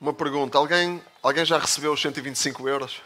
Uma 0.00 0.12
pergunta: 0.12 0.56
alguém, 0.56 1.02
alguém 1.22 1.44
já 1.44 1.58
recebeu 1.58 1.92
os 1.92 2.00
125 2.00 2.68
euros? 2.68 3.02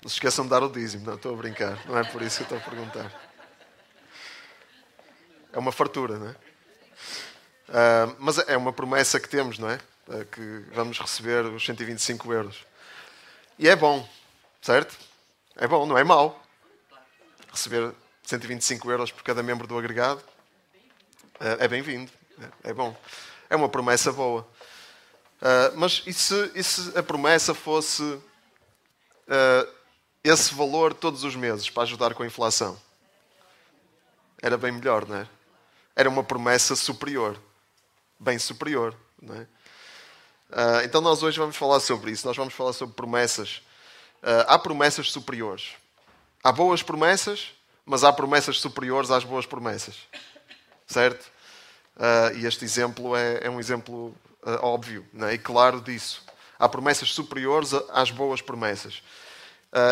Não 0.00 0.08
se 0.08 0.14
esqueçam 0.14 0.44
de 0.44 0.50
dar 0.50 0.62
o 0.62 0.70
dízimo, 0.70 1.04
não 1.04 1.16
estou 1.16 1.34
a 1.34 1.36
brincar, 1.36 1.84
não 1.86 1.98
é 1.98 2.04
por 2.04 2.22
isso 2.22 2.38
que 2.38 2.42
estou 2.44 2.58
a 2.58 2.60
perguntar. 2.60 3.12
É 5.52 5.58
uma 5.58 5.72
fartura, 5.72 6.16
não 6.18 6.28
é? 6.28 6.36
Uh, 7.68 8.16
mas 8.18 8.38
é 8.38 8.56
uma 8.56 8.72
promessa 8.72 9.18
que 9.18 9.28
temos, 9.28 9.58
não 9.58 9.68
é? 9.68 9.80
Uh, 10.06 10.24
que 10.26 10.64
vamos 10.72 10.98
receber 10.98 11.44
os 11.46 11.64
125 11.64 12.32
euros. 12.32 12.64
E 13.58 13.68
é 13.68 13.74
bom, 13.74 14.08
certo? 14.62 14.96
É 15.56 15.66
bom, 15.66 15.84
não 15.84 15.98
é 15.98 16.04
mau. 16.04 16.40
Receber 17.52 17.92
125 18.28 18.90
euros 18.90 19.10
por 19.10 19.22
cada 19.22 19.42
membro 19.42 19.66
do 19.66 19.78
agregado 19.78 20.22
uh, 21.40 21.56
é 21.60 21.66
bem-vindo, 21.66 22.12
é, 22.62 22.70
é, 22.70 22.74
bom. 22.74 22.94
É 23.48 23.56
uma 23.56 23.70
promessa 23.70 24.12
boa. 24.12 24.46
mas 25.74 26.02
e 26.06 26.12
se, 26.12 26.52
e 26.54 26.62
se, 26.62 26.98
a 26.98 27.02
promessa 27.02 27.54
fosse 27.54 28.20
esse 30.22 30.54
valor 30.54 30.92
todos 30.92 31.24
os 31.24 31.34
meses 31.34 31.70
para 31.70 31.84
ajudar 31.84 32.12
com 32.12 32.22
a 32.22 32.26
inflação? 32.26 32.78
Era 34.42 34.58
bem 34.58 34.72
melhor, 34.72 35.08
não 35.08 35.16
é? 35.16 35.28
Era 35.96 36.10
uma 36.10 36.22
promessa 36.22 36.76
superior 36.76 37.40
bem 38.20 38.38
superior. 38.38 38.94
Não 39.22 39.36
é? 39.36 39.40
Uh, 40.50 40.84
então, 40.84 41.00
nós 41.00 41.22
hoje 41.22 41.38
vamos 41.38 41.56
falar 41.56 41.80
sobre 41.80 42.10
isso. 42.10 42.26
Nós 42.26 42.36
vamos 42.36 42.52
falar 42.52 42.74
sobre 42.74 42.94
promessas. 42.94 43.62
Há 44.48 44.58
promessas 44.58 45.12
superiores. 45.12 45.76
Há 46.42 46.50
boas 46.50 46.82
promessas, 46.82 47.52
mas 47.88 48.04
há 48.04 48.12
promessas 48.12 48.60
superiores 48.60 49.10
às 49.10 49.24
boas 49.24 49.46
promessas. 49.46 49.96
Certo? 50.86 51.30
Uh, 51.96 52.36
e 52.36 52.46
este 52.46 52.64
exemplo 52.64 53.16
é, 53.16 53.40
é 53.42 53.50
um 53.50 53.58
exemplo 53.58 54.14
óbvio 54.62 55.04
é? 55.28 55.34
e 55.34 55.38
claro 55.38 55.80
disso. 55.80 56.24
Há 56.58 56.68
promessas 56.68 57.12
superiores 57.12 57.72
às 57.90 58.10
boas 58.10 58.40
promessas. 58.40 59.02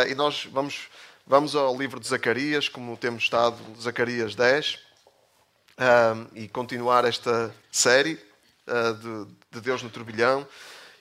e 0.08 0.14
nós 0.14 0.47
vamos, 0.50 0.89
vamos 1.27 1.55
ao 1.55 1.77
livro 1.77 2.00
de 2.00 2.06
Zacarias, 2.06 2.69
como 2.69 2.97
temos 2.97 3.24
estado, 3.24 3.56
Zacarias 3.80 4.34
10 4.34 4.86
uh, 5.77 6.28
e 6.34 6.48
continuar 6.48 7.05
esta 7.05 7.55
série 7.70 8.19
uh, 8.67 8.94
de, 8.94 9.33
de, 9.52 9.61
Deus 9.61 9.83
no 9.83 9.91
turbilhão. 9.91 10.47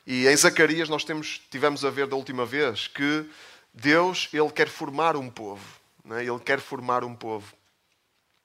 E 0.05 0.27
em 0.27 0.35
Zacarias 0.35 0.89
nós 0.89 1.03
temos, 1.03 1.41
tivemos 1.49 1.83
a 1.83 1.89
ver 1.89 2.07
da 2.07 2.15
última 2.15 2.45
vez 2.45 2.87
que 2.87 3.25
Deus 3.73 4.29
ele 4.31 4.51
quer 4.51 4.69
formar 4.69 5.15
um 5.15 5.29
povo. 5.29 5.65
Né? 6.05 6.23
Ele 6.23 6.39
quer 6.39 6.59
formar 6.59 7.03
um 7.03 7.15
povo. 7.15 7.53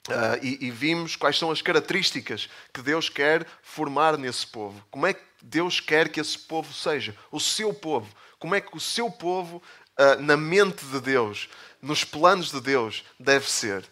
Uh, 0.09 0.43
e, 0.43 0.67
e, 0.67 0.71
vimos 0.71 1.15
quais 1.15 1.39
são 1.39 1.51
as 1.51 1.61
características 1.61 2.49
que 2.73 2.81
Deus 2.81 3.09
quer 3.11 3.47
formar 3.63 4.17
nesse 4.17 4.47
povo. 4.47 4.83
Como 4.91 5.07
é 5.07 5.13
que 5.13 5.21
Deus 5.43 5.79
quer 5.79 6.09
que 6.09 6.19
esse 6.19 6.39
povo 6.39 6.73
seja? 6.73 7.15
O 7.31 7.39
seu 7.39 7.73
povo. 7.73 8.09
Como 8.39 8.55
é 8.55 8.61
que 8.61 8.75
o 8.75 8.81
seu 8.81 9.11
povo, 9.11 9.63
uh, 9.99 10.21
na 10.21 10.39
mente 10.39 10.85
de 10.87 11.01
Deus, 11.01 11.51
nos 11.83 12.03
planos 12.03 12.51
de 12.51 12.61
Deus, 12.63 13.05
deve 13.19 13.49
ser? 13.49 13.85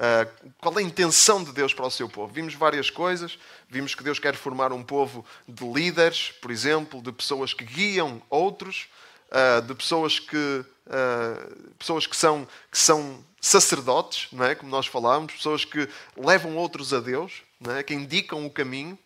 Uh, 0.00 0.52
qual 0.58 0.78
é 0.78 0.78
a 0.78 0.82
intenção 0.82 1.44
de 1.44 1.52
Deus 1.52 1.74
para 1.74 1.86
o 1.86 1.90
seu 1.90 2.08
povo? 2.08 2.32
Vimos 2.32 2.54
várias 2.54 2.88
coisas. 2.88 3.38
Vimos 3.68 3.94
que 3.94 4.02
Deus 4.02 4.18
quer 4.18 4.34
formar 4.34 4.72
um 4.72 4.82
povo 4.82 5.26
de 5.46 5.62
líderes, 5.70 6.32
por 6.40 6.50
exemplo, 6.50 7.02
de 7.02 7.12
pessoas 7.12 7.52
que 7.52 7.64
guiam 7.64 8.22
outros, 8.30 8.88
uh, 9.30 9.62
de 9.62 9.74
pessoas 9.74 10.18
que, 10.18 10.36
uh, 10.36 11.74
pessoas 11.78 12.06
que, 12.06 12.16
são, 12.16 12.46
que 12.70 12.78
são 12.78 13.24
sacerdotes, 13.40 14.28
não 14.32 14.44
é? 14.44 14.54
como 14.54 14.70
nós 14.70 14.86
falámos, 14.86 15.32
pessoas 15.32 15.64
que 15.64 15.88
levam 16.16 16.56
outros 16.56 16.92
a 16.92 17.00
Deus, 17.00 17.42
não 17.58 17.76
é? 17.76 17.82
que 17.82 17.94
indicam 17.94 18.44
o 18.44 18.50
caminho, 18.50 18.98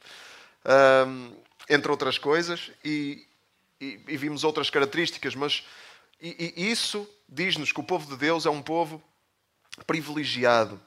entre 1.69 1.91
outras 1.91 2.19
coisas. 2.19 2.71
E, 2.85 3.27
e, 3.81 4.01
e, 4.09 4.17
vimos 4.17 4.45
outras 4.45 4.71
características, 4.71 5.35
mas 5.35 5.65
e, 6.21 6.55
e 6.57 6.71
isso 6.71 7.09
diz-nos 7.29 7.73
que 7.73 7.81
o 7.81 7.85
povo 7.85 8.11
de 8.11 8.17
Deus 8.17 8.47
é 8.47 8.51
um 8.51 8.63
povo 8.63 9.03
privilegiado. 9.87 10.81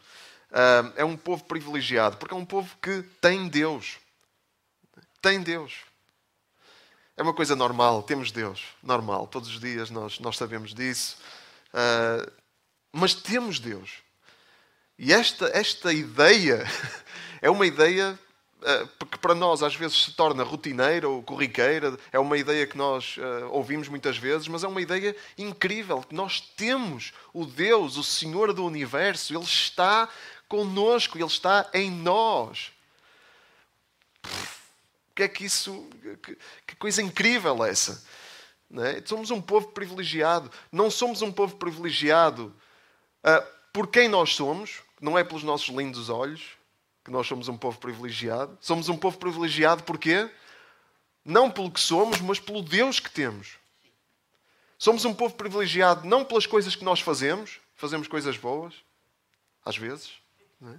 Uh, 0.50 0.94
é 0.96 1.06
um 1.06 1.18
povo 1.18 1.44
privilegiado, 1.44 2.18
porque 2.18 2.34
é 2.34 2.38
um 2.38 2.46
povo 2.46 2.76
que 2.82 3.04
tem 3.22 3.48
Deus. 3.48 3.98
Tem 5.22 5.42
Deus. 5.42 5.74
É 7.18 7.24
uma 7.24 7.34
coisa 7.34 7.56
normal, 7.56 8.04
temos 8.04 8.32
Deus, 8.32 8.64
normal. 8.84 9.26
Todos 9.26 9.50
os 9.50 9.60
dias 9.60 9.90
nós, 9.90 10.20
nós 10.20 10.38
sabemos 10.38 10.72
disso. 10.72 11.18
Uh, 11.74 12.32
mas 12.92 13.16
temos 13.16 13.60
Deus. 13.60 13.90
E 15.00 15.12
esta, 15.12 15.48
esta 15.48 15.92
ideia 15.92 16.64
é 17.42 17.50
uma 17.50 17.66
ideia 17.66 18.18
eh, 18.64 18.88
que 19.12 19.20
para 19.20 19.36
nós 19.36 19.62
às 19.62 19.76
vezes 19.76 20.06
se 20.06 20.12
torna 20.14 20.44
rotineira 20.44 21.08
ou 21.08 21.22
corriqueira, 21.22 21.98
é 22.12 22.18
uma 22.18 22.38
ideia 22.38 22.66
que 22.66 22.76
nós 22.76 23.16
uh, 23.18 23.50
ouvimos 23.52 23.88
muitas 23.88 24.18
vezes, 24.18 24.48
mas 24.48 24.64
é 24.64 24.68
uma 24.68 24.82
ideia 24.82 25.16
incrível, 25.38 26.02
que 26.02 26.16
nós 26.16 26.42
temos 26.42 27.14
o 27.32 27.46
Deus, 27.46 27.98
o 27.98 28.04
Senhor 28.04 28.54
do 28.54 28.66
Universo, 28.66 29.36
Ele 29.36 29.44
está 29.44 30.10
conosco, 30.48 31.18
Ele 31.18 31.26
está 31.26 31.70
em 31.72 31.92
nós. 31.92 32.72
O 34.26 34.57
que 35.18 35.24
é 35.24 35.28
que 35.28 35.44
isso. 35.44 35.90
Que, 36.22 36.38
que 36.68 36.76
coisa 36.76 37.02
incrível 37.02 37.66
essa! 37.66 38.04
É? 38.72 39.02
Somos 39.04 39.32
um 39.32 39.42
povo 39.42 39.70
privilegiado. 39.70 40.52
Não 40.72 40.92
somos 40.92 41.24
um 41.24 41.32
povo 41.32 41.56
privilegiado 41.56 42.56
uh, 43.26 43.58
por 43.74 43.88
quem 43.88 44.08
nós 44.08 44.36
somos, 44.36 44.84
não 45.02 45.18
é 45.18 45.24
pelos 45.24 45.44
nossos 45.44 45.70
lindos 45.70 46.10
olhos, 46.10 46.44
que 47.04 47.10
nós 47.10 47.26
somos 47.26 47.48
um 47.48 47.58
povo 47.58 47.80
privilegiado. 47.80 48.56
Somos 48.62 48.90
um 48.90 48.98
povo 48.98 49.18
privilegiado 49.18 49.84
porquê? 49.84 50.30
Não 51.26 51.50
pelo 51.50 51.72
que 51.72 51.80
somos, 51.80 52.22
mas 52.22 52.40
pelo 52.40 52.62
Deus 52.62 53.00
que 53.00 53.10
temos. 53.10 53.58
Somos 54.78 55.04
um 55.04 55.14
povo 55.14 55.34
privilegiado 55.34 56.08
não 56.08 56.24
pelas 56.24 56.46
coisas 56.46 56.76
que 56.76 56.84
nós 56.84 57.00
fazemos, 57.00 57.60
fazemos 57.76 58.08
coisas 58.08 58.38
boas, 58.38 58.76
às 59.66 59.76
vezes. 59.76 60.12
É? 60.62 60.76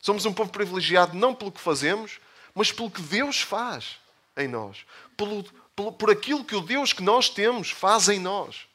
Somos 0.00 0.24
um 0.24 0.32
povo 0.32 0.50
privilegiado 0.50 1.14
não 1.14 1.34
pelo 1.34 1.52
que 1.52 1.60
fazemos, 1.60 2.18
mas 2.56 2.72
pelo 2.72 2.90
que 2.90 3.02
Deus 3.02 3.42
faz 3.42 3.96
em 4.34 4.48
nós. 4.48 4.78
Pelo, 5.14 5.44
pelo, 5.76 5.92
por 5.92 6.10
aquilo 6.10 6.42
que 6.42 6.56
o 6.56 6.60
Deus 6.62 6.94
que 6.94 7.02
nós 7.02 7.28
temos 7.28 7.70
faz 7.70 8.08
em 8.08 8.18
nós. 8.18 8.66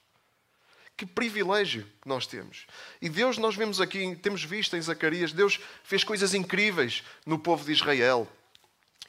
Que 0.96 1.03
privilégio 1.03 1.84
que 2.00 2.08
nós 2.08 2.28
temos. 2.28 2.68
E 3.02 3.09
Deus, 3.09 3.40
nós 3.40 3.56
vemos 3.56 3.81
aqui, 3.81 4.16
temos 4.18 4.44
visto 4.44 4.78
em 4.78 4.81
Zacarias, 4.81 5.34
Deus 5.34 5.59
fez 5.84 6.03
coisas 6.03 6.36
incríveis 6.36 7.03
no 7.25 7.40
povo 7.40 7.66
de 7.66 7.72
Israel. 7.72 8.28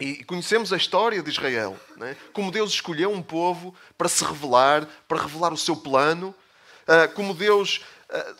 E 0.01 0.25
conhecemos 0.25 0.73
a 0.73 0.79
história 0.79 1.23
de 1.23 1.29
Israel, 1.29 1.79
né? 1.99 2.17
como 2.33 2.51
Deus 2.51 2.73
escolheu 2.73 3.13
um 3.13 3.23
povo 3.23 3.75
para 3.99 4.09
se 4.09 4.25
revelar, 4.25 4.87
para 5.07 5.21
revelar 5.21 5.53
o 5.53 5.59
seu 5.59 5.77
plano, 5.77 6.35
ah, 6.87 7.09
como 7.09 7.35
Deus 7.35 7.83
ah, 8.09 8.35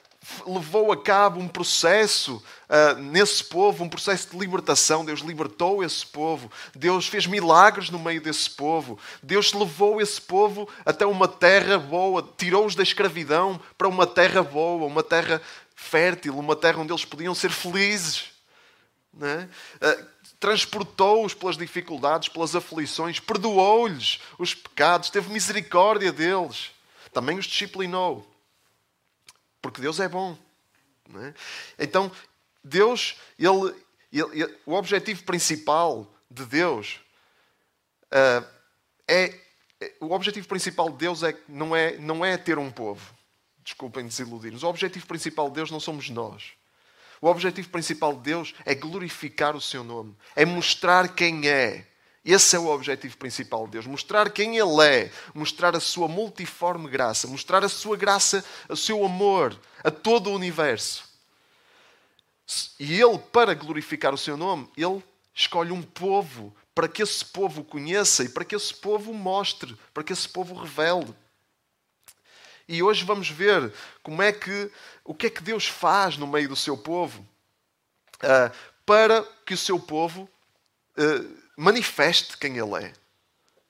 levou 0.47 0.93
a 0.93 0.97
cabo 0.97 1.41
um 1.41 1.49
processo 1.49 2.43
uh, 2.69 2.99
nesse 2.99 3.45
povo, 3.45 3.85
um 3.85 3.89
processo 3.89 4.31
de 4.31 4.39
libertação. 4.39 5.05
Deus 5.05 5.21
libertou 5.21 5.83
esse 5.83 6.07
povo. 6.07 6.51
Deus 6.75 7.07
fez 7.07 7.27
milagres 7.27 7.91
no 7.91 7.99
meio 7.99 8.21
desse 8.21 8.49
povo. 8.51 8.99
Deus 9.23 9.53
levou 9.53 10.01
esse 10.01 10.21
povo 10.21 10.69
até 10.85 11.05
uma 11.05 11.29
terra 11.29 11.79
boa, 11.79 12.27
tirou-os 12.37 12.75
da 12.75 12.83
escravidão 12.83 13.61
para 13.77 13.89
uma 13.89 14.07
terra 14.07 14.43
boa, 14.43 14.87
uma 14.87 15.03
terra 15.03 15.41
fértil, 15.75 16.39
uma 16.39 16.57
terra 16.57 16.81
onde 16.81 16.93
eles 16.93 17.05
podiam 17.05 17.35
ser 17.35 17.51
felizes. 17.51 18.31
É? 19.21 19.47
Uh, 19.87 20.07
transportou-os 20.41 21.35
pelas 21.35 21.57
dificuldades, 21.57 22.29
pelas 22.29 22.57
aflições, 22.57 23.21
perdoou-lhes 23.21 24.21
os 24.39 24.55
pecados, 24.55 25.11
teve 25.11 25.33
misericórdia 25.33 26.11
deles, 26.11 26.71
também 27.13 27.39
os 27.39 27.45
disciplinou. 27.45 28.32
Porque 29.63 29.81
Deus 29.81 30.01
é 30.01 30.09
bom. 30.09 30.37
É? 31.15 31.35
Então, 31.79 32.11
Deus, 32.63 33.17
ele, 33.39 33.49
ele, 34.13 34.43
ele, 34.43 34.59
o 34.67 34.75
objetivo 34.75 35.25
principal 35.25 36.13
de 36.31 36.45
Deus 36.45 37.01
uh, 38.13 38.47
é, 39.09 39.35
O 40.01 40.13
objetivo 40.13 40.47
principal 40.49 40.91
de 40.91 40.97
Deus 40.97 41.23
é, 41.23 41.37
não, 41.49 41.75
é, 41.75 41.97
não 41.99 42.25
é 42.25 42.37
ter 42.37 42.59
um 42.59 42.71
povo. 42.71 43.15
Desculpem 43.65 44.07
desiludir-nos. 44.07 44.63
O 44.63 44.69
objetivo 44.69 45.07
principal 45.07 45.49
de 45.49 45.55
Deus 45.55 45.71
não 45.71 45.81
somos 45.81 46.09
nós. 46.11 46.53
O 47.21 47.29
objetivo 47.29 47.69
principal 47.69 48.15
de 48.15 48.21
Deus 48.21 48.55
é 48.65 48.75
glorificar 48.75 49.55
o 49.55 49.61
seu 49.61 49.85
nome, 49.85 50.17
é 50.35 50.45
mostrar 50.45 51.15
quem 51.15 51.49
é. 51.49 51.87
Esse 52.25 52.55
é 52.55 52.59
o 52.59 52.69
objetivo 52.69 53.17
principal 53.17 53.67
de 53.67 53.73
Deus: 53.73 53.87
mostrar 53.87 54.31
quem 54.31 54.57
Ele 54.57 54.83
é, 54.83 55.13
mostrar 55.35 55.75
a 55.75 55.81
sua 55.81 56.07
multiforme 56.07 56.89
graça, 56.89 57.27
mostrar 57.27 57.65
a 57.65 57.69
sua 57.69 57.97
graça, 57.97 58.45
o 58.69 58.77
seu 58.77 59.05
amor 59.05 59.59
a 59.83 59.91
todo 59.91 60.31
o 60.31 60.35
universo. 60.35 61.11
E 62.79 63.01
Ele, 63.01 63.19
para 63.19 63.55
glorificar 63.55 64.15
o 64.15 64.19
seu 64.19 64.37
nome, 64.37 64.69
Ele 64.77 65.03
escolhe 65.35 65.73
um 65.73 65.83
povo 65.83 66.55
para 66.75 66.89
que 66.89 67.03
esse 67.03 67.25
povo 67.25 67.63
o 67.63 67.65
conheça 67.65 68.25
e 68.25 68.29
para 68.29 68.45
que 68.45 68.55
esse 68.55 68.75
povo 68.75 69.11
o 69.11 69.15
mostre, 69.15 69.77
para 69.93 70.05
que 70.05 70.13
esse 70.13 70.29
povo 70.29 70.55
o 70.55 70.59
revele. 70.59 71.15
E 72.69 72.83
hoje 72.83 73.05
vamos 73.05 73.29
ver 73.29 73.73
como 74.03 74.23
é 74.23 74.33
que, 74.33 74.71
o 75.05 75.13
que 75.13 75.27
é 75.27 75.31
que 75.31 75.43
Deus 75.43 75.67
faz 75.67 76.17
no 76.17 76.27
meio 76.27 76.49
do 76.49 76.57
seu 76.57 76.77
povo 76.77 77.27
uh, 78.23 78.55
para 78.87 79.23
que 79.45 79.55
o 79.55 79.59
seu 79.59 79.79
povo 79.79 80.29
uh, 80.97 81.42
manifeste 81.57 82.37
quem 82.37 82.59
Ele 82.59 82.85
é. 82.85 82.93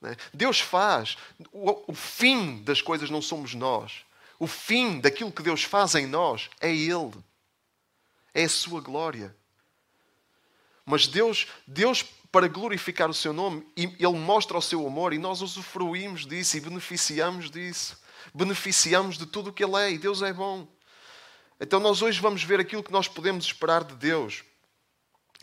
Né? 0.00 0.16
Deus 0.34 0.60
faz. 0.60 1.16
O, 1.52 1.94
fim 1.94 2.62
das 2.62 2.82
coisas 2.82 3.08
não 3.08 3.22
somos 3.22 3.54
nós. 3.54 4.04
O 4.38 4.46
fim 4.46 5.00
daquilo 5.00 5.30
que 5.30 5.42
Deus 5.42 5.62
faz 5.62 5.94
em 5.94 6.06
nós 6.06 6.50
é 6.60 6.74
Ele. 6.74 7.12
É 8.34 8.44
a 8.44 8.48
sua 8.48 8.80
glória. 8.80 9.34
Mas 10.84 11.06
Deus, 11.06 11.46
Deus 11.66 12.04
para 12.32 12.48
glorificar 12.48 13.08
o 13.10 13.14
seu 13.14 13.32
nome, 13.32 13.64
Ele 13.76 14.18
mostra 14.18 14.56
o 14.56 14.62
seu 14.62 14.86
amor 14.86 15.12
e 15.12 15.18
nós 15.18 15.42
usufruímos 15.42 16.26
disso 16.26 16.56
e 16.56 16.60
beneficiamos 16.60 17.50
disso. 17.50 18.00
Beneficiamos 18.34 19.18
de 19.18 19.26
tudo 19.26 19.50
o 19.50 19.52
que 19.52 19.62
Ele 19.62 19.76
é 19.76 19.92
e 19.92 19.98
Deus 19.98 20.22
é 20.22 20.32
bom. 20.32 20.66
Então 21.60 21.78
nós 21.78 22.02
hoje 22.02 22.20
vamos 22.20 22.42
ver 22.42 22.58
aquilo 22.58 22.82
que 22.82 22.90
nós 22.90 23.06
podemos 23.06 23.44
esperar 23.44 23.84
de 23.84 23.94
Deus. 23.94 24.42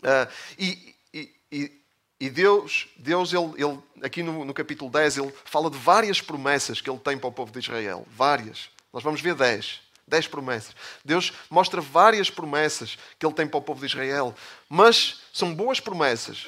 Uh, 0.00 0.30
e, 0.58 0.94
e, 1.14 1.34
e, 1.52 1.79
Deus, 2.28 2.86
Deus 2.96 3.32
ele, 3.32 3.54
ele 3.56 3.78
aqui 4.02 4.22
no, 4.22 4.44
no, 4.44 4.52
capítulo 4.52 4.90
10, 4.90 5.16
ele 5.16 5.34
fala 5.46 5.70
de 5.70 5.78
várias 5.78 6.20
promessas 6.20 6.80
que 6.80 6.90
Ele 6.90 6.98
tem 6.98 7.16
para 7.16 7.28
o 7.28 7.32
povo 7.32 7.50
de 7.50 7.60
Israel. 7.60 8.06
Várias. 8.14 8.68
Nós 8.92 9.02
vamos 9.02 9.22
ver 9.22 9.34
10. 9.34 9.80
Dez 10.06 10.26
promessas. 10.26 10.74
Deus 11.02 11.32
mostra 11.48 11.80
várias 11.80 12.28
promessas 12.28 12.98
que 13.18 13.24
Ele 13.24 13.34
tem 13.34 13.46
para 13.46 13.58
o 13.58 13.62
povo 13.62 13.80
de 13.80 13.86
Israel. 13.86 14.34
Mas 14.68 15.22
são 15.32 15.54
boas 15.54 15.80
promessas. 15.80 16.46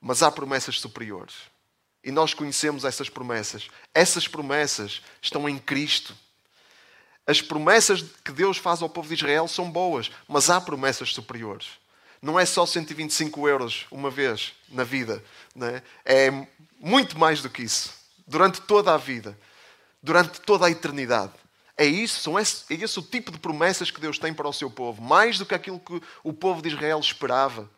Mas 0.00 0.22
há 0.22 0.30
promessas 0.30 0.80
superiores. 0.80 1.34
E 2.02 2.10
nós 2.10 2.32
conhecemos 2.32 2.84
essas 2.84 3.10
promessas. 3.10 3.68
Essas 3.92 4.26
promessas 4.26 5.02
estão 5.20 5.46
em 5.46 5.58
Cristo. 5.58 6.16
As 7.26 7.42
promessas 7.42 8.00
que 8.24 8.32
Deus 8.32 8.56
faz 8.56 8.80
ao 8.80 8.88
povo 8.88 9.08
de 9.08 9.14
Israel 9.14 9.46
são 9.48 9.70
boas, 9.70 10.10
mas 10.26 10.48
há 10.48 10.58
promessas 10.58 11.12
superiores. 11.12 11.66
Não 12.20 12.38
é 12.38 12.44
só 12.44 12.66
125 12.66 13.48
euros 13.48 13.86
uma 13.90 14.10
vez 14.10 14.52
na 14.68 14.84
vida. 14.84 15.22
É? 16.04 16.26
é 16.26 16.48
muito 16.80 17.18
mais 17.18 17.40
do 17.42 17.48
que 17.48 17.62
isso. 17.62 17.92
Durante 18.26 18.60
toda 18.60 18.92
a 18.92 18.96
vida. 18.96 19.38
Durante 20.02 20.40
toda 20.40 20.66
a 20.66 20.70
eternidade. 20.70 21.32
É 21.76 21.86
isso, 21.86 22.20
são 22.20 22.36
esse, 22.36 22.64
é 22.70 22.74
esse 22.74 22.98
o 22.98 23.02
tipo 23.02 23.30
de 23.30 23.38
promessas 23.38 23.88
que 23.88 24.00
Deus 24.00 24.18
tem 24.18 24.34
para 24.34 24.48
o 24.48 24.52
seu 24.52 24.68
povo. 24.68 25.00
Mais 25.00 25.38
do 25.38 25.46
que 25.46 25.54
aquilo 25.54 25.78
que 25.78 26.02
o 26.24 26.32
povo 26.32 26.60
de 26.60 26.68
Israel 26.70 26.98
esperava. 26.98 27.70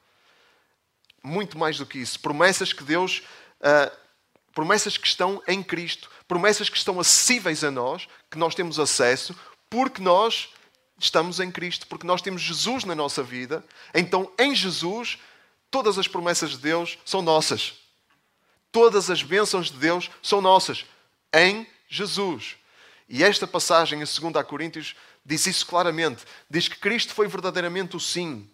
Muito 1.23 1.59
mais 1.59 1.77
do 1.77 1.85
que 1.85 1.99
isso. 1.99 2.19
Promessas 2.19 2.73
que 2.73 2.83
Deus. 2.83 3.23
Uh, 3.61 3.95
promessas 4.55 4.97
que 4.97 5.07
estão 5.07 5.43
em 5.47 5.63
Cristo. 5.63 6.11
Promessas 6.27 6.71
que 6.71 6.79
estão 6.79 6.99
acessíveis 6.99 7.63
a 7.63 7.71
nós, 7.71 8.09
que 8.31 8.39
nós 8.39 8.55
temos 8.55 8.79
acesso, 8.79 9.39
porque 9.69 10.01
nós 10.01 10.49
estamos 11.01 11.41
em 11.41 11.51
Cristo, 11.51 11.87
porque 11.87 12.07
nós 12.07 12.23
temos 12.23 12.43
Jesus 12.43 12.85
na 12.85 12.95
nossa 12.95 13.23
vida. 13.23 13.65
Então, 13.95 14.31
em 14.39 14.55
Jesus, 14.55 15.19
todas 15.71 15.99
as 15.99 16.07
promessas 16.07 16.51
de 16.51 16.59
Deus 16.59 16.99
são 17.05 17.23
nossas. 17.23 17.75
Todas 18.71 19.11
as 19.11 19.23
bênçãos 19.23 19.71
de 19.71 19.79
Deus 19.79 20.11
são 20.23 20.41
nossas. 20.41 20.85
Em 21.35 21.67
Jesus. 21.89 22.57
E 23.09 23.25
esta 23.25 23.47
passagem, 23.47 24.01
em 24.01 24.05
2 24.05 24.47
Coríntios, 24.47 24.95
diz 25.25 25.47
isso 25.47 25.67
claramente. 25.67 26.25
Diz 26.49 26.69
que 26.69 26.79
Cristo 26.79 27.13
foi 27.15 27.27
verdadeiramente 27.27 27.97
o 27.97 28.01
sim. 28.01 28.49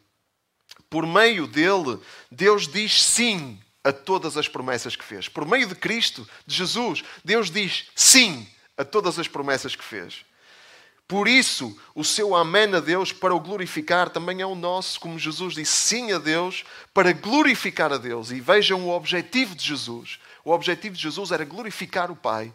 Por 0.88 1.06
meio 1.06 1.46
dele, 1.46 1.98
Deus 2.30 2.66
diz 2.66 3.02
sim 3.02 3.60
a 3.84 3.92
todas 3.92 4.36
as 4.36 4.48
promessas 4.48 4.96
que 4.96 5.04
fez. 5.04 5.28
Por 5.28 5.46
meio 5.46 5.66
de 5.66 5.74
Cristo, 5.74 6.28
de 6.46 6.54
Jesus, 6.54 7.04
Deus 7.24 7.50
diz 7.50 7.86
sim 7.94 8.48
a 8.76 8.84
todas 8.84 9.18
as 9.18 9.28
promessas 9.28 9.76
que 9.76 9.84
fez. 9.84 10.24
Por 11.08 11.28
isso, 11.28 11.78
o 11.94 12.02
seu 12.02 12.34
amém 12.34 12.74
a 12.74 12.80
Deus 12.80 13.12
para 13.12 13.34
o 13.34 13.38
glorificar 13.38 14.10
também 14.10 14.40
é 14.40 14.46
o 14.46 14.56
nosso, 14.56 14.98
como 14.98 15.18
Jesus 15.18 15.54
disse 15.54 15.72
sim 15.72 16.12
a 16.12 16.18
Deus 16.18 16.64
para 16.92 17.12
glorificar 17.12 17.92
a 17.92 17.96
Deus. 17.96 18.32
E 18.32 18.40
vejam 18.40 18.84
o 18.84 18.90
objetivo 18.90 19.54
de 19.54 19.64
Jesus. 19.64 20.18
O 20.44 20.50
objetivo 20.50 20.96
de 20.96 21.02
Jesus 21.02 21.30
era 21.30 21.44
glorificar 21.44 22.10
o 22.10 22.16
Pai. 22.16 22.52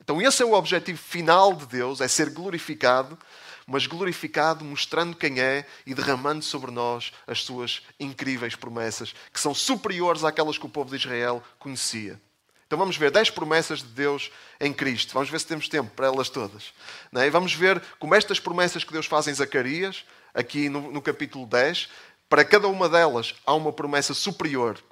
Então, 0.00 0.20
esse 0.20 0.42
é 0.42 0.44
o 0.44 0.54
objetivo 0.54 0.98
final 0.98 1.54
de 1.54 1.66
Deus: 1.66 2.00
é 2.00 2.08
ser 2.08 2.30
glorificado, 2.30 3.16
mas 3.64 3.86
glorificado 3.86 4.64
mostrando 4.64 5.16
quem 5.16 5.40
é 5.40 5.64
e 5.86 5.94
derramando 5.94 6.42
sobre 6.42 6.72
nós 6.72 7.12
as 7.28 7.44
suas 7.44 7.82
incríveis 8.00 8.56
promessas, 8.56 9.14
que 9.32 9.38
são 9.38 9.54
superiores 9.54 10.24
àquelas 10.24 10.58
que 10.58 10.66
o 10.66 10.68
povo 10.68 10.90
de 10.90 10.96
Israel 10.96 11.40
conhecia. 11.60 12.20
Então 12.72 12.78
vamos 12.78 12.96
ver 12.96 13.10
10 13.10 13.28
promessas 13.28 13.80
de 13.80 13.88
Deus 13.88 14.30
em 14.58 14.72
Cristo. 14.72 15.12
Vamos 15.12 15.28
ver 15.28 15.38
se 15.38 15.46
temos 15.46 15.68
tempo 15.68 15.90
para 15.94 16.06
elas 16.06 16.30
todas. 16.30 16.72
É? 17.14 17.26
E 17.26 17.28
vamos 17.28 17.52
ver 17.52 17.78
como 17.98 18.14
estas 18.14 18.40
promessas 18.40 18.82
que 18.82 18.94
Deus 18.94 19.04
faz 19.04 19.28
em 19.28 19.34
Zacarias, 19.34 20.06
aqui 20.32 20.70
no, 20.70 20.90
no 20.90 21.02
capítulo 21.02 21.44
10, 21.44 21.90
para 22.30 22.46
cada 22.46 22.68
uma 22.68 22.88
delas 22.88 23.34
há 23.44 23.52
uma 23.52 23.74
promessa 23.74 24.14
superior 24.14 24.82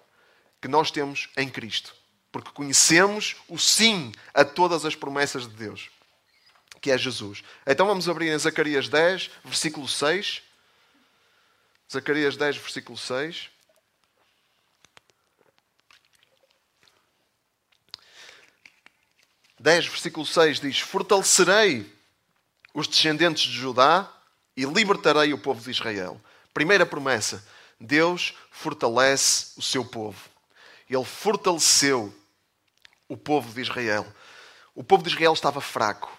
que 0.61 0.69
nós 0.69 0.91
temos 0.91 1.31
em 1.39 1.49
Cristo 1.49 1.95
porque 2.31 2.51
conhecemos 2.51 3.37
o 3.49 3.59
sim 3.59 4.13
a 4.35 4.45
todas 4.45 4.85
as 4.85 4.95
promessas 4.95 5.49
de 5.49 5.55
Deus, 5.55 5.89
que 6.83 6.91
é 6.91 6.99
Jesus. 6.99 7.43
Então 7.67 7.87
vamos 7.87 8.11
abrir 8.11 8.29
em 8.29 8.39
Zacarias 8.39 8.91
10, 8.91 9.31
versículo 9.43 9.89
6. 9.89 10.43
Zacarias 11.91 12.37
10, 12.37 12.59
versículo 12.59 12.99
6. 12.99 13.49
Dez, 19.61 19.85
versículo 19.85 20.25
6 20.25 20.59
diz: 20.59 20.81
Fortalecerei 20.81 21.87
os 22.73 22.89
descendentes 22.89 23.43
de 23.43 23.53
Judá 23.53 24.11
e 24.57 24.65
libertarei 24.65 25.35
o 25.35 25.39
povo 25.39 25.61
de 25.61 25.71
Israel. 25.71 26.19
Primeira 26.55 26.87
promessa: 26.87 27.47
Deus 27.79 28.33
fortalece 28.51 29.53
o 29.59 29.63
seu 29.63 29.85
povo. 29.85 30.31
Ele 30.89 31.05
fortaleceu 31.05 32.11
o 33.07 33.19
povo 33.19 33.53
de 33.53 33.61
Israel. 33.61 34.11
O 34.75 34.83
povo 34.83 35.03
de 35.03 35.11
Israel 35.11 35.35
estava 35.35 35.61
fraco, 35.61 36.11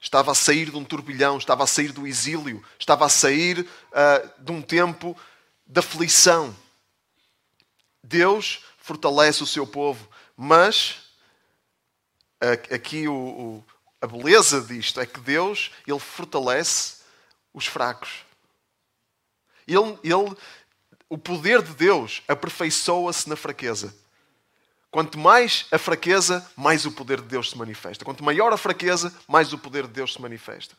estava 0.00 0.32
a 0.32 0.34
sair 0.34 0.70
de 0.70 0.76
um 0.78 0.84
turbilhão, 0.84 1.36
estava 1.36 1.64
a 1.64 1.66
sair 1.66 1.92
do 1.92 2.06
exílio, 2.06 2.64
estava 2.78 3.04
a 3.04 3.10
sair 3.10 3.60
uh, 3.60 4.42
de 4.42 4.50
um 4.50 4.62
tempo 4.62 5.14
de 5.66 5.78
aflição. 5.78 6.56
Deus 8.02 8.64
fortalece 8.78 9.42
o 9.42 9.46
seu 9.46 9.66
povo, 9.66 10.08
mas 10.34 11.07
aqui 12.40 13.08
o, 13.08 13.14
o, 13.14 13.64
a 14.00 14.06
beleza 14.06 14.60
disto 14.60 15.00
é 15.00 15.06
que 15.06 15.20
Deus 15.20 15.70
ele 15.86 15.98
fortalece 15.98 16.98
os 17.52 17.66
fracos. 17.66 18.24
Ele, 19.66 19.98
ele, 20.02 20.36
o 21.08 21.18
poder 21.18 21.62
de 21.62 21.74
Deus 21.74 22.22
aperfeiçoa-se 22.28 23.28
na 23.28 23.36
fraqueza. 23.36 23.94
Quanto 24.90 25.18
mais 25.18 25.66
a 25.70 25.78
fraqueza, 25.78 26.50
mais 26.56 26.86
o 26.86 26.92
poder 26.92 27.20
de 27.20 27.28
Deus 27.28 27.50
se 27.50 27.58
manifesta. 27.58 28.04
Quanto 28.04 28.24
maior 28.24 28.52
a 28.52 28.56
fraqueza, 28.56 29.14
mais 29.26 29.52
o 29.52 29.58
poder 29.58 29.86
de 29.86 29.92
Deus 29.92 30.14
se 30.14 30.22
manifesta. 30.22 30.74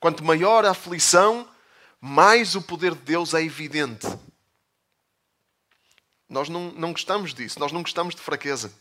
Quanto 0.00 0.24
maior 0.24 0.64
a 0.64 0.70
aflição, 0.70 1.48
mais 2.00 2.56
o 2.56 2.62
poder 2.62 2.94
de 2.94 3.02
Deus 3.02 3.32
é 3.34 3.42
evidente. 3.42 4.06
Nós 6.28 6.48
não, 6.48 6.72
não 6.72 6.92
gostamos 6.92 7.32
disso, 7.32 7.60
nós 7.60 7.70
não 7.70 7.82
gostamos 7.82 8.14
de 8.14 8.20
fraqueza. 8.20 8.72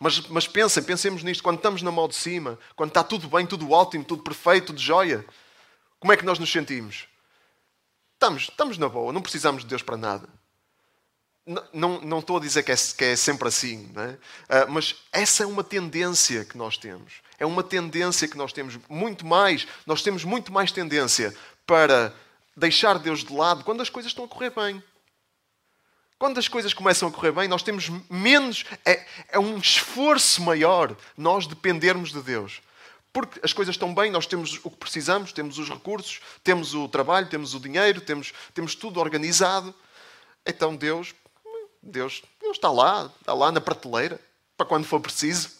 Mas, 0.00 0.26
mas 0.28 0.48
pensem, 0.48 0.82
pensemos 0.82 1.22
nisto, 1.22 1.42
quando 1.42 1.58
estamos 1.58 1.82
na 1.82 1.92
mão 1.92 2.08
de 2.08 2.16
cima, 2.16 2.58
quando 2.74 2.88
está 2.88 3.04
tudo 3.04 3.28
bem, 3.28 3.46
tudo 3.46 3.70
ótimo, 3.70 4.02
tudo 4.02 4.22
perfeito, 4.22 4.68
tudo 4.68 4.80
joia, 4.80 5.24
como 6.00 6.12
é 6.12 6.16
que 6.16 6.24
nós 6.24 6.38
nos 6.38 6.50
sentimos? 6.50 7.06
Estamos, 8.14 8.44
estamos 8.44 8.78
na 8.78 8.88
boa, 8.88 9.12
não 9.12 9.20
precisamos 9.20 9.62
de 9.62 9.68
Deus 9.68 9.82
para 9.82 9.96
nada 9.96 10.28
não, 11.72 12.00
não 12.00 12.18
estou 12.20 12.36
a 12.36 12.40
dizer 12.40 12.62
que 12.62 12.72
é, 12.72 12.76
que 12.76 13.04
é 13.04 13.16
sempre 13.16 13.48
assim, 13.48 13.90
é? 13.96 14.64
uh, 14.64 14.70
mas 14.70 14.96
essa 15.12 15.42
é 15.42 15.46
uma 15.46 15.64
tendência 15.64 16.44
que 16.44 16.56
nós 16.56 16.76
temos. 16.76 17.14
É 17.38 17.46
uma 17.46 17.62
tendência 17.62 18.28
que 18.28 18.36
nós 18.36 18.52
temos 18.52 18.78
muito 18.88 19.26
mais. 19.26 19.66
Nós 19.86 20.02
temos 20.02 20.24
muito 20.24 20.52
mais 20.52 20.70
tendência 20.70 21.34
para 21.66 22.14
deixar 22.56 22.98
Deus 22.98 23.24
de 23.24 23.32
lado 23.32 23.64
quando 23.64 23.80
as 23.80 23.88
coisas 23.88 24.10
estão 24.10 24.24
a 24.24 24.28
correr 24.28 24.50
bem. 24.50 24.82
Quando 26.20 26.38
as 26.38 26.48
coisas 26.48 26.74
começam 26.74 27.08
a 27.08 27.10
correr 27.10 27.32
bem, 27.32 27.48
nós 27.48 27.62
temos 27.62 27.88
menos. 28.10 28.66
É, 28.84 29.06
é 29.30 29.38
um 29.38 29.56
esforço 29.56 30.42
maior 30.42 30.94
nós 31.16 31.46
dependermos 31.46 32.12
de 32.12 32.20
Deus. 32.20 32.60
Porque 33.10 33.40
as 33.42 33.54
coisas 33.54 33.74
estão 33.74 33.94
bem, 33.94 34.10
nós 34.10 34.26
temos 34.26 34.60
o 34.62 34.70
que 34.70 34.76
precisamos, 34.76 35.32
temos 35.32 35.58
os 35.58 35.70
recursos, 35.70 36.20
temos 36.44 36.74
o 36.74 36.86
trabalho, 36.90 37.26
temos 37.26 37.54
o 37.54 37.58
dinheiro, 37.58 38.02
temos, 38.02 38.34
temos 38.52 38.74
tudo 38.74 39.00
organizado. 39.00 39.74
Então 40.46 40.76
Deus 40.76 41.14
Deus, 41.82 42.22
Deus 42.38 42.58
está 42.58 42.70
lá, 42.70 43.10
está 43.18 43.32
lá 43.32 43.50
na 43.50 43.60
prateleira, 43.62 44.20
para 44.58 44.66
quando 44.66 44.84
for 44.84 45.00
preciso. 45.00 45.50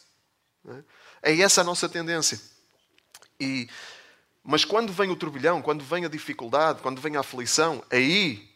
É? 1.23 1.33
é 1.33 1.41
essa 1.41 1.63
a 1.63 1.65
nossa 1.65 1.89
tendência. 1.89 2.39
E, 3.41 3.67
mas 4.45 4.63
quando 4.63 4.93
vem 4.93 5.11
o 5.11 5.17
turbilhão, 5.17 5.63
quando 5.63 5.83
vem 5.83 6.05
a 6.05 6.09
dificuldade, 6.09 6.83
quando 6.83 7.01
vem 7.01 7.17
a 7.17 7.21
aflição, 7.21 7.83
aí 7.91 8.50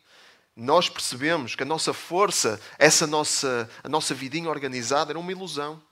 nós 0.56 0.88
percebemos 0.88 1.54
que 1.54 1.62
a 1.62 1.66
nossa 1.66 1.92
força, 1.92 2.60
essa 2.78 3.06
nossa, 3.06 3.68
a 3.82 3.88
nossa 3.88 4.14
vidinha 4.14 4.48
organizada 4.48 5.12
era 5.12 5.18
uma 5.18 5.32
ilusão. 5.32 5.82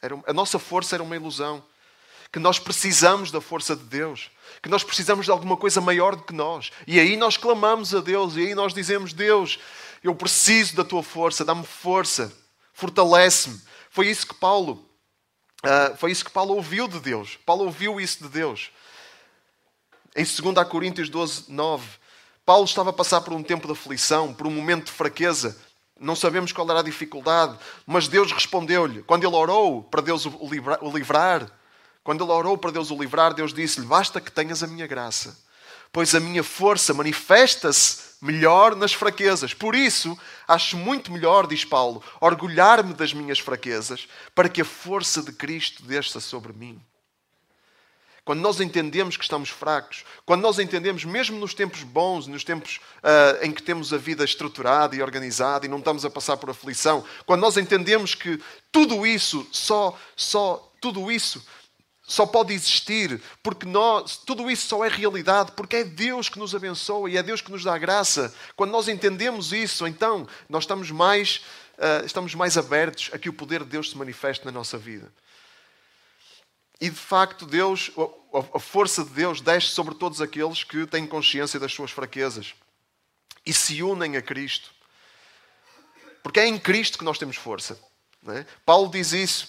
Era, 0.00 0.18
a 0.26 0.32
nossa 0.32 0.58
força 0.58 0.96
era 0.96 1.02
uma 1.02 1.16
ilusão. 1.16 1.64
que 2.32 2.38
nós 2.38 2.58
precisamos 2.58 3.30
da 3.30 3.40
força 3.40 3.76
de 3.76 3.84
Deus, 3.84 4.30
que 4.62 4.68
nós 4.68 4.82
precisamos 4.82 5.26
de 5.26 5.30
alguma 5.30 5.56
coisa 5.56 5.80
maior 5.80 6.16
do 6.16 6.22
que 6.22 6.34
nós. 6.34 6.70
E 6.86 6.98
aí 6.98 7.16
nós 7.16 7.36
clamamos 7.36 7.94
a 7.94 8.00
Deus, 8.00 8.36
e 8.36 8.40
aí 8.40 8.54
nós 8.54 8.74
dizemos: 8.74 9.12
Deus, 9.12 9.58
eu 10.02 10.14
preciso 10.14 10.76
da 10.76 10.84
tua 10.84 11.02
força, 11.02 11.44
dá-me 11.44 11.64
força, 11.64 12.32
fortalece-me. 12.72 13.60
Foi 13.90 14.08
isso 14.08 14.26
que 14.26 14.34
Paulo 14.34 14.86
Uh, 15.64 15.96
foi 15.96 16.12
isso 16.12 16.24
que 16.24 16.30
Paulo 16.30 16.54
ouviu 16.54 16.86
de 16.86 17.00
Deus. 17.00 17.36
Paulo 17.44 17.64
ouviu 17.64 18.00
isso 18.00 18.22
de 18.22 18.28
Deus. 18.28 18.70
Em 20.14 20.22
2 20.22 20.68
Coríntios 20.68 21.08
12, 21.08 21.46
9, 21.48 21.88
Paulo 22.46 22.64
estava 22.64 22.90
a 22.90 22.92
passar 22.92 23.22
por 23.22 23.32
um 23.32 23.42
tempo 23.42 23.66
de 23.66 23.72
aflição, 23.72 24.32
por 24.32 24.46
um 24.46 24.50
momento 24.50 24.84
de 24.84 24.92
fraqueza. 24.92 25.58
Não 25.98 26.14
sabemos 26.14 26.52
qual 26.52 26.70
era 26.70 26.78
a 26.78 26.84
dificuldade, 26.84 27.58
mas 27.84 28.06
Deus 28.06 28.30
respondeu-lhe. 28.30 29.02
Quando 29.02 29.26
ele 29.26 29.34
orou 29.34 29.82
para 29.82 30.00
Deus 30.00 30.26
o 30.26 30.96
livrar, 30.96 31.50
quando 32.04 32.22
ele 32.22 32.30
orou 32.30 32.56
para 32.56 32.70
Deus 32.70 32.92
o 32.92 32.96
livrar, 32.96 33.34
Deus 33.34 33.52
disse-lhe: 33.52 33.84
Basta 33.84 34.20
que 34.20 34.30
tenhas 34.30 34.62
a 34.62 34.68
minha 34.68 34.86
graça, 34.86 35.36
pois 35.90 36.14
a 36.14 36.20
minha 36.20 36.44
força 36.44 36.94
manifesta-se 36.94 38.14
melhor 38.22 38.76
nas 38.76 38.92
fraquezas. 38.92 39.52
Por 39.52 39.74
isso, 39.74 40.16
acho 40.46 40.76
muito 40.76 41.10
melhor, 41.10 41.48
diz 41.48 41.64
Paulo, 41.64 42.00
orgulhar-me 42.20 42.94
das 42.94 43.12
minhas 43.12 43.40
fraquezas, 43.40 44.06
para 44.36 44.48
que 44.48 44.60
a 44.60 44.64
força 44.64 45.20
de 45.20 45.32
Cristo 45.32 45.82
desça 45.82 46.20
sobre 46.20 46.52
mim. 46.52 46.80
Quando 48.26 48.40
nós 48.40 48.58
entendemos 48.60 49.16
que 49.16 49.22
estamos 49.22 49.50
fracos, 49.50 50.04
quando 50.24 50.42
nós 50.42 50.58
entendemos, 50.58 51.04
mesmo 51.04 51.38
nos 51.38 51.54
tempos 51.54 51.84
bons, 51.84 52.26
nos 52.26 52.42
tempos 52.42 52.80
uh, 52.96 53.44
em 53.46 53.52
que 53.52 53.62
temos 53.62 53.92
a 53.92 53.96
vida 53.96 54.24
estruturada 54.24 54.96
e 54.96 55.00
organizada 55.00 55.64
e 55.64 55.68
não 55.68 55.78
estamos 55.78 56.04
a 56.04 56.10
passar 56.10 56.36
por 56.36 56.50
aflição, 56.50 57.04
quando 57.24 57.42
nós 57.42 57.56
entendemos 57.56 58.16
que 58.16 58.42
tudo 58.72 59.06
isso, 59.06 59.46
só, 59.52 59.96
só 60.16 60.72
tudo 60.80 61.08
isso 61.08 61.40
só 62.02 62.26
pode 62.26 62.52
existir 62.52 63.22
porque 63.44 63.64
nós, 63.64 64.16
tudo 64.16 64.50
isso 64.50 64.66
só 64.66 64.84
é 64.84 64.88
realidade 64.88 65.52
porque 65.52 65.76
é 65.76 65.84
Deus 65.84 66.28
que 66.28 66.40
nos 66.40 66.52
abençoa 66.52 67.08
e 67.08 67.16
é 67.16 67.22
Deus 67.22 67.40
que 67.40 67.52
nos 67.52 67.62
dá 67.62 67.78
graça. 67.78 68.34
Quando 68.56 68.72
nós 68.72 68.88
entendemos 68.88 69.52
isso, 69.52 69.86
então 69.86 70.26
nós 70.48 70.64
estamos 70.64 70.90
mais, 70.90 71.42
uh, 71.78 72.04
estamos 72.04 72.34
mais 72.34 72.58
abertos 72.58 73.08
a 73.12 73.18
que 73.18 73.28
o 73.28 73.32
poder 73.32 73.62
de 73.62 73.70
Deus 73.70 73.90
se 73.90 73.96
manifeste 73.96 74.44
na 74.44 74.50
nossa 74.50 74.76
vida. 74.76 75.12
E 76.80 76.90
de 76.90 76.96
facto, 76.96 77.46
Deus, 77.46 77.90
a 78.54 78.58
força 78.58 79.02
de 79.02 79.10
Deus 79.10 79.40
desce 79.40 79.68
sobre 79.68 79.94
todos 79.94 80.20
aqueles 80.20 80.62
que 80.62 80.86
têm 80.86 81.06
consciência 81.06 81.58
das 81.58 81.72
suas 81.72 81.90
fraquezas 81.90 82.54
e 83.44 83.52
se 83.52 83.82
unem 83.82 84.16
a 84.16 84.22
Cristo. 84.22 84.70
Porque 86.22 86.40
é 86.40 86.46
em 86.46 86.58
Cristo 86.58 86.98
que 86.98 87.04
nós 87.04 87.18
temos 87.18 87.36
força. 87.36 87.78
É? 88.28 88.44
Paulo 88.64 88.90
diz 88.90 89.12
isso 89.12 89.48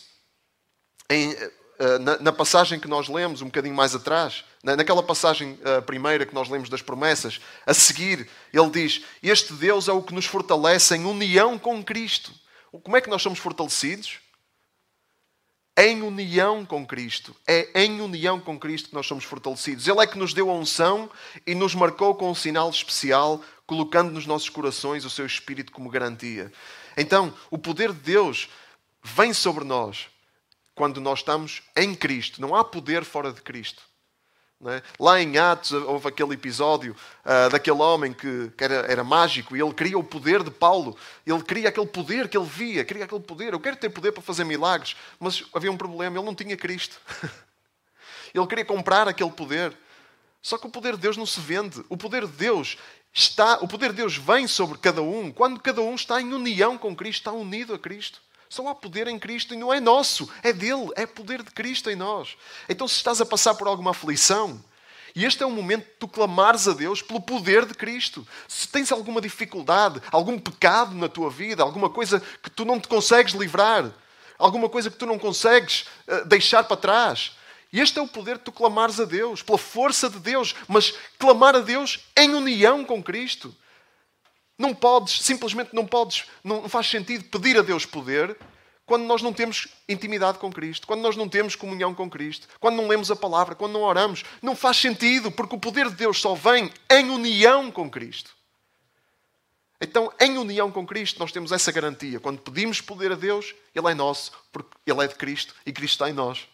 em 1.09 1.35
eh, 1.79 1.99
na, 1.99 2.31
passagem 2.31 2.79
que 2.79 2.87
nós 2.87 3.07
lemos 3.07 3.43
um 3.43 3.45
bocadinho 3.45 3.75
mais 3.75 3.93
atrás, 3.93 4.43
naquela 4.63 5.03
passagem 5.03 5.59
eh, 5.63 5.79
primeira 5.81 6.25
que 6.25 6.33
nós 6.33 6.49
lemos 6.49 6.69
das 6.69 6.81
promessas, 6.81 7.39
a 7.67 7.73
seguir, 7.73 8.27
ele 8.51 8.69
diz: 8.71 9.03
Este 9.21 9.53
Deus 9.53 9.87
é 9.87 9.91
o 9.91 10.01
que 10.01 10.13
nos 10.13 10.25
fortalece 10.25 10.95
em 10.95 11.05
união 11.05 11.57
com 11.59 11.83
Cristo. 11.83 12.31
Como 12.83 12.97
é 12.97 13.01
que 13.01 13.09
nós 13.09 13.21
somos 13.21 13.37
fortalecidos? 13.37 14.19
Em 15.77 16.01
união 16.01 16.65
com 16.65 16.85
Cristo. 16.85 17.35
É 17.45 17.83
em 17.83 18.01
união 18.01 18.39
com 18.39 18.57
Cristo 18.59 18.89
que 18.89 18.95
nós 18.95 19.05
somos 19.05 19.23
fortalecidos. 19.23 19.87
Ele 19.87 20.01
é 20.01 20.07
que 20.07 20.17
nos 20.17 20.33
deu 20.33 20.49
a 20.49 20.53
unção 20.53 21.09
e 21.45 21.53
nos 21.53 21.75
marcou 21.75 22.15
com 22.15 22.31
um 22.31 22.35
sinal 22.35 22.69
especial, 22.69 23.41
colocando 23.67 24.11
nos 24.11 24.25
nossos 24.25 24.49
corações 24.49 25.05
o 25.05 25.09
seu 25.09 25.25
Espírito 25.25 25.71
como 25.71 25.89
garantia. 25.89 26.51
Então, 26.97 27.31
o 27.51 27.57
poder 27.57 27.93
de 27.93 27.99
Deus 27.99 28.49
vem 29.03 29.33
sobre 29.33 29.63
nós 29.63 30.07
quando 30.73 30.99
nós 30.99 31.19
estamos 31.19 31.61
em 31.75 31.93
Cristo. 31.93 32.41
Não 32.41 32.55
há 32.55 32.63
poder 32.63 33.03
fora 33.03 33.31
de 33.31 33.41
Cristo. 33.41 33.83
É? 34.65 34.81
Lá 34.99 35.21
em 35.21 35.37
Atos 35.37 35.71
houve 35.71 36.07
aquele 36.07 36.33
episódio 36.33 36.95
uh, 37.23 37.47
daquele 37.51 37.79
homem 37.79 38.11
que, 38.11 38.51
que 38.57 38.63
era, 38.63 38.73
era, 38.91 39.03
mágico 39.03 39.55
e 39.55 39.61
ele 39.61 39.71
queria 39.71 39.99
o 39.99 40.03
poder 40.03 40.41
de 40.41 40.49
Paulo. 40.49 40.97
Ele 41.27 41.43
queria 41.43 41.69
aquele 41.69 41.85
poder 41.85 42.27
que 42.27 42.35
ele 42.35 42.47
via, 42.47 42.83
queria 42.83 43.05
aquele 43.05 43.21
poder. 43.21 43.53
Eu 43.53 43.59
quero 43.59 43.75
ter 43.75 43.89
poder 43.89 44.11
para 44.11 44.23
fazer 44.23 44.43
milagres, 44.45 44.95
mas 45.19 45.43
havia 45.53 45.71
um 45.71 45.77
problema: 45.77 46.17
ele 46.17 46.25
não 46.25 46.33
tinha 46.33 46.57
Cristo. 46.57 46.99
ele 48.33 48.47
queria 48.47 48.65
comprar 48.65 49.07
aquele 49.07 49.29
poder. 49.29 49.77
Só 50.41 50.57
que 50.57 50.65
o 50.65 50.71
poder 50.71 50.95
de 50.95 51.01
Deus 51.01 51.17
não 51.17 51.25
se 51.25 51.39
vende. 51.39 51.83
O 51.87 51.95
poder 51.95 52.25
de 52.25 52.33
Deus 52.33 52.79
está, 53.13 53.59
o 53.61 53.67
poder 53.67 53.91
de 53.91 53.97
Deus 53.97 54.17
vem 54.17 54.47
sobre 54.47 54.79
cada 54.79 55.03
um 55.03 55.31
quando 55.31 55.59
cada 55.59 55.81
um 55.81 55.93
está 55.93 56.19
em 56.19 56.33
união 56.33 56.79
com 56.79 56.95
Cristo, 56.95 57.19
está 57.19 57.31
unido 57.31 57.75
a 57.75 57.79
Cristo. 57.79 58.19
Só 58.49 58.67
há 58.67 58.75
poder 58.75 59.07
em 59.07 59.19
Cristo 59.19 59.53
e 59.53 59.57
não 59.57 59.73
é 59.73 59.79
nosso, 59.79 60.29
é 60.41 60.53
dele, 60.53 60.89
é 60.95 61.05
poder 61.05 61.43
de 61.43 61.51
Cristo 61.51 61.89
em 61.89 61.95
nós. 61.95 62.37
Então, 62.69 62.87
se 62.87 62.95
estás 62.95 63.19
a 63.19 63.25
passar 63.25 63.55
por 63.55 63.67
alguma 63.67 63.91
aflição, 63.91 64.63
e 65.15 65.25
este 65.25 65.41
é 65.41 65.45
o 65.45 65.51
momento 65.51 65.85
de 65.85 65.91
tu 65.99 66.07
clamares 66.07 66.67
a 66.67 66.73
Deus 66.73 67.01
pelo 67.01 67.19
poder 67.19 67.65
de 67.65 67.73
Cristo. 67.73 68.25
Se 68.47 68.67
tens 68.67 68.91
alguma 68.91 69.19
dificuldade, 69.19 70.01
algum 70.11 70.37
pecado 70.37 70.93
na 70.93 71.09
tua 71.09 71.29
vida, 71.29 71.63
alguma 71.63 71.89
coisa 71.89 72.21
que 72.41 72.49
tu 72.49 72.63
não 72.63 72.79
te 72.79 72.87
consegues 72.87 73.33
livrar, 73.33 73.91
alguma 74.37 74.69
coisa 74.69 74.91
que 74.91 74.97
tu 74.97 75.07
não 75.07 75.17
consegues 75.17 75.87
uh, 76.07 76.25
deixar 76.25 76.65
para 76.65 76.77
trás, 76.77 77.31
este 77.71 77.99
é 77.99 78.01
o 78.01 78.07
poder 78.07 78.37
de 78.37 78.43
tu 78.43 78.51
clamares 78.51 78.99
a 78.99 79.05
Deus, 79.05 79.41
pela 79.41 79.57
força 79.57 80.09
de 80.09 80.19
Deus, 80.19 80.55
mas 80.67 80.93
clamar 81.19 81.55
a 81.55 81.59
Deus 81.59 81.99
em 82.15 82.33
união 82.33 82.85
com 82.85 83.03
Cristo. 83.03 83.53
Não 84.57 84.73
podes, 84.73 85.21
simplesmente 85.21 85.73
não 85.73 85.85
podes, 85.85 86.25
não 86.43 86.67
faz 86.67 86.87
sentido 86.87 87.23
pedir 87.25 87.57
a 87.57 87.61
Deus 87.61 87.85
poder 87.85 88.35
quando 88.87 89.03
nós 89.03 89.21
não 89.21 89.33
temos 89.33 89.67
intimidade 89.87 90.39
com 90.39 90.51
Cristo, 90.51 90.87
quando 90.87 91.01
nós 91.01 91.17
não 91.17 91.27
temos 91.27 91.55
comunhão 91.55 91.93
com 91.93 92.09
Cristo, 92.09 92.47
quando 92.57 92.77
não 92.77 92.87
lemos 92.87 93.11
a 93.11 93.17
palavra, 93.17 93.53
quando 93.53 93.73
não 93.73 93.81
oramos. 93.81 94.23
Não 94.41 94.55
faz 94.55 94.77
sentido, 94.77 95.29
porque 95.29 95.55
o 95.55 95.59
poder 95.59 95.89
de 95.89 95.95
Deus 95.95 96.21
só 96.21 96.33
vem 96.33 96.71
em 96.89 97.09
união 97.09 97.69
com 97.69 97.89
Cristo. 97.89 98.31
Então, 99.79 100.11
em 100.19 100.37
união 100.37 100.71
com 100.71 100.87
Cristo, 100.87 101.19
nós 101.19 101.33
temos 101.33 101.51
essa 101.51 101.71
garantia. 101.71 102.19
Quando 102.19 102.39
pedimos 102.39 102.79
poder 102.79 103.11
a 103.11 103.15
Deus, 103.15 103.53
Ele 103.75 103.91
é 103.91 103.93
nosso, 103.93 104.31
porque 104.53 104.71
Ele 104.85 105.03
é 105.03 105.07
de 105.07 105.15
Cristo 105.15 105.53
e 105.65 105.73
Cristo 105.73 105.95
está 105.95 106.09
em 106.09 106.13
nós. 106.13 106.47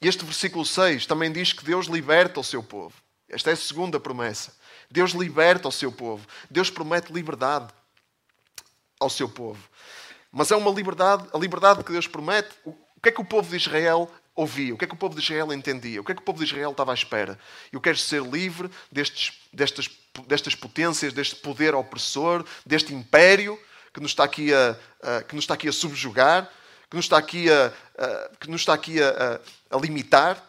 Este 0.00 0.24
versículo 0.24 0.66
6 0.66 1.06
também 1.06 1.32
diz 1.32 1.52
que 1.52 1.64
Deus 1.64 1.86
liberta 1.86 2.40
o 2.40 2.44
seu 2.44 2.62
povo. 2.62 2.94
Esta 3.28 3.50
é 3.50 3.52
a 3.52 3.56
segunda 3.56 3.98
promessa. 3.98 4.54
Deus 4.90 5.12
liberta 5.12 5.68
o 5.68 5.72
seu 5.72 5.90
povo. 5.90 6.26
Deus 6.50 6.70
promete 6.70 7.12
liberdade 7.12 7.72
ao 8.98 9.10
seu 9.10 9.28
povo. 9.28 9.62
Mas 10.32 10.50
é 10.50 10.56
uma 10.56 10.70
liberdade, 10.70 11.26
a 11.32 11.38
liberdade 11.38 11.82
que 11.82 11.92
Deus 11.92 12.06
promete. 12.06 12.50
O 12.64 13.00
que 13.02 13.08
é 13.08 13.12
que 13.12 13.20
o 13.20 13.24
povo 13.24 13.48
de 13.48 13.56
Israel 13.56 14.10
ouvia? 14.34 14.74
O 14.74 14.78
que 14.78 14.84
é 14.84 14.88
que 14.88 14.94
o 14.94 14.98
povo 14.98 15.14
de 15.14 15.22
Israel 15.22 15.52
entendia? 15.52 16.00
O 16.00 16.04
que 16.04 16.12
é 16.12 16.14
que 16.14 16.20
o 16.20 16.24
povo 16.24 16.38
de 16.38 16.44
Israel 16.44 16.70
estava 16.70 16.92
à 16.92 16.94
espera? 16.94 17.38
Eu 17.72 17.80
quero 17.80 17.96
ser 17.96 18.22
livre 18.22 18.70
destes, 18.92 19.32
destas, 19.52 19.90
destas 20.26 20.54
potências, 20.54 21.12
deste 21.12 21.36
poder 21.36 21.74
opressor, 21.74 22.44
deste 22.64 22.94
império 22.94 23.58
que 23.92 24.00
nos 24.00 24.10
está 24.10 24.24
aqui 24.24 24.52
a, 24.52 24.76
a 25.02 25.22
que 25.22 25.34
nos 25.34 25.44
está 25.44 25.54
aqui 25.54 25.68
a 25.68 25.72
subjugar, 25.72 26.50
que 26.90 26.96
nos 26.96 27.06
está 27.06 27.16
aqui 27.16 27.50
a, 27.50 27.72
a 27.96 28.36
que 28.38 28.50
nos 28.50 28.60
está 28.60 28.74
aqui 28.74 29.02
a, 29.02 29.40
a 29.70 29.78
limitar. 29.78 30.42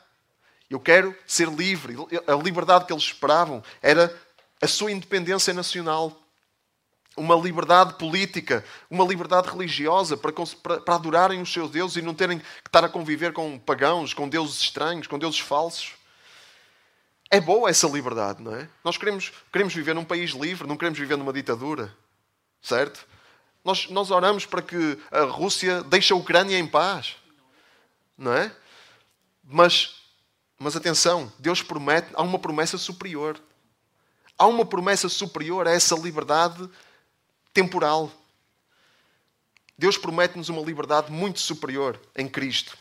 Eu 0.70 0.82
quero 0.82 1.16
ser 1.26 1.48
livre. 1.48 1.96
A 2.28 2.36
liberdade 2.36 2.86
que 2.86 2.92
eles 2.92 3.04
esperavam 3.04 3.64
era 3.82 4.14
a 4.62 4.68
sua 4.68 4.92
independência 4.92 5.54
nacional, 5.54 6.20
uma 7.16 7.36
liberdade 7.36 7.96
política, 7.96 8.64
uma 8.90 9.04
liberdade 9.04 9.50
religiosa 9.50 10.16
para, 10.16 10.32
para, 10.32 10.80
para, 10.82 10.96
adorarem 10.96 11.42
os 11.42 11.52
seus 11.52 11.72
deuses 11.72 11.98
e 11.98 12.02
não 12.02 12.14
terem 12.14 12.40
que 12.40 12.46
estar 12.66 12.86
a 12.86 12.90
conviver 12.90 13.34
com 13.34 13.58
pagãos, 13.58 14.14
com 14.14 14.30
deuses 14.30 14.62
estranhos, 14.62 15.08
com 15.08 15.18
deuses 15.18 15.40
falsos. 15.40 15.94
É 17.30 17.42
boa 17.42 17.70
essa 17.70 17.88
liberdade, 17.88 18.42
não 18.42 18.56
é? 18.56 18.70
Nós 18.84 18.98
queremos, 18.98 19.34
queremos 19.52 19.74
viver 19.74 19.94
num 19.94 20.06
país 20.06 20.32
livre, 20.32 20.68
não 20.68 20.78
queremos 20.78 20.98
viver 20.98 21.18
numa 21.18 21.34
ditadura, 21.34 21.94
certo? 22.62 23.06
Nós, 23.66 23.90
nós 23.90 24.12
oramos 24.12 24.46
para 24.46 24.62
que 24.62 24.98
a 25.12 25.24
Rússia 25.24 25.84
deixe 25.84 26.14
a 26.14 26.16
Ucrânia 26.16 26.58
em 26.58 26.66
paz, 26.66 27.18
não 28.18 28.32
é? 28.32 28.56
Mas, 29.44 29.96
mas 30.58 30.76
atenção, 30.76 31.32
Deus 31.38 31.62
promete, 31.62 32.10
há 32.14 32.22
uma 32.22 32.40
promessa 32.40 32.78
superior. 32.78 33.38
Há 34.38 34.46
uma 34.46 34.66
promessa 34.66 35.10
superior 35.10 35.68
a 35.68 35.72
essa 35.72 35.96
liberdade 35.96 36.70
temporal. 37.54 38.12
Deus 39.78 39.98
promete-nos 39.98 40.50
uma 40.50 40.62
liberdade 40.62 41.12
muito 41.12 41.40
superior 41.40 42.00
em 42.16 42.28
Cristo. 42.28 42.78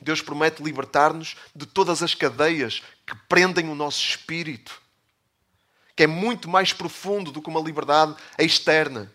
Deus 0.00 0.20
promete 0.20 0.62
libertar-nos 0.62 1.36
de 1.54 1.66
todas 1.66 2.02
as 2.02 2.14
cadeias 2.14 2.82
que 3.06 3.14
prendem 3.28 3.68
o 3.68 3.74
nosso 3.74 4.00
espírito, 4.00 4.80
que 5.94 6.02
é 6.02 6.06
muito 6.06 6.48
mais 6.48 6.72
profundo 6.72 7.32
do 7.32 7.40
que 7.40 7.48
uma 7.48 7.60
liberdade 7.60 8.14
externa. 8.38 9.10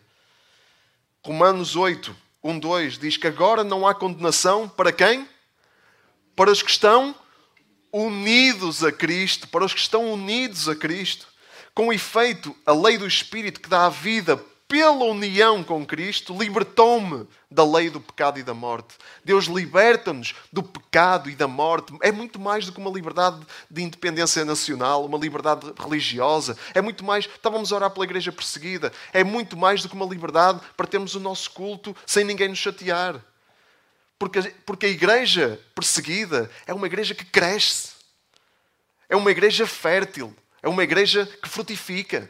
Romanos 1.23 1.75
8, 1.75 2.15
1, 2.43 2.59
2 2.59 2.97
diz 2.97 3.17
que 3.17 3.27
agora 3.27 3.63
não 3.63 3.85
há 3.85 3.93
condenação 3.93 4.67
para 4.67 4.91
quem? 4.91 5.29
Para 6.35 6.49
os 6.49 6.63
que 6.63 6.71
estão 6.71 7.15
unidos 7.91 8.83
a 8.83 8.91
Cristo, 8.91 9.47
para 9.47 9.65
os 9.65 9.73
que 9.73 9.79
estão 9.79 10.11
unidos 10.11 10.67
a 10.67 10.75
Cristo. 10.75 11.30
Com 11.73 11.91
efeito, 11.91 12.55
a 12.65 12.73
lei 12.73 12.97
do 12.97 13.07
Espírito 13.07 13.59
que 13.59 13.69
dá 13.69 13.85
a 13.85 13.89
vida 13.89 14.37
pela 14.71 15.03
união 15.03 15.65
com 15.65 15.85
Cristo, 15.85 16.33
libertou-me 16.33 17.27
da 17.51 17.61
lei 17.61 17.89
do 17.89 17.99
pecado 17.99 18.39
e 18.39 18.43
da 18.43 18.53
morte. 18.53 18.95
Deus 19.21 19.43
liberta-nos 19.47 20.33
do 20.49 20.63
pecado 20.63 21.29
e 21.29 21.35
da 21.35 21.45
morte. 21.45 21.93
É 22.01 22.09
muito 22.09 22.39
mais 22.39 22.65
do 22.65 22.71
que 22.71 22.79
uma 22.79 22.89
liberdade 22.89 23.45
de 23.69 23.81
independência 23.81 24.45
nacional, 24.45 25.05
uma 25.05 25.17
liberdade 25.17 25.69
religiosa. 25.77 26.57
É 26.73 26.81
muito 26.81 27.03
mais. 27.03 27.25
Estávamos 27.25 27.73
a 27.73 27.75
orar 27.75 27.91
pela 27.91 28.05
igreja 28.05 28.31
perseguida. 28.31 28.93
É 29.11 29.25
muito 29.25 29.57
mais 29.57 29.81
do 29.81 29.89
que 29.89 29.95
uma 29.95 30.05
liberdade 30.05 30.61
para 30.77 30.87
termos 30.87 31.15
o 31.15 31.19
nosso 31.19 31.51
culto 31.51 31.93
sem 32.05 32.23
ninguém 32.23 32.47
nos 32.47 32.59
chatear. 32.59 33.21
Porque, 34.17 34.41
porque 34.65 34.85
a 34.85 34.89
igreja 34.89 35.59
perseguida 35.75 36.49
é 36.65 36.73
uma 36.73 36.87
igreja 36.87 37.13
que 37.13 37.25
cresce. 37.25 37.89
É 39.09 39.17
uma 39.17 39.31
igreja 39.31 39.67
fértil. 39.67 40.33
É 40.61 40.69
uma 40.69 40.83
igreja 40.83 41.25
que 41.25 41.49
frutifica. 41.49 42.29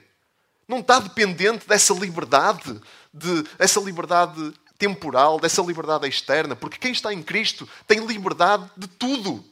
Não 0.68 0.80
está 0.80 1.00
dependente 1.00 1.68
dessa 1.68 1.94
liberdade, 1.94 2.80
de, 3.14 3.44
dessa 3.58 3.80
liberdade 3.80 4.54
temporal, 4.78 5.40
dessa 5.40 5.62
liberdade 5.62 6.08
externa, 6.08 6.56
porque 6.56 6.78
quem 6.78 6.92
está 6.92 7.14
em 7.14 7.22
Cristo 7.22 7.70
tem 7.86 8.06
liberdade 8.06 8.70
de 8.76 8.88
tudo. 8.88 9.44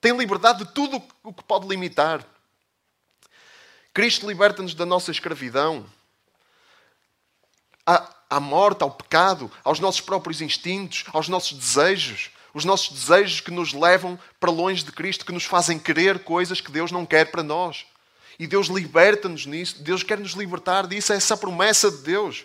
Tem 0.00 0.16
liberdade 0.16 0.64
de 0.64 0.72
tudo 0.72 1.02
o 1.22 1.32
que 1.32 1.42
pode 1.42 1.66
limitar. 1.66 2.24
Cristo 3.94 4.26
liberta-nos 4.26 4.74
da 4.74 4.86
nossa 4.86 5.10
escravidão, 5.10 5.84
à, 7.86 8.08
à 8.30 8.40
morte, 8.40 8.82
ao 8.82 8.90
pecado, 8.90 9.50
aos 9.64 9.80
nossos 9.80 10.00
próprios 10.00 10.40
instintos, 10.40 11.04
aos 11.12 11.28
nossos 11.28 11.58
desejos. 11.58 12.30
Os 12.54 12.64
nossos 12.66 12.90
desejos 12.90 13.40
que 13.40 13.50
nos 13.50 13.72
levam 13.72 14.18
para 14.38 14.50
longe 14.50 14.84
de 14.84 14.92
Cristo, 14.92 15.24
que 15.24 15.32
nos 15.32 15.44
fazem 15.44 15.78
querer 15.78 16.22
coisas 16.22 16.60
que 16.60 16.70
Deus 16.70 16.92
não 16.92 17.06
quer 17.06 17.30
para 17.30 17.42
nós. 17.42 17.86
E 18.42 18.46
Deus 18.48 18.66
liberta-nos 18.66 19.46
nisso. 19.46 19.80
Deus 19.84 20.02
quer 20.02 20.18
nos 20.18 20.32
libertar 20.32 20.88
disso. 20.88 21.12
É 21.12 21.16
essa 21.16 21.36
promessa 21.36 21.92
de 21.92 21.98
Deus. 21.98 22.44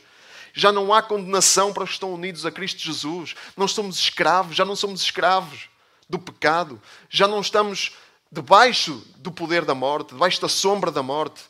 Já 0.54 0.72
não 0.72 0.94
há 0.94 1.02
condenação 1.02 1.74
para 1.74 1.86
os 1.86 1.90
que 1.90 1.96
estão 1.96 2.14
unidos 2.14 2.46
a 2.46 2.52
Cristo 2.52 2.84
Jesus. 2.84 3.34
Não 3.58 3.68
somos 3.68 3.98
escravos, 3.98 4.56
já 4.56 4.64
não 4.64 4.76
somos 4.76 5.02
escravos 5.02 5.68
do 6.08 6.20
pecado. 6.20 6.80
Já 7.10 7.28
não 7.28 7.42
estamos 7.42 7.96
debaixo 8.32 9.04
do 9.16 9.32
poder 9.32 9.66
da 9.66 9.74
morte, 9.74 10.10
debaixo 10.10 10.40
da 10.40 10.48
sombra 10.48 10.92
da 10.92 11.02
morte. 11.02 11.46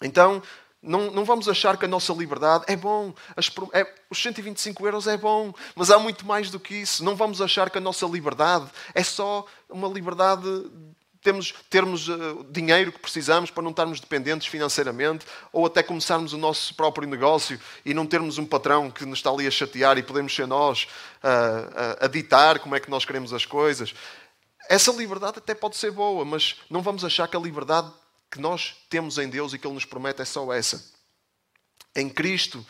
Então, 0.00 0.40
não, 0.80 1.10
não 1.10 1.24
vamos 1.24 1.48
achar 1.48 1.76
que 1.76 1.84
a 1.84 1.88
nossa 1.88 2.12
liberdade 2.12 2.64
é 2.68 2.76
bom, 2.76 3.12
as, 3.36 3.50
é, 3.72 3.92
os 4.08 4.22
125 4.22 4.86
euros 4.86 5.08
é 5.08 5.16
bom, 5.16 5.52
mas 5.74 5.90
há 5.90 5.98
muito 5.98 6.24
mais 6.24 6.48
do 6.48 6.60
que 6.60 6.76
isso. 6.76 7.02
Não 7.02 7.16
vamos 7.16 7.40
achar 7.40 7.70
que 7.70 7.78
a 7.78 7.80
nossa 7.80 8.06
liberdade 8.06 8.70
é 8.94 9.02
só 9.02 9.44
uma 9.68 9.88
liberdade 9.88 10.46
temos, 11.26 11.52
termos 11.68 12.08
uh, 12.08 12.46
dinheiro 12.50 12.92
que 12.92 13.00
precisamos 13.00 13.50
para 13.50 13.64
não 13.64 13.72
estarmos 13.72 13.98
dependentes 13.98 14.46
financeiramente, 14.46 15.26
ou 15.52 15.66
até 15.66 15.82
começarmos 15.82 16.32
o 16.32 16.38
nosso 16.38 16.72
próprio 16.76 17.08
negócio 17.08 17.60
e 17.84 17.92
não 17.92 18.06
termos 18.06 18.38
um 18.38 18.46
patrão 18.46 18.92
que 18.92 19.04
nos 19.04 19.18
está 19.18 19.30
ali 19.30 19.44
a 19.44 19.50
chatear 19.50 19.98
e 19.98 20.04
podemos 20.04 20.32
ser 20.32 20.46
nós 20.46 20.84
uh, 21.24 22.04
a 22.04 22.06
ditar 22.06 22.60
como 22.60 22.76
é 22.76 22.80
que 22.80 22.88
nós 22.88 23.04
queremos 23.04 23.32
as 23.32 23.44
coisas. 23.44 23.92
Essa 24.68 24.92
liberdade 24.92 25.38
até 25.38 25.52
pode 25.52 25.76
ser 25.76 25.90
boa, 25.90 26.24
mas 26.24 26.60
não 26.70 26.80
vamos 26.80 27.04
achar 27.04 27.26
que 27.26 27.36
a 27.36 27.40
liberdade 27.40 27.92
que 28.30 28.40
nós 28.40 28.76
temos 28.88 29.18
em 29.18 29.28
Deus 29.28 29.52
e 29.52 29.58
que 29.58 29.66
Ele 29.66 29.74
nos 29.74 29.84
promete 29.84 30.22
é 30.22 30.24
só 30.24 30.52
essa. 30.52 30.92
Em 31.96 32.08
Cristo, 32.08 32.64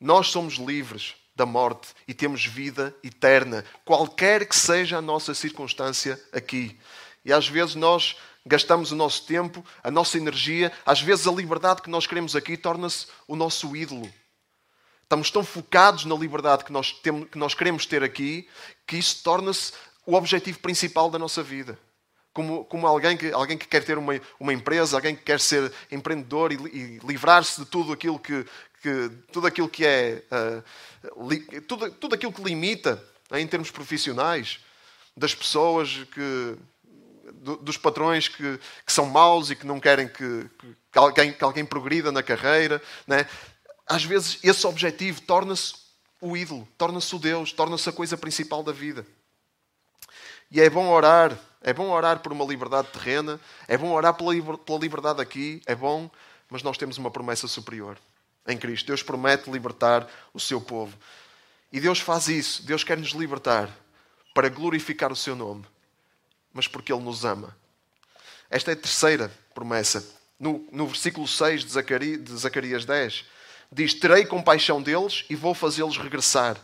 nós 0.00 0.28
somos 0.28 0.54
livres 0.54 1.14
da 1.36 1.44
morte 1.44 1.88
e 2.08 2.14
temos 2.14 2.46
vida 2.46 2.94
eterna, 3.04 3.62
qualquer 3.84 4.46
que 4.46 4.56
seja 4.56 4.96
a 4.96 5.02
nossa 5.02 5.34
circunstância 5.34 6.18
aqui. 6.32 6.78
E 7.24 7.32
às 7.32 7.48
vezes 7.48 7.74
nós 7.74 8.16
gastamos 8.44 8.92
o 8.92 8.96
nosso 8.96 9.26
tempo, 9.26 9.64
a 9.82 9.90
nossa 9.90 10.16
energia, 10.16 10.72
às 10.84 11.00
vezes 11.00 11.26
a 11.26 11.32
liberdade 11.32 11.82
que 11.82 11.90
nós 11.90 12.06
queremos 12.06 12.34
aqui 12.34 12.56
torna-se 12.56 13.06
o 13.28 13.36
nosso 13.36 13.76
ídolo. 13.76 14.10
Estamos 15.02 15.30
tão 15.30 15.44
focados 15.44 16.04
na 16.04 16.14
liberdade 16.14 16.64
que 16.64 16.72
nós, 16.72 16.92
temos, 16.92 17.28
que 17.28 17.36
nós 17.36 17.52
queremos 17.52 17.84
ter 17.84 18.02
aqui 18.02 18.48
que 18.86 18.96
isso 18.96 19.22
torna-se 19.22 19.72
o 20.06 20.14
objetivo 20.14 20.58
principal 20.60 21.10
da 21.10 21.18
nossa 21.18 21.42
vida. 21.42 21.78
Como, 22.32 22.64
como 22.64 22.86
alguém, 22.86 23.16
que, 23.16 23.32
alguém 23.32 23.58
que 23.58 23.66
quer 23.66 23.84
ter 23.84 23.98
uma, 23.98 24.20
uma 24.38 24.52
empresa, 24.52 24.96
alguém 24.96 25.16
que 25.16 25.22
quer 25.22 25.40
ser 25.40 25.72
empreendedor 25.90 26.52
e, 26.52 26.54
e 26.54 26.98
livrar-se 27.04 27.60
de 27.60 27.66
tudo 27.66 27.92
aquilo 27.92 28.20
que, 28.20 28.46
que, 28.80 29.10
tudo 29.32 29.48
aquilo 29.48 29.68
que 29.68 29.84
é 29.84 30.22
uh, 30.30 31.28
li, 31.28 31.40
tudo, 31.62 31.90
tudo 31.90 32.14
aquilo 32.14 32.32
que 32.32 32.42
limita 32.42 33.04
em 33.32 33.46
termos 33.46 33.72
profissionais 33.72 34.60
das 35.16 35.34
pessoas 35.34 36.04
que 36.14 36.56
dos 37.32 37.76
patrões 37.76 38.28
que, 38.28 38.58
que, 38.84 38.92
são 38.92 39.06
maus 39.06 39.50
e 39.50 39.56
que 39.56 39.66
não 39.66 39.78
querem 39.78 40.08
que, 40.08 40.50
que, 40.92 40.98
alguém, 40.98 41.32
que 41.32 41.44
alguém 41.44 41.64
progrida 41.64 42.10
na 42.10 42.22
carreira. 42.22 42.82
Né? 43.06 43.26
Às 43.86 44.04
vezes 44.04 44.38
esse 44.42 44.66
objetivo 44.66 45.20
torna-se 45.22 45.74
o 46.20 46.36
ídolo, 46.36 46.66
torna-se 46.76 47.14
o 47.14 47.18
Deus, 47.18 47.52
torna-se 47.52 47.88
a 47.88 47.92
coisa 47.92 48.16
principal 48.16 48.62
da 48.62 48.72
vida. 48.72 49.06
E 50.50 50.60
é 50.60 50.68
bom 50.68 50.88
orar, 50.88 51.38
é 51.62 51.72
bom 51.72 51.90
orar 51.90 52.18
por 52.20 52.32
uma 52.32 52.44
liberdade 52.44 52.88
terrena, 52.88 53.40
é 53.68 53.76
bom 53.76 53.92
orar 53.92 54.14
pela, 54.14 54.58
pela 54.58 54.78
liberdade 54.78 55.20
aqui, 55.20 55.62
é 55.64 55.74
bom, 55.74 56.10
mas 56.50 56.62
nós 56.62 56.76
temos 56.76 56.98
uma 56.98 57.10
promessa 57.10 57.46
superior 57.46 57.96
em 58.46 58.58
Cristo. 58.58 58.88
Deus 58.88 59.02
promete 59.02 59.50
libertar 59.50 60.08
o 60.34 60.40
seu 60.40 60.60
povo. 60.60 60.96
E 61.72 61.78
Deus 61.80 62.00
faz 62.00 62.28
isso, 62.28 62.64
Deus 62.66 62.82
quer 62.82 62.98
nos 62.98 63.10
libertar 63.10 63.70
para 64.34 64.48
glorificar 64.48 65.12
o 65.12 65.16
seu 65.16 65.36
nome 65.36 65.64
mas 66.52 66.66
porque 66.66 66.92
Ele 66.92 67.02
nos 67.02 67.24
ama. 67.24 67.56
Esta 68.50 68.72
é 68.72 68.74
a 68.74 68.76
terceira 68.76 69.30
promessa. 69.54 70.04
No, 70.38 70.66
no 70.72 70.86
versículo 70.86 71.28
6 71.28 71.64
de 71.64 71.70
Zacarias, 71.70 72.24
de 72.24 72.36
Zacarias 72.36 72.84
10, 72.84 73.24
diz: 73.70 73.94
Terei 73.94 74.24
compaixão 74.24 74.82
deles 74.82 75.24
e 75.30 75.36
vou 75.36 75.54
fazê-los 75.54 75.98
regressar. 75.98 76.56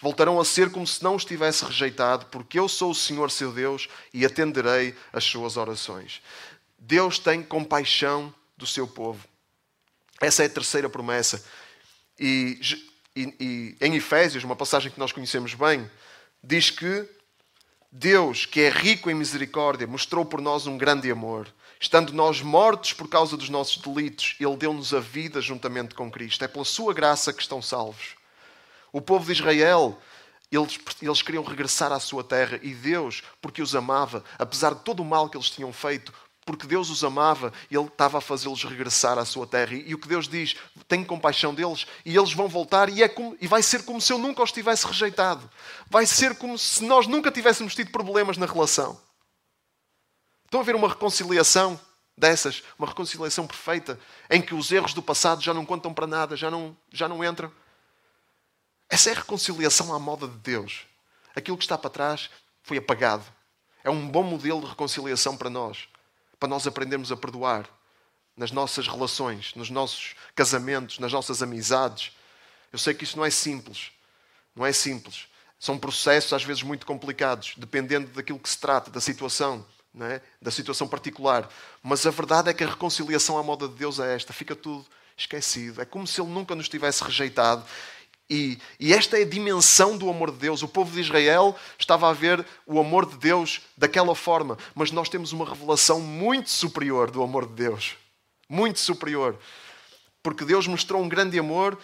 Voltarão 0.00 0.40
a 0.40 0.44
ser 0.44 0.70
como 0.70 0.86
se 0.86 1.02
não 1.02 1.14
os 1.14 1.24
tivesse 1.24 1.64
rejeitado, 1.64 2.26
porque 2.26 2.58
eu 2.58 2.68
sou 2.68 2.90
o 2.90 2.94
Senhor 2.94 3.30
seu 3.30 3.52
Deus 3.52 3.88
e 4.12 4.24
atenderei 4.26 4.94
as 5.12 5.24
suas 5.24 5.56
orações. 5.56 6.20
Deus 6.78 7.18
tem 7.18 7.42
compaixão 7.42 8.32
do 8.56 8.66
seu 8.66 8.86
povo. 8.86 9.26
Essa 10.20 10.42
é 10.42 10.46
a 10.46 10.50
terceira 10.50 10.88
promessa. 10.88 11.44
E, 12.18 12.60
e, 13.16 13.34
e 13.40 13.76
em 13.80 13.94
Efésios, 13.96 14.44
uma 14.44 14.56
passagem 14.56 14.90
que 14.90 14.98
nós 14.98 15.12
conhecemos 15.12 15.54
bem, 15.54 15.90
diz 16.42 16.70
que 16.70 17.08
Deus, 17.96 18.44
que 18.44 18.60
é 18.60 18.70
rico 18.70 19.08
em 19.08 19.14
misericórdia, 19.14 19.86
mostrou 19.86 20.24
por 20.24 20.40
nós 20.40 20.66
um 20.66 20.76
grande 20.76 21.08
amor. 21.08 21.46
Estando 21.78 22.12
nós 22.12 22.42
mortos 22.42 22.92
por 22.92 23.08
causa 23.08 23.36
dos 23.36 23.48
nossos 23.48 23.76
delitos, 23.76 24.34
Ele 24.40 24.56
deu-nos 24.56 24.92
a 24.92 24.98
vida 24.98 25.40
juntamente 25.40 25.94
com 25.94 26.10
Cristo. 26.10 26.44
É 26.44 26.48
pela 26.48 26.64
Sua 26.64 26.92
graça 26.92 27.32
que 27.32 27.40
estão 27.40 27.62
salvos. 27.62 28.16
O 28.92 29.00
povo 29.00 29.26
de 29.26 29.38
Israel, 29.38 29.96
eles, 30.50 30.76
eles 31.00 31.22
queriam 31.22 31.44
regressar 31.44 31.92
à 31.92 32.00
sua 32.00 32.24
terra 32.24 32.58
e 32.64 32.74
Deus, 32.74 33.22
porque 33.40 33.62
os 33.62 33.76
amava, 33.76 34.24
apesar 34.40 34.74
de 34.74 34.80
todo 34.80 35.00
o 35.00 35.04
mal 35.04 35.28
que 35.28 35.36
eles 35.36 35.48
tinham 35.48 35.72
feito, 35.72 36.12
porque 36.44 36.66
Deus 36.66 36.90
os 36.90 37.02
amava 37.02 37.52
e 37.70 37.76
Ele 37.76 37.86
estava 37.86 38.18
a 38.18 38.20
fazê-los 38.20 38.62
regressar 38.64 39.18
à 39.18 39.24
sua 39.24 39.46
terra. 39.46 39.74
E, 39.74 39.94
o 39.94 39.98
que 39.98 40.06
Deus 40.06 40.28
diz, 40.28 40.56
tenho 40.86 41.04
compaixão 41.06 41.54
deles 41.54 41.86
e 42.04 42.16
eles 42.16 42.32
vão 42.32 42.48
voltar 42.48 42.88
e, 42.90 43.02
é 43.02 43.08
como, 43.08 43.36
e 43.40 43.46
vai 43.46 43.62
ser 43.62 43.84
como 43.84 44.00
se 44.00 44.12
eu 44.12 44.18
nunca 44.18 44.42
os 44.42 44.52
tivesse 44.52 44.86
rejeitado. 44.86 45.48
Vai 45.88 46.06
ser 46.06 46.36
como 46.36 46.58
se 46.58 46.84
nós 46.84 47.06
nunca 47.06 47.30
tivéssemos 47.30 47.74
tido 47.74 47.90
problemas 47.90 48.36
na 48.36 48.46
relação. 48.46 49.00
Estão 50.44 50.60
a 50.60 50.64
ver 50.64 50.76
uma 50.76 50.88
reconciliação 50.88 51.80
dessas, 52.16 52.62
uma 52.78 52.86
reconciliação 52.86 53.46
perfeita, 53.46 53.98
em 54.30 54.40
que 54.40 54.54
os 54.54 54.70
erros 54.70 54.92
do 54.92 55.02
passado 55.02 55.42
já 55.42 55.54
não 55.54 55.64
contam 55.64 55.92
para 55.92 56.06
nada, 56.06 56.36
já 56.36 56.50
não, 56.50 56.76
já 56.92 57.08
não 57.08 57.24
entram. 57.24 57.50
Essa 58.88 59.10
é 59.10 59.12
a 59.14 59.16
reconciliação 59.16 59.94
à 59.94 59.98
moda 59.98 60.28
de 60.28 60.36
Deus. 60.36 60.86
Aquilo 61.34 61.56
que 61.56 61.64
está 61.64 61.76
para 61.78 61.90
trás 61.90 62.30
foi 62.62 62.76
apagado. 62.76 63.24
É 63.82 63.90
um 63.90 64.06
bom 64.06 64.22
modelo 64.22 64.60
de 64.60 64.68
reconciliação 64.68 65.36
para 65.36 65.50
nós 65.50 65.88
para 66.44 66.50
nós 66.50 66.66
aprendermos 66.66 67.10
a 67.10 67.16
perdoar 67.16 67.66
nas 68.36 68.50
nossas 68.50 68.86
relações, 68.86 69.54
nos 69.54 69.70
nossos 69.70 70.14
casamentos, 70.34 70.98
nas 70.98 71.10
nossas 71.10 71.42
amizades. 71.42 72.12
Eu 72.70 72.78
sei 72.78 72.92
que 72.92 73.04
isso 73.04 73.16
não 73.16 73.24
é 73.24 73.30
simples. 73.30 73.92
Não 74.54 74.66
é 74.66 74.70
simples. 74.70 75.26
São 75.58 75.78
processos 75.78 76.34
às 76.34 76.44
vezes 76.44 76.62
muito 76.62 76.84
complicados, 76.84 77.54
dependendo 77.56 78.08
daquilo 78.08 78.38
que 78.38 78.50
se 78.50 78.58
trata, 78.58 78.90
da 78.90 79.00
situação, 79.00 79.64
é? 79.98 80.20
da 80.42 80.50
situação 80.50 80.86
particular. 80.86 81.48
Mas 81.82 82.04
a 82.04 82.10
verdade 82.10 82.50
é 82.50 82.52
que 82.52 82.62
a 82.62 82.68
reconciliação 82.68 83.38
à 83.38 83.42
moda 83.42 83.66
de 83.66 83.76
Deus 83.76 83.98
é 83.98 84.14
esta: 84.14 84.34
fica 84.34 84.54
tudo 84.54 84.84
esquecido. 85.16 85.80
É 85.80 85.86
como 85.86 86.06
se 86.06 86.20
Ele 86.20 86.28
nunca 86.28 86.54
nos 86.54 86.68
tivesse 86.68 87.02
rejeitado 87.02 87.64
e, 88.28 88.58
e, 88.80 88.94
esta 88.94 89.18
é 89.18 89.22
a 89.22 89.28
dimensão 89.28 89.98
do 89.98 90.08
amor 90.08 90.30
de 90.30 90.38
Deus. 90.38 90.62
O 90.62 90.68
povo 90.68 90.90
de 90.90 91.00
Israel 91.00 91.54
estava 91.78 92.08
a 92.08 92.12
ver 92.12 92.44
o 92.66 92.80
amor 92.80 93.04
de 93.04 93.16
Deus 93.18 93.60
daquela 93.76 94.14
forma, 94.14 94.56
mas 94.74 94.90
nós 94.90 95.08
temos 95.10 95.32
uma 95.32 95.44
revelação 95.44 96.00
muito 96.00 96.48
superior 96.48 97.10
do 97.10 97.22
amor 97.22 97.46
de 97.46 97.52
Deus. 97.52 97.96
Muito 98.48 98.80
superior. 98.80 99.38
Porque 100.22 100.44
Deus 100.44 100.66
mostrou 100.66 101.02
um 101.02 101.08
grande 101.08 101.38
amor 101.38 101.78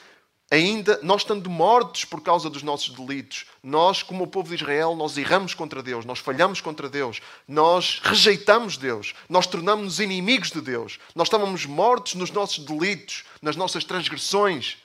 ainda 0.51 0.99
nós 1.03 1.23
estando 1.23 1.49
mortos 1.49 2.05
por 2.05 2.21
causa 2.21 2.51
dos 2.51 2.63
nossos 2.63 2.91
delitos, 2.91 3.47
nós, 3.63 4.03
como 4.03 4.25
o 4.25 4.27
povo 4.27 4.49
de 4.49 4.57
Israel, 4.57 4.97
nós 4.97 5.17
erramos 5.17 5.55
contra 5.55 5.83
Deus, 5.83 6.05
nós 6.05 6.19
falhamos 6.19 6.61
contra 6.61 6.89
Deus, 6.89 7.21
nós 7.47 8.01
rejeitamos 8.03 8.77
Deus, 8.77 9.15
nós 9.29 9.47
tornamos-nos 9.47 10.01
inimigos 10.01 10.51
de 10.51 10.61
Deus, 10.61 10.99
nós 11.15 11.29
estávamos 11.29 11.65
mortos 11.67 12.15
nos 12.17 12.33
nossos 12.33 12.65
delitos, 12.65 13.25
nas 13.41 13.55
nossas 13.55 13.85
transgressões, 13.85 14.79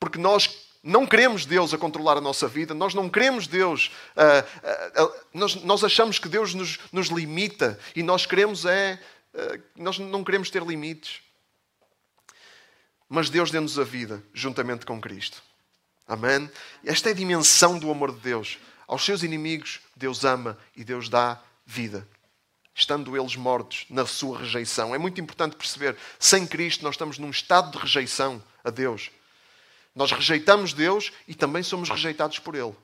porque 0.00 0.18
nós 0.18 0.66
não 0.82 1.06
queremos 1.06 1.44
Deus 1.44 1.74
a 1.74 1.78
controlar 1.78 2.16
a 2.16 2.22
nossa 2.22 2.48
vida, 2.48 2.72
nós 2.72 2.94
não 2.94 3.08
queremos 3.08 3.46
Deus, 3.46 3.90
uh, 4.16 5.02
uh, 5.02 5.04
uh, 5.04 5.14
nós, 5.34 5.54
nós, 5.56 5.84
achamos 5.84 6.18
que 6.18 6.28
Deus 6.28 6.54
nos, 6.54 6.78
nos 6.90 7.08
limita 7.08 7.78
e 7.94 8.02
nós 8.02 8.24
queremos 8.24 8.64
é, 8.64 8.98
nós 9.76 9.98
não 9.98 10.24
queremos 10.24 10.50
ter 10.50 10.62
limites. 10.62 11.20
Mas 13.08 13.28
Deus 13.28 13.50
deu-nos 13.50 13.78
a 13.78 13.84
vida 13.84 14.22
juntamente 14.32 14.86
com 14.86 15.00
Cristo. 15.00 15.42
Amém? 16.06 16.50
Esta 16.84 17.10
é 17.10 17.12
a 17.12 17.14
dimensão 17.14 17.78
do 17.78 17.90
amor 17.90 18.12
de 18.12 18.20
Deus. 18.20 18.58
Aos 18.86 19.04
seus 19.04 19.22
inimigos, 19.22 19.80
Deus 19.94 20.24
ama 20.24 20.58
e 20.76 20.82
Deus 20.84 21.08
dá 21.08 21.40
vida. 21.64 22.06
Estando 22.74 23.16
eles 23.16 23.36
mortos 23.36 23.84
na 23.90 24.06
sua 24.06 24.38
rejeição. 24.38 24.94
É 24.94 24.98
muito 24.98 25.20
importante 25.20 25.56
perceber: 25.56 25.96
sem 26.18 26.46
Cristo, 26.46 26.82
nós 26.82 26.94
estamos 26.94 27.18
num 27.18 27.30
estado 27.30 27.72
de 27.72 27.78
rejeição 27.78 28.42
a 28.64 28.70
Deus. 28.70 29.10
Nós 29.94 30.12
rejeitamos 30.12 30.72
Deus 30.72 31.12
e 31.26 31.34
também 31.34 31.62
somos 31.62 31.88
rejeitados 31.88 32.38
por 32.38 32.54
Ele. 32.54 32.74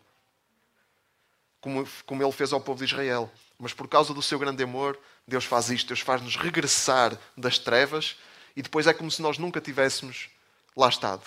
Como, 1.60 1.88
como 2.04 2.22
Ele 2.22 2.32
fez 2.32 2.52
ao 2.52 2.60
povo 2.60 2.78
de 2.78 2.84
Israel. 2.84 3.30
Mas 3.58 3.72
por 3.72 3.88
causa 3.88 4.12
do 4.12 4.22
seu 4.22 4.38
grande 4.38 4.62
amor, 4.62 4.98
Deus 5.26 5.44
faz 5.44 5.70
isto. 5.70 5.88
Deus 5.88 6.00
faz-nos 6.00 6.36
regressar 6.36 7.18
das 7.36 7.58
trevas 7.58 8.16
e 8.56 8.62
depois 8.62 8.86
é 8.86 8.94
como 8.94 9.10
se 9.10 9.20
nós 9.20 9.38
nunca 9.38 9.60
tivéssemos 9.60 10.30
lá 10.76 10.88
estado. 10.88 11.22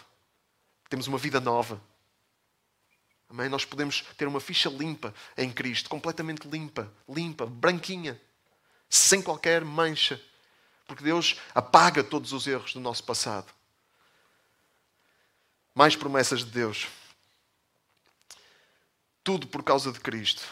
Temos 0.89 1.07
uma 1.07 1.17
vida 1.17 1.39
nova. 1.39 1.79
Amém? 3.29 3.47
Nós 3.47 3.63
podemos 3.63 4.01
ter 4.17 4.27
uma 4.27 4.39
ficha 4.39 4.69
limpa 4.69 5.13
em 5.37 5.51
Cristo, 5.51 5.87
completamente 5.87 6.47
limpa, 6.47 6.91
limpa, 7.07 7.45
branquinha, 7.45 8.19
sem 8.89 9.21
qualquer 9.21 9.63
mancha. 9.63 10.19
Porque 10.87 11.03
Deus 11.03 11.39
apaga 11.53 12.03
todos 12.03 12.33
os 12.33 12.47
erros 12.47 12.73
do 12.73 12.79
nosso 12.79 13.03
passado. 13.03 13.53
Mais 15.79 15.95
promessas 15.95 16.39
de 16.43 16.51
Deus. 16.51 16.89
Tudo 19.23 19.47
por 19.47 19.63
causa 19.63 19.93
de 19.93 19.99
Cristo. 20.01 20.43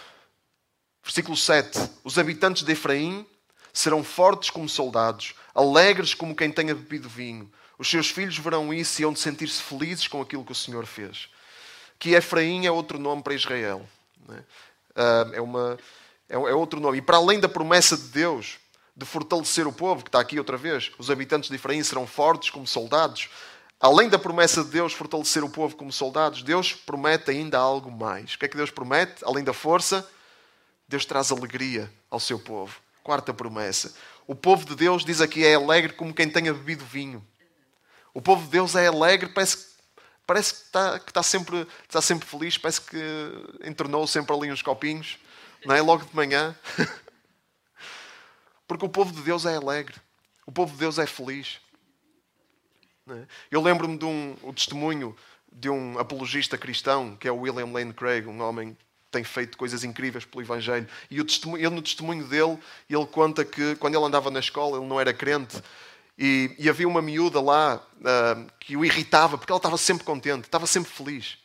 Versículo 1.03 1.35
7. 1.35 1.77
Os 2.01 2.17
habitantes 2.17 2.63
de 2.63 2.71
Efraim 2.71 3.27
serão 3.73 4.05
fortes 4.05 4.49
como 4.49 4.69
soldados, 4.69 5.35
alegres 5.53 6.13
como 6.13 6.33
quem 6.33 6.49
tenha 6.49 6.73
bebido 6.73 7.09
vinho. 7.09 7.51
Os 7.77 7.89
seus 7.89 8.09
filhos 8.09 8.37
verão 8.37 8.73
isso 8.73 9.01
e 9.01 9.03
hão 9.03 9.11
de 9.11 9.19
sentir-se 9.19 9.61
felizes 9.61 10.07
com 10.07 10.21
aquilo 10.21 10.45
que 10.45 10.53
o 10.53 10.55
Senhor 10.55 10.85
fez. 10.85 11.27
Que 11.99 12.11
Efraim 12.11 12.65
é 12.65 12.71
outro 12.71 12.97
nome 12.97 13.21
para 13.21 13.33
Israel. 13.33 13.85
É? 14.29 14.43
Ah, 14.95 15.29
é, 15.33 15.41
uma, 15.41 15.77
é, 16.29 16.35
é 16.35 16.55
outro 16.55 16.79
nome. 16.79 16.99
E 16.99 17.01
para 17.01 17.17
além 17.17 17.37
da 17.37 17.49
promessa 17.49 17.97
de 17.97 18.07
Deus 18.07 18.59
de 18.95 19.05
fortalecer 19.05 19.67
o 19.67 19.73
povo, 19.73 20.03
que 20.03 20.07
está 20.07 20.21
aqui 20.21 20.39
outra 20.39 20.55
vez, 20.55 20.89
os 20.97 21.11
habitantes 21.11 21.49
de 21.49 21.55
Efraim 21.55 21.83
serão 21.83 22.07
fortes 22.07 22.49
como 22.49 22.65
soldados. 22.65 23.27
Além 23.79 24.09
da 24.09 24.17
promessa 24.17 24.63
de 24.63 24.71
Deus 24.71 24.93
fortalecer 24.93 25.43
o 25.43 25.49
povo 25.49 25.75
como 25.75 25.91
soldados, 25.91 26.41
Deus 26.41 26.73
promete 26.73 27.29
ainda 27.29 27.59
algo 27.59 27.91
mais. 27.91 28.33
O 28.33 28.39
que 28.39 28.45
é 28.45 28.47
que 28.47 28.57
Deus 28.57 28.71
promete? 28.71 29.23
Além 29.23 29.43
da 29.43 29.53
força, 29.53 30.07
Deus 30.87 31.05
traz 31.05 31.31
alegria 31.31 31.91
ao 32.09 32.19
seu 32.19 32.39
povo. 32.39 32.75
Quarta 33.03 33.33
promessa. 33.33 33.93
O 34.25 34.33
povo 34.33 34.65
de 34.65 34.75
Deus 34.75 35.05
diz 35.05 35.21
aqui 35.21 35.45
é 35.45 35.53
alegre 35.53 35.93
como 35.93 36.13
quem 36.13 36.29
tenha 36.29 36.53
bebido 36.53 36.83
vinho. 36.83 37.25
O 38.13 38.21
povo 38.21 38.43
de 38.45 38.49
Deus 38.49 38.75
é 38.75 38.87
alegre, 38.87 39.29
parece, 39.29 39.67
parece 40.25 40.53
que, 40.55 40.61
está, 40.61 40.99
que 40.99 41.11
está, 41.11 41.21
sempre, 41.21 41.67
está 41.83 42.01
sempre 42.01 42.27
feliz, 42.27 42.57
parece 42.57 42.81
que 42.81 42.97
entornou 43.63 44.07
sempre 44.07 44.35
ali 44.35 44.51
uns 44.51 44.63
copinhos, 44.63 45.19
não 45.63 45.75
é? 45.75 45.81
Logo 45.81 46.03
de 46.03 46.15
manhã. 46.15 46.55
Porque 48.67 48.85
o 48.85 48.89
povo 48.89 49.13
de 49.13 49.21
Deus 49.21 49.45
é 49.45 49.55
alegre. 49.55 49.95
O 50.47 50.51
povo 50.51 50.73
de 50.73 50.79
Deus 50.79 50.97
é 50.97 51.05
feliz. 51.05 51.59
É? 53.09 53.25
Eu 53.49 53.61
lembro-me 53.61 53.97
de 53.97 54.05
um 54.05 54.35
o 54.43 54.53
testemunho 54.53 55.15
de 55.51 55.69
um 55.69 55.97
apologista 55.97 56.57
cristão, 56.57 57.15
que 57.15 57.27
é 57.27 57.31
o 57.31 57.39
William 57.39 57.71
Lane 57.71 57.93
Craig, 57.93 58.27
um 58.27 58.41
homem 58.41 58.77
tem 59.09 59.23
feito 59.23 59.57
coisas 59.57 59.83
incríveis 59.83 60.25
pelo 60.25 60.43
Evangelho. 60.43 60.87
E 61.09 61.19
o 61.21 61.25
testemunho, 61.25 61.65
ele, 61.65 61.75
no 61.75 61.81
testemunho 61.81 62.27
dele, 62.27 62.59
ele 62.89 63.05
conta 63.07 63.45
que 63.45 63.75
quando 63.77 63.95
ele 63.95 64.05
andava 64.05 64.29
na 64.29 64.39
escola, 64.39 64.77
ele 64.77 64.85
não 64.85 64.99
era 64.99 65.13
crente. 65.13 65.61
E, 66.17 66.53
e 66.57 66.69
havia 66.69 66.87
uma 66.87 67.01
miúda 67.01 67.39
lá 67.39 67.81
uh, 67.99 68.51
que 68.59 68.75
o 68.75 68.83
irritava, 68.83 69.37
porque 69.37 69.51
ela 69.51 69.59
estava 69.59 69.77
sempre 69.77 70.03
contente, 70.03 70.45
estava 70.45 70.67
sempre 70.67 70.91
feliz. 70.91 71.37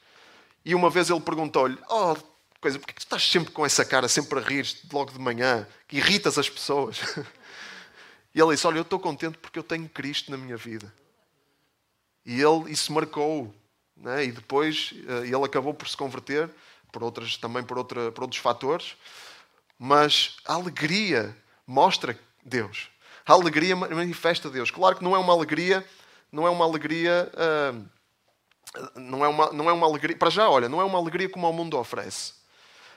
E 0.65 0.75
uma 0.75 0.91
vez 0.91 1.11
ele 1.11 1.21
perguntou-lhe: 1.21 1.79
Oh, 1.89 2.17
coisa, 2.61 2.79
porquê 2.79 2.95
que 2.95 3.01
tu 3.01 3.07
estás 3.07 3.23
sempre 3.23 3.53
com 3.53 3.65
essa 3.65 3.85
cara, 3.85 4.09
sempre 4.09 4.39
a 4.39 4.43
rir 4.43 4.67
logo 4.93 5.13
de 5.13 5.19
manhã, 5.19 5.67
que 5.87 5.99
irritas 5.99 6.39
as 6.39 6.49
pessoas? 6.49 7.01
E 8.35 8.41
ele 8.41 8.53
disse: 8.55 8.67
Olha, 8.67 8.79
eu 8.79 8.83
estou 8.83 8.99
contente 8.99 9.37
porque 9.37 9.59
eu 9.59 9.63
tenho 9.63 9.87
Cristo 9.91 10.31
na 10.31 10.39
minha 10.39 10.57
vida. 10.57 10.91
E 12.25 12.41
ele, 12.41 12.71
isso 12.71 12.93
marcou. 12.93 13.53
Né? 13.97 14.27
E 14.27 14.33
depois 14.33 14.93
uh, 15.09 15.25
ele 15.25 15.45
acabou 15.45 15.75
por 15.75 15.89
se 15.89 15.97
converter 15.97 16.51
por 16.93 17.03
outras, 17.03 17.39
também 17.39 17.65
por, 17.65 17.79
outra, 17.79 18.13
por 18.13 18.25
outros 18.25 18.41
fatores, 18.41 18.95
mas 19.79 20.37
a 20.45 20.53
alegria 20.53 21.35
mostra 21.67 22.17
Deus. 22.45 22.91
A 23.27 23.33
alegria 23.33 23.75
manifesta 23.75 24.51
Deus. 24.51 24.71
Claro 24.71 24.97
que 24.97 25.03
não 25.03 25.17
é 25.17 25.19
uma 25.19 25.33
alegria, 25.33 25.85
não 26.31 26.47
é 26.47 26.51
uma 26.51 26.65
alegria, 26.65 27.33
uh, 27.35 27.89
não, 28.95 29.25
é 29.25 29.29
uma, 29.29 29.53
não 29.53 29.71
é 29.71 29.73
uma 29.73 29.87
alegria, 29.87 30.17
para 30.17 30.31
já, 30.31 30.49
olha, 30.49 30.69
não 30.69 30.81
é 30.81 30.85
uma 30.85 30.99
alegria 30.99 31.29
como 31.29 31.49
o 31.49 31.53
mundo 31.53 31.79
oferece. 31.79 32.35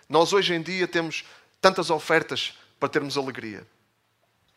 Nós 0.10 0.34
hoje 0.34 0.54
em 0.54 0.62
dia 0.62 0.88
temos 0.88 1.24
tantas 1.62 1.90
ofertas 1.90 2.54
para 2.80 2.90
termos 2.90 3.18
alegria. 3.18 3.66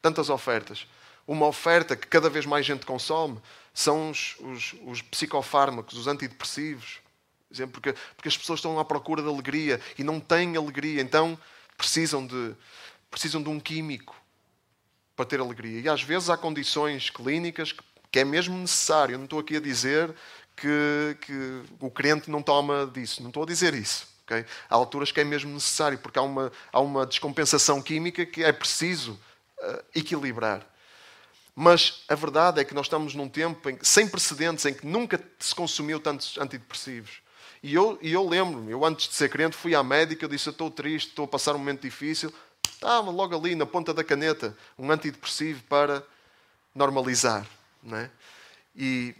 Tantas 0.02 0.28
ofertas. 0.28 0.86
Uma 1.26 1.46
oferta 1.46 1.94
que 1.94 2.06
cada 2.06 2.28
vez 2.28 2.44
mais 2.44 2.66
gente 2.66 2.84
consome 2.84 3.40
são 3.78 4.10
os, 4.10 4.34
os, 4.40 4.74
os 4.84 5.02
psicofármacos, 5.02 5.96
os 5.96 6.08
antidepressivos, 6.08 6.98
porque, 7.72 7.94
porque 8.16 8.28
as 8.28 8.36
pessoas 8.36 8.58
estão 8.58 8.76
à 8.76 8.84
procura 8.84 9.22
de 9.22 9.28
alegria 9.28 9.80
e 9.96 10.02
não 10.02 10.18
têm 10.18 10.56
alegria, 10.56 11.00
então 11.00 11.38
precisam 11.76 12.26
de, 12.26 12.56
precisam 13.08 13.40
de 13.40 13.48
um 13.48 13.60
químico 13.60 14.20
para 15.14 15.24
ter 15.24 15.38
alegria. 15.38 15.80
E 15.80 15.88
às 15.88 16.02
vezes 16.02 16.28
há 16.28 16.36
condições 16.36 17.08
clínicas 17.08 17.72
que, 18.10 18.18
é 18.18 18.24
mesmo 18.24 18.58
necessário. 18.58 19.14
Eu 19.14 19.18
não 19.18 19.26
estou 19.26 19.38
aqui 19.38 19.56
a 19.56 19.60
dizer 19.60 20.12
que, 20.56 21.16
que 21.20 21.62
o 21.78 21.88
crente 21.88 22.28
não 22.28 22.42
toma 22.42 22.84
disso, 22.84 23.22
não 23.22 23.30
estou 23.30 23.44
a 23.44 23.46
dizer 23.46 23.74
isso. 23.74 24.08
Okay? 24.24 24.44
Há 24.68 24.74
alturas 24.74 25.12
que 25.12 25.20
é 25.20 25.24
mesmo 25.24 25.52
necessário, 25.52 25.98
porque 25.98 26.18
há 26.18 26.22
uma, 26.22 26.50
há 26.72 26.80
uma 26.80 27.06
descompensação 27.06 27.80
química 27.80 28.26
que 28.26 28.42
é 28.42 28.50
preciso 28.50 29.12
uh, 29.60 29.84
equilibrar. 29.94 30.66
Mas 31.60 32.04
a 32.06 32.14
verdade 32.14 32.60
é 32.60 32.64
que 32.64 32.72
nós 32.72 32.86
estamos 32.86 33.16
num 33.16 33.28
tempo 33.28 33.68
em, 33.68 33.76
sem 33.82 34.06
precedentes 34.06 34.64
em 34.64 34.72
que 34.72 34.86
nunca 34.86 35.20
se 35.40 35.52
consumiu 35.52 35.98
tantos 35.98 36.38
antidepressivos. 36.38 37.20
E 37.60 37.74
eu, 37.74 37.98
e 38.00 38.12
eu 38.12 38.28
lembro-me, 38.28 38.70
eu 38.70 38.84
antes 38.84 39.08
de 39.08 39.14
ser 39.14 39.28
crente 39.28 39.56
fui 39.56 39.74
à 39.74 39.82
médica, 39.82 40.24
eu 40.24 40.28
disse: 40.28 40.48
Estou 40.48 40.70
triste, 40.70 41.08
estou 41.08 41.24
a 41.24 41.28
passar 41.28 41.56
um 41.56 41.58
momento 41.58 41.80
difícil. 41.80 42.32
Estava 42.64 43.10
logo 43.10 43.36
ali 43.36 43.56
na 43.56 43.66
ponta 43.66 43.92
da 43.92 44.04
caneta 44.04 44.56
um 44.78 44.88
antidepressivo 44.88 45.60
para 45.64 46.00
normalizar. 46.72 47.44
É? 47.92 48.08
e, 48.76 49.16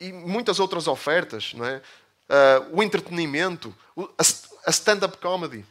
e 0.00 0.12
muitas 0.14 0.58
outras 0.58 0.88
ofertas. 0.88 1.52
Uh, 1.52 2.74
o 2.78 2.82
entretenimento, 2.82 3.76
a 4.64 4.70
stand-up 4.70 5.18
comedy. 5.18 5.62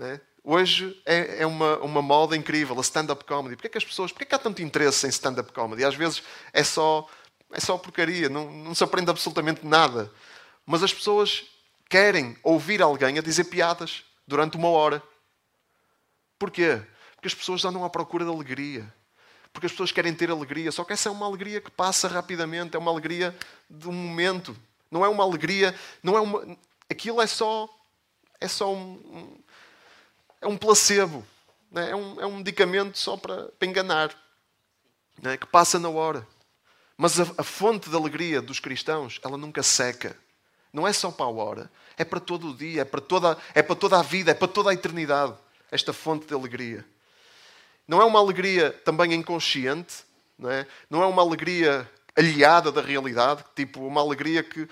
É? 0.00 0.18
Hoje 0.44 1.00
é, 1.06 1.42
é, 1.42 1.46
uma, 1.46 1.78
uma 1.78 2.02
moda 2.02 2.36
incrível, 2.36 2.76
a 2.76 2.80
stand-up 2.80 3.24
comedy. 3.24 3.54
Porquê 3.54 3.68
que 3.68 3.78
as 3.78 3.84
pessoas, 3.84 4.10
porquê 4.10 4.24
que 4.24 4.34
há 4.34 4.38
tanto 4.38 4.60
interesse 4.60 5.06
em 5.06 5.10
stand-up 5.10 5.52
comedy? 5.52 5.84
Às 5.84 5.94
vezes 5.94 6.22
é 6.52 6.64
só, 6.64 7.08
é 7.52 7.60
só 7.60 7.78
porcaria, 7.78 8.28
não, 8.28 8.50
não 8.50 8.74
se 8.74 8.82
aprende 8.82 9.10
absolutamente 9.10 9.64
nada. 9.64 10.10
Mas 10.66 10.82
as 10.82 10.92
pessoas 10.92 11.44
querem 11.88 12.36
ouvir 12.42 12.82
alguém 12.82 13.18
a 13.18 13.22
dizer 13.22 13.44
piadas 13.44 14.04
durante 14.26 14.56
uma 14.56 14.68
hora. 14.68 15.00
Porquê? 16.38 16.82
Porque 17.14 17.28
as 17.28 17.34
pessoas 17.34 17.64
andam 17.64 17.84
à 17.84 17.90
procura 17.90 18.24
de 18.24 18.30
alegria. 18.30 18.92
Porque 19.52 19.66
as 19.66 19.72
pessoas 19.72 19.92
querem 19.92 20.14
ter 20.14 20.30
alegria. 20.30 20.72
Só 20.72 20.82
que 20.82 20.92
essa 20.92 21.08
é 21.08 21.12
uma 21.12 21.26
alegria 21.26 21.60
que 21.60 21.70
passa 21.70 22.08
rapidamente. 22.08 22.74
É 22.74 22.78
uma 22.78 22.90
alegria 22.90 23.36
de 23.68 23.88
um 23.88 23.92
momento. 23.92 24.56
Não 24.90 25.04
é 25.04 25.08
uma 25.08 25.22
alegria. 25.22 25.74
Não 26.02 26.16
é 26.16 26.20
uma. 26.20 26.56
Aquilo 26.90 27.20
é 27.20 27.26
só. 27.26 27.68
É 28.40 28.48
só 28.48 28.72
um. 28.74 29.41
É 30.42 30.46
um 30.46 30.56
placebo. 30.56 31.24
É? 31.74 31.90
é 31.90 31.96
um, 31.96 32.20
é 32.20 32.26
um 32.26 32.36
medicamento 32.36 32.98
só 32.98 33.16
para, 33.16 33.44
para 33.58 33.68
enganar. 33.68 34.10
É? 35.22 35.36
Que 35.36 35.46
passa 35.46 35.78
na 35.78 35.88
hora. 35.88 36.26
Mas 36.96 37.18
a, 37.18 37.22
a 37.38 37.42
fonte 37.42 37.88
de 37.88 37.96
alegria 37.96 38.42
dos 38.42 38.60
cristãos, 38.60 39.18
ela 39.24 39.38
nunca 39.38 39.62
seca. 39.62 40.16
Não 40.72 40.86
é 40.86 40.92
só 40.92 41.10
para 41.10 41.26
a 41.26 41.30
hora, 41.30 41.70
é 41.96 42.04
para 42.04 42.18
todo 42.18 42.48
o 42.48 42.56
dia, 42.56 42.82
é 42.82 42.84
para 42.84 43.00
toda, 43.00 43.36
é 43.54 43.62
para 43.62 43.76
toda 43.76 43.98
a 43.98 44.02
vida, 44.02 44.30
é 44.30 44.34
para 44.34 44.48
toda 44.48 44.70
a 44.70 44.74
eternidade. 44.74 45.34
Esta 45.70 45.92
fonte 45.92 46.26
de 46.26 46.34
alegria. 46.34 46.84
Não 47.86 48.00
é 48.00 48.04
uma 48.04 48.18
alegria 48.18 48.70
também 48.84 49.12
inconsciente, 49.12 50.04
não 50.38 50.50
é? 50.50 50.66
Não 50.88 51.02
é 51.02 51.06
uma 51.06 51.22
alegria 51.22 51.88
aliada 52.16 52.70
da 52.70 52.80
realidade, 52.80 53.44
tipo 53.54 53.86
uma 53.86 54.00
alegria 54.00 54.42
que 54.42 54.68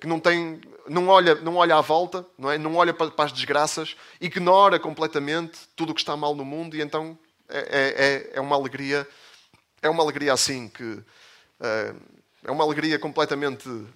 que 0.00 0.06
não 0.06 0.20
tem, 0.20 0.60
não 0.88 1.08
olha, 1.08 1.34
não 1.36 1.56
olha 1.56 1.76
à 1.76 1.80
volta, 1.80 2.24
não 2.38 2.50
é? 2.50 2.56
Não 2.58 2.74
olha 2.76 2.94
para, 2.94 3.10
para 3.10 3.24
as 3.24 3.32
desgraças, 3.32 3.96
ignora 4.20 4.78
completamente 4.78 5.58
tudo 5.74 5.90
o 5.90 5.94
que 5.94 6.00
está 6.00 6.16
mal 6.16 6.34
no 6.34 6.44
mundo 6.44 6.76
e 6.76 6.80
então 6.80 7.18
é, 7.48 8.30
é, 8.32 8.38
é 8.38 8.40
uma 8.40 8.56
alegria, 8.56 9.06
é 9.82 9.90
uma 9.90 10.02
alegria 10.02 10.32
assim 10.32 10.68
que 10.68 11.02
é, 11.60 11.94
é 12.44 12.50
uma 12.50 12.62
alegria 12.62 12.98
completamente 12.98 13.68
uh, 13.68 13.90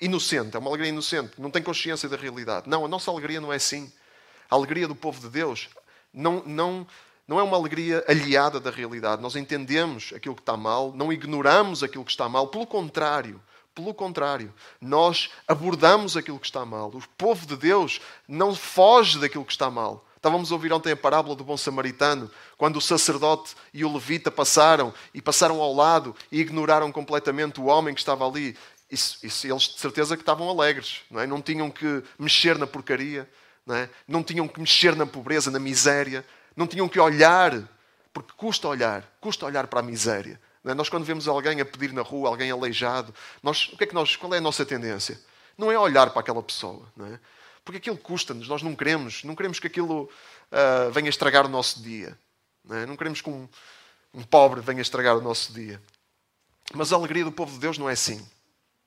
inocente, 0.00 0.56
é 0.56 0.58
uma 0.58 0.70
alegria 0.70 0.90
inocente, 0.90 1.32
não 1.38 1.50
tem 1.50 1.62
consciência 1.62 2.08
da 2.08 2.16
realidade. 2.16 2.68
Não, 2.68 2.84
a 2.84 2.88
nossa 2.88 3.10
alegria 3.10 3.40
não 3.40 3.52
é 3.52 3.56
assim. 3.56 3.92
A 4.48 4.54
alegria 4.54 4.86
do 4.88 4.94
povo 4.94 5.20
de 5.20 5.28
Deus 5.28 5.68
não, 6.12 6.42
não, 6.44 6.86
não 7.26 7.38
é 7.38 7.42
uma 7.42 7.56
alegria 7.56 8.04
aliada 8.08 8.60
da 8.60 8.70
realidade. 8.70 9.22
Nós 9.22 9.36
entendemos 9.36 10.12
aquilo 10.14 10.34
que 10.34 10.42
está 10.42 10.56
mal, 10.56 10.92
não 10.92 11.12
ignoramos 11.12 11.82
aquilo 11.82 12.04
que 12.04 12.10
está 12.10 12.28
mal, 12.28 12.48
pelo 12.48 12.66
contrário. 12.66 13.40
Pelo 13.74 13.94
contrário, 13.94 14.52
nós 14.80 15.30
abordamos 15.46 16.16
aquilo 16.16 16.38
que 16.38 16.46
está 16.46 16.64
mal. 16.64 16.88
O 16.88 17.02
povo 17.16 17.46
de 17.46 17.56
Deus 17.56 18.00
não 18.26 18.54
foge 18.54 19.18
daquilo 19.18 19.44
que 19.44 19.52
está 19.52 19.70
mal. 19.70 20.04
Estávamos 20.16 20.52
a 20.52 20.54
ouvir 20.54 20.70
ontem 20.70 20.92
a 20.92 20.96
parábola 20.96 21.34
do 21.34 21.42
bom 21.42 21.56
samaritano, 21.56 22.30
quando 22.58 22.76
o 22.76 22.80
sacerdote 22.80 23.54
e 23.72 23.86
o 23.86 23.92
levita 23.92 24.30
passaram 24.30 24.92
e 25.14 25.22
passaram 25.22 25.62
ao 25.62 25.72
lado 25.72 26.14
e 26.30 26.40
ignoraram 26.40 26.92
completamente 26.92 27.58
o 27.58 27.64
homem 27.64 27.94
que 27.94 28.00
estava 28.00 28.28
ali. 28.28 28.54
Isso, 28.90 29.18
isso, 29.24 29.46
eles 29.46 29.62
de 29.62 29.78
certeza 29.78 30.16
que 30.16 30.22
estavam 30.22 30.50
alegres, 30.50 31.02
não, 31.10 31.20
é? 31.20 31.26
não 31.26 31.40
tinham 31.40 31.70
que 31.70 32.02
mexer 32.18 32.58
na 32.58 32.66
porcaria, 32.66 33.26
não, 33.64 33.74
é? 33.76 33.88
não 34.06 34.22
tinham 34.22 34.46
que 34.46 34.60
mexer 34.60 34.94
na 34.94 35.06
pobreza, 35.06 35.50
na 35.50 35.58
miséria, 35.58 36.22
não 36.54 36.66
tinham 36.66 36.86
que 36.88 37.00
olhar, 37.00 37.66
porque 38.12 38.32
custa 38.36 38.68
olhar, 38.68 39.08
custa 39.20 39.46
olhar 39.46 39.68
para 39.68 39.80
a 39.80 39.82
miséria. 39.82 40.38
É? 40.64 40.74
Nós 40.74 40.88
quando 40.88 41.04
vemos 41.04 41.26
alguém 41.26 41.60
a 41.60 41.64
pedir 41.64 41.92
na 41.92 42.02
rua, 42.02 42.28
alguém 42.28 42.50
aleijado, 42.50 43.14
nós, 43.42 43.68
o 43.72 43.76
que 43.76 43.84
é 43.84 43.86
que 43.86 43.94
nós, 43.94 44.16
qual 44.16 44.34
é 44.34 44.38
a 44.38 44.40
nossa 44.40 44.64
tendência? 44.64 45.20
Não 45.56 45.70
é 45.70 45.78
olhar 45.78 46.10
para 46.10 46.20
aquela 46.20 46.42
pessoa, 46.42 46.86
é? 47.12 47.18
Porque 47.64 47.78
aquilo 47.78 47.98
custa-nos, 47.98 48.48
nós 48.48 48.62
não 48.62 48.74
queremos, 48.74 49.22
não 49.24 49.36
queremos 49.36 49.58
que 49.58 49.66
aquilo 49.66 50.10
uh, 50.50 50.90
venha 50.92 51.08
estragar 51.08 51.46
o 51.46 51.48
nosso 51.48 51.82
dia. 51.82 52.18
Não, 52.64 52.76
é? 52.76 52.86
não 52.86 52.96
queremos 52.96 53.20
que 53.20 53.28
um, 53.28 53.48
um 54.14 54.22
pobre 54.22 54.60
venha 54.60 54.80
estragar 54.80 55.16
o 55.16 55.20
nosso 55.20 55.52
dia. 55.52 55.80
Mas 56.74 56.92
a 56.92 56.96
alegria 56.96 57.24
do 57.24 57.32
povo 57.32 57.52
de 57.52 57.58
Deus 57.58 57.78
não 57.78 57.88
é 57.88 57.92
assim. 57.92 58.26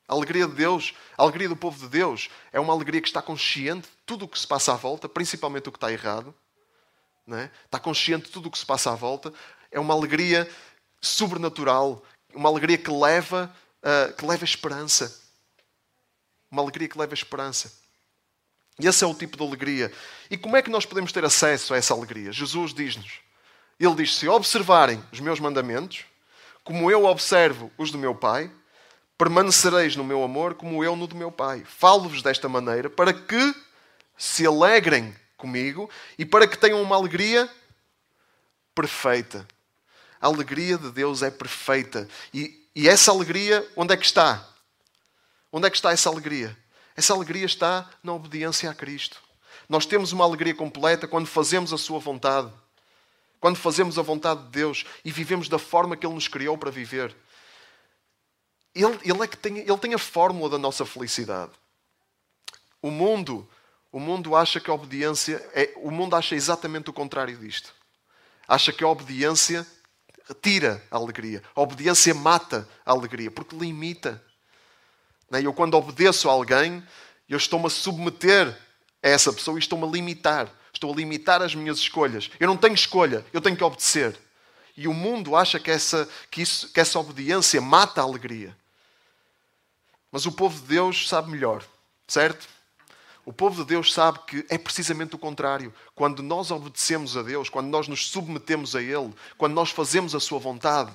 A 0.08 0.14
alegria 0.14 0.48
de 0.48 0.54
Deus, 0.54 0.94
a 1.18 1.24
alegria 1.24 1.48
do 1.48 1.56
povo 1.56 1.80
de 1.80 1.88
Deus 1.88 2.30
é 2.52 2.60
uma 2.60 2.74
alegria 2.74 3.02
que 3.02 3.08
está 3.08 3.22
consciente 3.22 3.88
de 3.88 3.98
tudo 4.06 4.26
o 4.26 4.28
que 4.28 4.40
se 4.40 4.48
passa 4.48 4.74
à 4.74 4.76
volta, 4.76 5.08
principalmente 5.08 5.70
o 5.70 5.72
que 5.72 5.78
está 5.78 5.92
errado. 5.92 6.34
É? 7.32 7.50
Está 7.66 7.80
consciente 7.80 8.26
de 8.26 8.32
tudo 8.32 8.48
o 8.48 8.52
que 8.52 8.58
se 8.58 8.66
passa 8.66 8.92
à 8.92 8.96
volta. 8.96 9.34
É 9.72 9.80
uma 9.80 9.94
alegria 9.94 10.50
sobrenatural, 11.04 12.02
uma 12.34 12.50
alegria 12.50 12.78
que 12.78 12.90
leva, 12.90 13.54
uh, 13.84 14.14
que 14.14 14.26
leva 14.26 14.46
esperança. 14.46 15.22
Uma 16.50 16.62
alegria 16.62 16.88
que 16.88 16.98
leva 16.98 17.14
esperança. 17.14 17.74
E 18.80 18.88
esse 18.88 19.04
é 19.04 19.08
o 19.08 19.14
tipo 19.14 19.38
de 19.38 19.44
alegria. 19.44 19.92
E 20.32 20.38
como 20.38 20.56
é 20.56 20.62
que 20.62 20.70
nós 20.70 20.86
podemos 20.86 21.12
ter 21.12 21.26
acesso 21.26 21.74
a 21.74 21.78
essa 21.78 21.94
alegria? 21.94 22.32
Jesus 22.32 22.74
diz-nos. 22.74 23.20
Ele 23.80 23.96
diz: 23.96 24.16
Se 24.16 24.28
observarem 24.28 25.04
os 25.12 25.20
meus 25.20 25.40
mandamentos, 25.40 26.06
como 26.64 26.90
eu 26.90 27.06
observo 27.06 27.72
os 27.78 27.92
do 27.92 27.98
meu 27.98 28.16
Pai, 28.16 28.50
permanecereis 29.18 29.96
no 29.96 30.04
meu 30.04 30.24
amor 30.24 30.56
como 30.56 30.84
eu 30.84 30.96
no 30.96 31.06
do 31.06 31.16
meu 31.16 31.32
Pai. 31.32 31.64
Falo-vos 31.66 32.22
desta 32.22 32.48
maneira 32.48 32.90
para 32.90 33.14
que 33.14 33.56
se 34.18 34.46
alegrem 34.46 35.14
comigo 35.38 35.90
e 36.18 36.26
para 36.26 36.48
que 36.48 36.58
tenham 36.58 36.82
uma 36.82 36.96
alegria 36.96 37.50
perfeita. 38.74 39.46
A 40.24 40.28
alegria 40.28 40.78
de 40.78 40.90
Deus 40.90 41.22
é 41.22 41.30
perfeita. 41.30 42.08
E, 42.34 42.66
e 42.74 42.88
essa 42.88 43.12
alegria, 43.12 43.70
onde 43.76 43.94
é 43.94 43.98
que 43.98 44.06
está? 44.06 44.48
Onde 45.52 45.68
é 45.68 45.70
que 45.70 45.76
está 45.76 45.92
essa 45.92 46.08
alegria? 46.08 46.58
Essa 46.96 47.12
alegria 47.12 47.46
está 47.46 47.90
na 48.02 48.14
obediência 48.14 48.72
a 48.72 48.74
Cristo. 48.74 49.22
Nós 49.68 49.86
temos 49.86 50.14
uma 50.14 50.24
alegria 50.24 50.56
completa 50.56 51.10
quando 51.10 51.28
fazemos 51.28 51.74
a 51.74 51.78
Sua 51.78 52.00
vontade, 52.00 52.50
quando 53.38 53.58
fazemos 53.58 54.00
a 54.00 54.02
vontade 54.02 54.44
de 54.44 54.48
Deus 54.48 54.86
e 55.04 55.12
vivemos 55.12 55.50
da 55.50 55.60
forma 55.60 55.98
que 55.98 56.08
Ele 56.08 56.14
nos 56.14 56.30
criou 56.30 56.58
para 56.58 56.72
viver. 56.72 57.14
Ele, 58.74 58.98
ele 59.04 59.24
é 59.24 59.28
que 59.28 59.36
tem, 59.36 59.58
ele 59.58 59.78
tem 59.78 59.94
a 59.94 60.00
fórmula 60.00 60.52
da 60.52 60.58
nossa 60.58 60.86
felicidade. 60.86 61.52
O 62.82 62.90
mundo, 62.90 63.46
o 63.92 64.00
mundo 64.00 64.38
acha 64.38 64.62
que 64.62 64.70
a 64.70 64.74
obediência 64.74 65.36
é, 65.54 65.74
o 65.76 65.92
mundo 65.92 66.16
acha 66.16 66.34
exatamente 66.34 66.90
o 66.90 66.94
contrário 66.94 67.38
disto. 67.38 67.76
Acha 68.48 68.72
que 68.72 68.86
a 68.86 68.88
obediência 68.88 69.68
tira 70.42 70.84
a 70.90 70.98
alegria. 70.98 71.42
A 71.56 71.62
obediência 71.62 72.14
mata 72.14 72.68
a 72.86 72.92
alegria 72.92 73.32
porque 73.32 73.56
limita. 73.56 74.24
Né? 75.30 75.42
Eu, 75.44 75.54
quando 75.54 75.74
obedeço 75.74 76.30
a 76.30 76.32
alguém, 76.32 76.84
eu 77.28 77.38
estou-me 77.38 77.66
a 77.66 77.70
submeter 77.70 78.48
a 79.02 79.10
essa 79.10 79.34
pessoa 79.34 79.58
e 79.58 79.60
estou-me 79.60 79.86
a 79.86 79.90
limitar. 79.90 80.50
Estou 80.72 80.94
a 80.94 80.96
limitar 80.96 81.42
as 81.42 81.54
minhas 81.54 81.78
escolhas. 81.78 82.30
Eu 82.40 82.48
não 82.48 82.58
tenho 82.58 82.74
escolha, 82.74 83.26
eu 83.34 83.42
tenho 83.42 83.58
que 83.58 83.64
obedecer. 83.64 84.18
E 84.76 84.88
o 84.88 84.94
mundo 84.94 85.36
acha 85.36 85.60
que 85.60 85.70
essa, 85.70 86.10
que 86.32 86.42
isso, 86.42 86.72
que 86.72 86.80
essa 86.80 87.00
obediência 87.00 87.62
mata 87.62 88.02
a 88.02 88.04
alegria. 88.04 88.56
Mas 90.12 90.26
o 90.26 90.32
povo 90.32 90.60
de 90.62 90.68
Deus 90.68 91.08
sabe 91.10 91.30
melhor, 91.30 91.64
certo? 92.08 92.48
O 93.26 93.32
povo 93.32 93.64
de 93.64 93.70
Deus 93.70 93.94
sabe 93.94 94.20
que 94.28 94.46
é 94.50 94.58
precisamente 94.58 95.16
o 95.16 95.18
contrário. 95.18 95.74
Quando 95.96 96.22
nós 96.22 96.52
obedecemos 96.52 97.16
a 97.16 97.22
Deus, 97.22 97.50
quando 97.50 97.68
nós 97.68 97.88
nos 97.88 98.10
submetemos 98.10 98.76
a 98.76 98.82
Ele, 98.82 99.14
quando 99.38 99.54
nós 99.54 99.70
fazemos 99.70 100.14
a 100.14 100.20
Sua 100.20 100.40
vontade, 100.40 100.92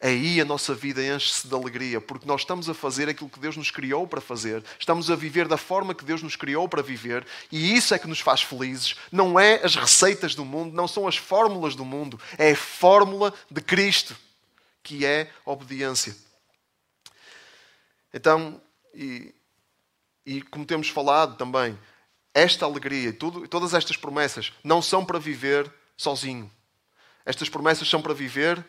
aí 0.00 0.40
a 0.40 0.44
nossa 0.44 0.74
vida 0.74 1.04
enche-se 1.04 1.46
de 1.46 1.54
alegria, 1.54 2.00
porque 2.00 2.26
nós 2.26 2.42
estamos 2.42 2.68
a 2.68 2.74
fazer 2.74 3.08
aquilo 3.08 3.30
que 3.30 3.40
Deus 3.40 3.56
nos 3.56 3.70
criou 3.70 4.06
para 4.06 4.20
fazer, 4.20 4.62
estamos 4.78 5.10
a 5.10 5.16
viver 5.16 5.48
da 5.48 5.56
forma 5.56 5.94
que 5.94 6.04
Deus 6.04 6.22
nos 6.22 6.36
criou 6.36 6.68
para 6.68 6.82
viver, 6.82 7.26
e 7.50 7.74
isso 7.74 7.94
é 7.94 7.98
que 7.98 8.06
nos 8.06 8.20
faz 8.20 8.42
felizes. 8.42 8.96
Não 9.10 9.38
é 9.38 9.64
as 9.64 9.74
receitas 9.74 10.34
do 10.34 10.44
mundo, 10.44 10.74
não 10.74 10.86
são 10.86 11.06
as 11.06 11.16
fórmulas 11.16 11.74
do 11.74 11.84
mundo, 11.84 12.20
é 12.36 12.52
a 12.52 12.56
fórmula 12.56 13.32
de 13.50 13.60
Cristo, 13.60 14.16
que 14.82 15.04
é 15.04 15.30
obediência. 15.44 16.16
Então, 18.12 18.60
e, 18.94 19.34
e 20.28 20.42
como 20.42 20.66
temos 20.66 20.90
falado 20.90 21.38
também, 21.38 21.78
esta 22.34 22.66
alegria, 22.66 23.14
tudo, 23.14 23.48
todas 23.48 23.72
estas 23.72 23.96
promessas 23.96 24.52
não 24.62 24.82
são 24.82 25.02
para 25.02 25.18
viver 25.18 25.72
sozinho. 25.96 26.52
Estas 27.24 27.48
promessas 27.48 27.88
são 27.88 28.02
para 28.02 28.12
viver 28.12 28.62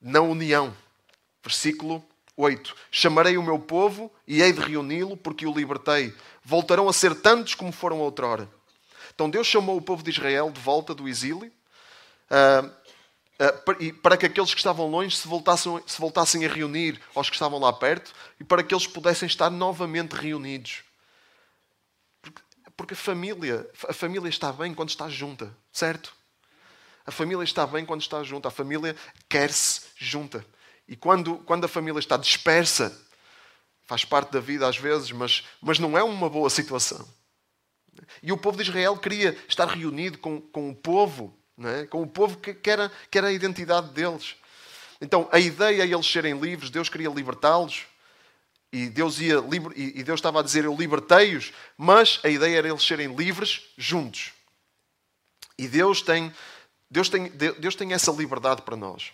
na 0.00 0.22
união. 0.22 0.74
Versículo 1.44 2.02
8: 2.34 2.74
Chamarei 2.90 3.36
o 3.36 3.42
meu 3.42 3.58
povo 3.58 4.10
e 4.26 4.40
hei 4.40 4.50
de 4.50 4.60
reuni-lo, 4.60 5.18
porque 5.18 5.46
o 5.46 5.52
libertei. 5.52 6.14
Voltarão 6.42 6.88
a 6.88 6.94
ser 6.94 7.14
tantos 7.14 7.54
como 7.54 7.70
foram 7.70 7.98
outrora. 7.98 8.48
Então 9.14 9.28
Deus 9.28 9.46
chamou 9.46 9.76
o 9.76 9.82
povo 9.82 10.02
de 10.02 10.10
Israel 10.10 10.50
de 10.50 10.60
volta 10.60 10.94
do 10.94 11.06
exílio 11.06 11.52
uh, 12.30 12.70
uh, 13.40 13.94
para 14.02 14.16
que 14.16 14.26
aqueles 14.26 14.52
que 14.52 14.60
estavam 14.60 14.88
longe 14.88 15.16
se 15.16 15.26
voltassem, 15.26 15.82
se 15.86 16.00
voltassem 16.00 16.44
a 16.44 16.48
reunir 16.48 17.00
aos 17.14 17.28
que 17.28 17.36
estavam 17.36 17.58
lá 17.58 17.72
perto 17.72 18.12
e 18.38 18.44
para 18.44 18.62
que 18.62 18.74
eles 18.74 18.86
pudessem 18.86 19.26
estar 19.26 19.50
novamente 19.50 20.12
reunidos. 20.12 20.82
Porque, 22.20 22.42
porque 22.76 22.94
a, 22.94 22.96
família, 22.96 23.68
a 23.88 23.92
família 23.92 24.28
está 24.28 24.52
bem 24.52 24.74
quando 24.74 24.90
está 24.90 25.08
junta, 25.08 25.54
certo? 25.72 26.16
A 27.08 27.10
família 27.10 27.42
está 27.42 27.66
bem 27.66 27.86
quando 27.86 28.02
está 28.02 28.22
junta. 28.22 28.48
A 28.48 28.50
família 28.50 28.94
quer-se 29.30 29.80
junta. 29.96 30.44
E 30.86 30.94
quando, 30.94 31.36
quando 31.38 31.64
a 31.64 31.68
família 31.68 31.98
está 31.98 32.18
dispersa, 32.18 32.94
faz 33.84 34.04
parte 34.04 34.30
da 34.30 34.40
vida 34.40 34.68
às 34.68 34.76
vezes, 34.76 35.10
mas, 35.12 35.42
mas 35.58 35.78
não 35.78 35.96
é 35.96 36.02
uma 36.02 36.28
boa 36.28 36.50
situação. 36.50 37.08
E 38.22 38.30
o 38.30 38.36
povo 38.36 38.58
de 38.58 38.64
Israel 38.64 38.96
queria 38.98 39.36
estar 39.48 39.66
reunido 39.66 40.18
com, 40.18 40.38
com 40.38 40.68
o 40.70 40.74
povo, 40.74 41.34
é? 41.64 41.86
com 41.86 42.02
o 42.02 42.06
povo 42.06 42.36
que, 42.36 42.54
que, 42.54 42.70
era, 42.70 42.90
que 43.10 43.18
era 43.18 43.28
a 43.28 43.32
identidade 43.32 43.88
deles. 43.90 44.36
Então, 45.00 45.28
a 45.32 45.38
ideia 45.38 45.82
é 45.82 45.86
eles 45.86 46.06
serem 46.06 46.38
livres, 46.38 46.70
Deus 46.70 46.88
queria 46.88 47.08
libertá-los, 47.08 47.86
e 48.72 48.88
Deus, 48.88 49.18
ia, 49.20 49.42
e 49.74 50.02
Deus 50.02 50.18
estava 50.18 50.40
a 50.40 50.42
dizer: 50.42 50.64
Eu 50.64 50.74
libertei-os, 50.74 51.52
mas 51.76 52.20
a 52.22 52.28
ideia 52.28 52.58
era 52.58 52.68
eles 52.68 52.82
serem 52.82 53.14
livres 53.14 53.62
juntos. 53.78 54.32
E 55.56 55.66
Deus 55.66 56.02
tem 56.02 56.32
Deus 56.90 57.08
tem, 57.08 57.28
Deus 57.28 57.74
tem 57.74 57.92
essa 57.92 58.10
liberdade 58.10 58.62
para 58.62 58.76
nós. 58.76 59.12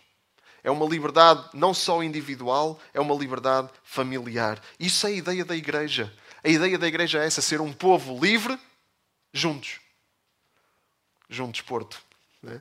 É 0.63 0.71
uma 0.71 0.87
liberdade 0.87 1.51
não 1.53 1.75
só 1.75 2.03
individual, 2.03 2.81
é 2.93 3.01
uma 3.01 3.15
liberdade 3.15 3.71
familiar. 3.83 4.63
Isso 4.79 5.07
é 5.07 5.11
a 5.11 5.13
ideia 5.13 5.45
da 5.45 5.57
igreja. 5.57 6.13
A 6.43 6.49
ideia 6.49 6.79
da 6.79 6.87
igreja 6.87 7.23
é 7.23 7.27
essa: 7.27 7.43
ser 7.43 7.61
um 7.61 7.73
povo 7.73 8.19
livre, 8.19 8.59
juntos. 9.33 9.81
Juntos, 11.29 11.61
Porto. 11.63 12.01
Né? 12.45 12.61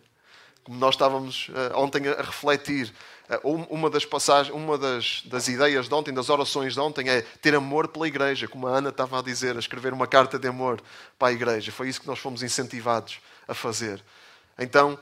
Como 0.64 0.80
nós 0.80 0.96
estávamos 0.96 1.50
uh, 1.50 1.78
ontem 1.78 2.08
a 2.08 2.22
refletir, 2.22 2.94
uh, 3.44 3.50
uma 3.70 3.90
das 3.90 4.06
passagens, 4.06 4.56
uma 4.56 4.78
das, 4.78 5.22
das 5.26 5.48
ideias 5.48 5.90
de 5.90 5.94
ontem, 5.94 6.14
das 6.14 6.30
orações 6.30 6.74
de 6.74 6.80
ontem, 6.80 7.10
é 7.10 7.22
ter 7.22 7.54
amor 7.54 7.90
pela 7.90 8.08
igreja, 8.08 8.48
como 8.48 8.68
a 8.68 8.78
Ana 8.78 8.90
estava 8.90 9.20
a 9.20 9.22
dizer, 9.22 9.56
a 9.58 9.60
escrever 9.60 9.94
uma 9.94 10.08
carta 10.08 10.40
de 10.40 10.48
amor 10.48 10.82
para 11.20 11.28
a 11.28 11.34
igreja. 11.34 11.72
Foi 11.72 11.90
isso 11.90 12.00
que 12.00 12.08
nós 12.08 12.20
fomos 12.20 12.42
incentivados 12.42 13.20
a 13.48 13.54
fazer. 13.54 14.02
Então, 14.58 14.98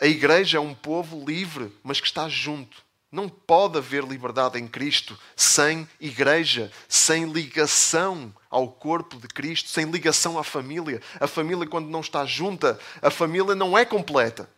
a 0.00 0.06
igreja 0.06 0.58
é 0.58 0.60
um 0.60 0.74
povo 0.74 1.24
livre, 1.24 1.72
mas 1.82 2.00
que 2.00 2.06
está 2.06 2.28
junto. 2.28 2.82
Não 3.10 3.28
pode 3.28 3.78
haver 3.78 4.04
liberdade 4.04 4.58
em 4.58 4.66
Cristo 4.66 5.18
sem 5.36 5.88
igreja, 6.00 6.70
sem 6.88 7.30
ligação 7.30 8.34
ao 8.50 8.70
corpo 8.70 9.16
de 9.16 9.28
Cristo, 9.28 9.68
sem 9.68 9.90
ligação 9.90 10.38
à 10.38 10.44
família. 10.44 11.02
A 11.20 11.26
família, 11.26 11.66
quando 11.66 11.88
não 11.88 12.00
está 12.00 12.24
junta, 12.24 12.78
a 13.02 13.10
família 13.10 13.54
não 13.54 13.76
é 13.76 13.84
completa. 13.84 14.48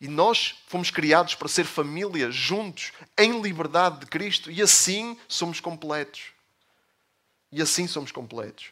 E 0.00 0.08
nós 0.08 0.54
fomos 0.66 0.90
criados 0.90 1.34
para 1.34 1.48
ser 1.48 1.64
família 1.64 2.30
juntos, 2.30 2.92
em 3.18 3.40
liberdade 3.42 4.00
de 4.00 4.06
Cristo, 4.06 4.50
e 4.50 4.62
assim 4.62 5.18
somos 5.28 5.60
completos. 5.60 6.32
E 7.52 7.60
assim 7.60 7.86
somos 7.86 8.10
completos. 8.10 8.70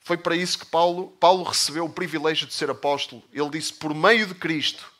Foi 0.00 0.16
para 0.16 0.34
isso 0.34 0.58
que 0.58 0.66
Paulo, 0.66 1.08
Paulo 1.20 1.44
recebeu 1.44 1.84
o 1.84 1.92
privilégio 1.92 2.46
de 2.46 2.54
ser 2.54 2.70
apóstolo. 2.70 3.22
Ele 3.32 3.50
disse: 3.50 3.72
Por 3.74 3.94
meio 3.94 4.26
de 4.26 4.34
Cristo, 4.34 4.90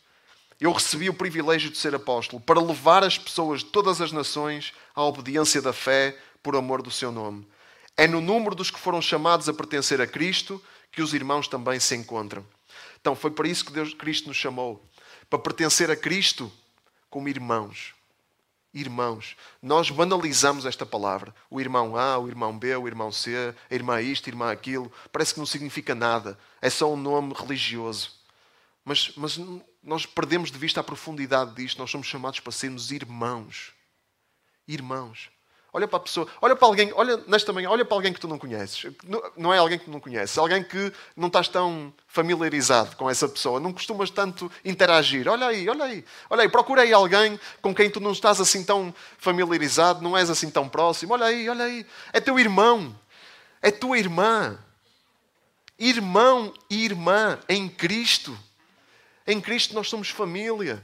eu 0.60 0.70
recebi 0.70 1.08
o 1.08 1.14
privilégio 1.14 1.70
de 1.70 1.78
ser 1.78 1.94
apóstolo, 1.94 2.42
para 2.42 2.60
levar 2.60 3.02
as 3.02 3.16
pessoas 3.16 3.60
de 3.60 3.66
todas 3.66 4.00
as 4.00 4.12
nações 4.12 4.72
à 4.94 5.02
obediência 5.02 5.62
da 5.62 5.72
fé 5.72 6.16
por 6.42 6.57
amor 6.57 6.83
do 6.83 6.90
seu 6.90 7.11
nome. 7.12 7.46
É 7.96 8.07
no 8.07 8.20
número 8.20 8.55
dos 8.55 8.70
que 8.70 8.79
foram 8.79 9.03
chamados 9.03 9.48
a 9.48 9.55
pertencer 9.55 10.01
a 10.01 10.07
Cristo 10.07 10.62
que 10.92 11.03
os 11.03 11.12
irmãos 11.14 11.48
também 11.48 11.79
se 11.81 11.94
encontram. 11.94 12.44
Então 13.01 13.14
foi 13.14 13.31
para 13.31 13.48
isso 13.48 13.64
que 13.64 13.72
Deus, 13.72 13.94
Cristo 13.94 14.29
nos 14.29 14.37
chamou 14.37 14.85
para 15.29 15.38
pertencer 15.38 15.90
a 15.90 15.96
Cristo 15.96 16.51
como 17.11 17.29
irmãos 17.29 17.94
irmãos. 18.72 19.37
Nós 19.62 19.90
banalizamos 19.90 20.66
esta 20.66 20.85
palavra. 20.85 21.35
O 21.51 21.61
irmão 21.61 21.96
A, 21.96 22.18
o 22.18 22.29
irmão 22.29 22.57
B, 22.57 22.74
o 22.77 22.87
irmão 22.87 23.11
C, 23.11 23.55
a 23.70 23.74
irmã 23.74 24.01
isto, 24.01 24.29
a 24.29 24.31
irmã 24.31 24.51
aquilo. 24.51 24.92
Parece 25.12 25.35
que 25.35 25.40
não 25.40 25.46
significa 25.46 25.94
nada. 25.94 26.38
É 26.61 26.70
só 26.70 26.92
um 26.92 26.96
nome 26.96 27.35
religioso. 27.35 28.12
Mas, 28.85 29.12
mas 29.16 29.38
nós 29.83 30.07
perdemos 30.07 30.51
de 30.51 30.59
vista 30.59 30.81
a 30.81 30.85
profundidade 30.85 31.55
disto. 31.55 31.79
Nós 31.79 31.90
somos 31.90 32.07
chamados 32.07 32.40
para 32.40 32.53
sermos 32.53 32.90
irmãos. 32.90 33.72
Irmãos. 34.66 35.31
Olha 35.70 35.87
para 35.87 35.98
a 35.98 36.00
pessoa, 36.00 36.26
olha 36.40 36.57
para 36.57 36.66
alguém, 36.66 36.90
olha 36.94 37.18
nesta 37.26 37.52
manhã, 37.52 37.68
olha 37.68 37.85
para 37.85 37.94
alguém 37.94 38.11
que 38.12 38.18
tu 38.18 38.26
não 38.26 38.38
conheces. 38.38 38.90
Não 39.37 39.52
é 39.52 39.59
alguém 39.59 39.78
que 39.78 39.85
tu 39.85 39.90
não 39.90 40.00
conheces, 40.00 40.38
alguém 40.38 40.64
que 40.64 40.92
não 41.14 41.28
estás 41.28 41.46
tão 41.46 41.92
familiarizado 42.07 42.96
com 42.96 43.09
essa 43.09 43.28
pessoa, 43.28 43.61
não 43.61 43.72
costumas 43.72 44.09
tanto 44.09 44.50
interagir. 44.64 45.28
Olha 45.28 45.48
aí, 45.48 45.68
olha 45.68 45.85
aí, 45.85 46.04
olha 46.31 46.42
aí, 46.42 46.48
procura 46.48 46.83
aí 46.83 46.92
alguém 46.92 47.38
com 47.61 47.74
quem 47.74 47.90
tu 47.90 48.00
não 48.00 48.12
estás 48.12 48.40
assim 48.40 48.64
tão 48.64 48.94
familiarizado, 49.18 50.02
não 50.02 50.16
és 50.16 50.31
assim 50.31 50.50
tão 50.50 50.66
próximo. 50.66 51.12
Olha 51.12 51.26
aí, 51.26 51.48
olha 51.50 51.66
aí, 51.66 51.87
é 52.14 52.20
teu 52.20 52.38
irmão, 52.38 52.98
é 53.61 53.70
tua 53.70 53.98
irmã. 53.98 54.59
Irmão 55.78 56.52
e 56.68 56.85
irmã 56.85 57.38
em 57.48 57.68
Cristo. 57.68 58.37
Em 59.24 59.40
Cristo 59.40 59.74
nós 59.74 59.88
somos 59.88 60.09
família. 60.09 60.83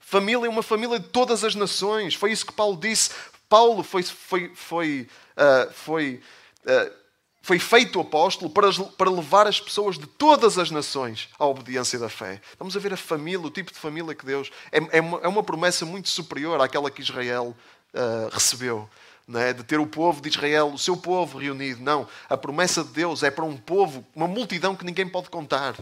Família 0.00 0.46
é 0.46 0.48
uma 0.48 0.62
família 0.62 0.98
de 0.98 1.06
todas 1.08 1.44
as 1.44 1.54
nações. 1.54 2.14
Foi 2.14 2.32
isso 2.32 2.46
que 2.46 2.52
Paulo 2.52 2.78
disse. 2.78 3.10
Paulo 3.48 3.82
foi, 3.82 4.02
foi, 4.02 4.52
foi, 4.54 5.08
uh, 5.36 5.72
foi, 5.72 6.20
uh, 6.64 6.92
foi 7.40 7.58
feito 7.58 7.98
apóstolo 7.98 8.50
para, 8.50 8.68
para 8.96 9.10
levar 9.10 9.46
as 9.46 9.58
pessoas 9.58 9.98
de 9.98 10.06
todas 10.06 10.58
as 10.58 10.70
nações 10.70 11.28
à 11.38 11.46
obediência 11.46 11.98
da 11.98 12.08
fé. 12.08 12.40
Vamos 12.58 12.76
a 12.76 12.80
ver 12.80 12.92
a 12.92 12.96
família, 12.96 13.40
o 13.40 13.50
tipo 13.50 13.72
de 13.72 13.78
família 13.78 14.14
que 14.14 14.26
Deus. 14.26 14.50
É, 14.70 14.98
é, 14.98 15.00
uma, 15.00 15.18
é 15.20 15.28
uma 15.28 15.42
promessa 15.42 15.86
muito 15.86 16.08
superior 16.08 16.60
àquela 16.60 16.90
que 16.90 17.00
Israel 17.00 17.56
uh, 17.94 18.28
recebeu. 18.30 18.88
É? 19.34 19.52
De 19.52 19.62
ter 19.62 19.78
o 19.78 19.86
povo 19.86 20.22
de 20.22 20.30
Israel, 20.30 20.72
o 20.72 20.78
seu 20.78 20.96
povo 20.96 21.38
reunido. 21.38 21.82
Não. 21.82 22.08
A 22.30 22.36
promessa 22.36 22.82
de 22.82 22.90
Deus 22.90 23.22
é 23.22 23.30
para 23.30 23.44
um 23.44 23.56
povo, 23.58 24.04
uma 24.14 24.26
multidão 24.26 24.74
que 24.74 24.86
ninguém 24.86 25.06
pode 25.06 25.28
contar. 25.28 25.76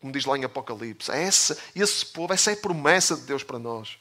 Como 0.00 0.12
diz 0.12 0.24
lá 0.24 0.36
em 0.36 0.44
Apocalipse. 0.44 1.10
É 1.10 1.22
essa, 1.22 1.56
esse 1.74 2.06
povo, 2.06 2.32
essa 2.32 2.50
é 2.50 2.54
a 2.54 2.56
promessa 2.56 3.14
de 3.16 3.22
Deus 3.22 3.44
para 3.44 3.58
nós. 3.58 3.98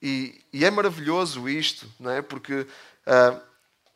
E, 0.00 0.44
e 0.52 0.64
é 0.64 0.70
maravilhoso 0.70 1.48
isto, 1.48 1.90
não 1.98 2.10
é? 2.10 2.22
Porque 2.22 2.60
uh, 2.60 3.40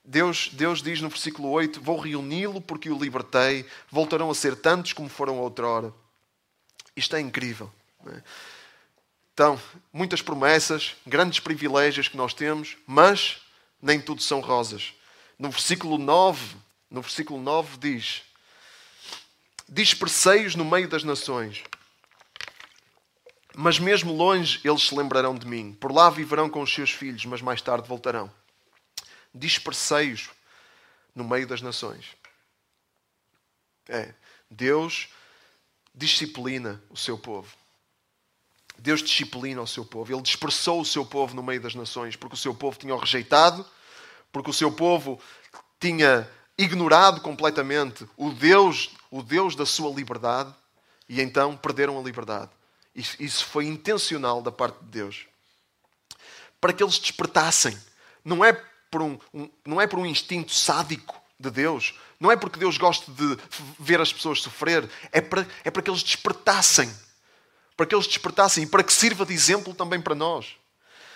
Deus, 0.05 0.51
Deus 0.53 0.83
diz 0.83 1.01
no 1.01 1.09
versículo 1.09 1.49
8: 1.51 1.81
Vou 1.81 1.99
reuni-lo 1.99 2.61
porque 2.61 2.91
o 2.91 2.99
libertei, 2.99 3.67
voltarão 3.91 4.31
a 4.31 4.35
ser 4.35 4.57
tantos 4.57 4.93
como 4.93 5.09
foram 5.09 5.39
outrora. 5.39 5.93
Isto 6.97 7.17
é 7.17 7.21
incrível. 7.21 7.71
É? 8.07 8.23
Então, 9.35 9.61
muitas 9.93 10.21
promessas, 10.21 10.97
grandes 11.07 11.41
privilégios 11.41 12.09
que 12.09 12.17
nós 12.17 12.35
temos, 12.35 12.77
mas 12.87 13.41
nem 13.81 14.01
tudo 14.01 14.23
são 14.23 14.41
rosas. 14.41 14.93
No 15.39 15.51
versículo 15.51 15.97
9, 15.97 16.57
no 16.91 17.03
versículo 17.03 17.41
9 17.41 17.79
diz: 17.79 18.23
Dispersei-os 19.69 20.55
no 20.55 20.65
meio 20.65 20.89
das 20.89 21.05
nações 21.05 21.63
mas 23.57 23.79
mesmo 23.79 24.13
longe 24.13 24.61
eles 24.65 24.83
se 24.83 24.95
lembrarão 24.95 25.35
de 25.35 25.47
mim. 25.47 25.73
Por 25.73 25.93
lá 25.93 26.11
viverão 26.11 26.49
com 26.49 26.63
os 26.63 26.73
seus 26.73 26.91
filhos, 26.91 27.25
mas 27.25 27.43
mais 27.43 27.61
tarde 27.61 27.89
voltarão. 27.89 28.31
Dispersei-os 29.35 30.31
no 31.15 31.25
meio 31.25 31.47
das 31.47 31.61
nações. 31.61 32.07
É, 33.89 34.15
Deus 34.51 35.09
disciplina 35.95 36.83
o 36.89 36.97
seu 36.97 37.19
povo. 37.19 37.53
Deus 38.79 39.03
disciplina 39.03 39.61
o 39.61 39.67
seu 39.67 39.85
povo. 39.85 40.13
Ele 40.13 40.23
dispersou 40.23 40.81
o 40.81 40.85
seu 40.85 41.05
povo 41.05 41.35
no 41.35 41.43
meio 41.43 41.61
das 41.61 41.75
nações, 41.75 42.17
porque 42.17 42.35
o 42.35 42.39
seu 42.39 42.55
povo 42.55 42.79
tinha 42.79 42.95
o 42.95 42.99
rejeitado, 42.99 43.67
porque 44.33 44.51
o 44.51 44.55
seu 44.55 44.73
povo 44.73 45.21
tinha 45.79 46.29
ignorado 46.57 47.21
completamente 47.21 48.09
o 48.17 48.31
Deus, 48.31 48.91
o 49.11 49.23
Deus 49.23 49.55
da 49.55 49.67
sua 49.67 49.91
liberdade, 49.91 50.55
e 51.09 51.21
então 51.21 51.57
perderam 51.57 51.99
a 51.99 52.03
liberdade. 52.03 52.51
Isso 52.95 53.45
foi 53.47 53.67
intencional 53.67 54.43
da 54.43 54.51
parte 54.51 54.79
de 54.81 54.91
Deus. 54.91 55.27
Para 56.61 56.73
que 56.73 56.83
eles 56.83 56.99
despertassem. 56.99 57.79
Não 58.25 58.45
é 58.45 58.53
por 58.91 59.03
um, 59.03 59.19
um, 59.33 59.49
não 59.65 59.81
é 59.81 59.87
por 59.87 59.99
um 59.99 60.07
instinto 60.07 60.53
sádico 60.53 61.21
de 61.39 61.51
Deus. 61.51 61.95
Não 62.19 62.31
é 62.31 62.37
porque 62.37 62.59
Deus 62.59 62.77
gosta 62.77 63.11
de 63.11 63.39
ver 63.79 64.01
as 64.01 64.13
pessoas 64.13 64.43
sofrer. 64.43 64.89
É 65.13 65.21
para, 65.21 65.47
é 65.65 65.71
para 65.71 65.83
que 65.83 65.91
eles 65.91 66.03
despertassem. 66.03 66.93
Para 67.77 67.87
que 67.87 67.95
eles 67.95 68.07
despertassem 68.07 68.65
e 68.65 68.67
para 68.67 68.83
que 68.83 68.93
sirva 68.93 69.25
de 69.25 69.33
exemplo 69.33 69.73
também 69.73 70.01
para 70.01 70.15
nós. 70.15 70.57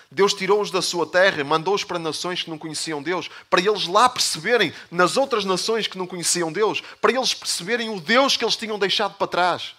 Deus 0.09 0.33
tirou-os 0.33 0.71
da 0.71 0.81
sua 0.81 1.05
terra, 1.05 1.43
mandou-os 1.43 1.83
para 1.83 1.99
nações 1.99 2.41
que 2.41 2.49
não 2.49 2.57
conheciam 2.57 3.01
Deus, 3.01 3.29
para 3.49 3.59
eles 3.59 3.87
lá 3.87 4.07
perceberem, 4.07 4.73
nas 4.89 5.17
outras 5.17 5.43
nações 5.45 5.87
que 5.87 5.97
não 5.97 6.07
conheciam 6.07 6.51
Deus, 6.51 6.81
para 7.01 7.11
eles 7.11 7.33
perceberem 7.33 7.89
o 7.89 7.99
Deus 7.99 8.37
que 8.37 8.45
eles 8.45 8.55
tinham 8.55 8.79
deixado 8.79 9.15
para 9.15 9.27
trás. 9.27 9.75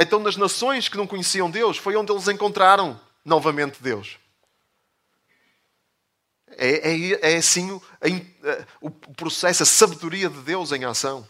Então, 0.00 0.20
nas 0.20 0.36
nações 0.36 0.88
que 0.88 0.96
não 0.96 1.08
conheciam 1.08 1.50
Deus, 1.50 1.76
foi 1.76 1.96
onde 1.96 2.12
eles 2.12 2.28
encontraram 2.28 2.98
novamente 3.24 3.82
Deus. 3.82 4.16
É, 6.50 6.92
é, 6.92 7.32
é 7.32 7.36
assim 7.36 7.72
o, 7.72 7.82
o 8.80 9.14
processo, 9.14 9.64
a 9.64 9.66
sabedoria 9.66 10.30
de 10.30 10.38
Deus 10.38 10.70
em 10.70 10.84
ação. 10.84 11.28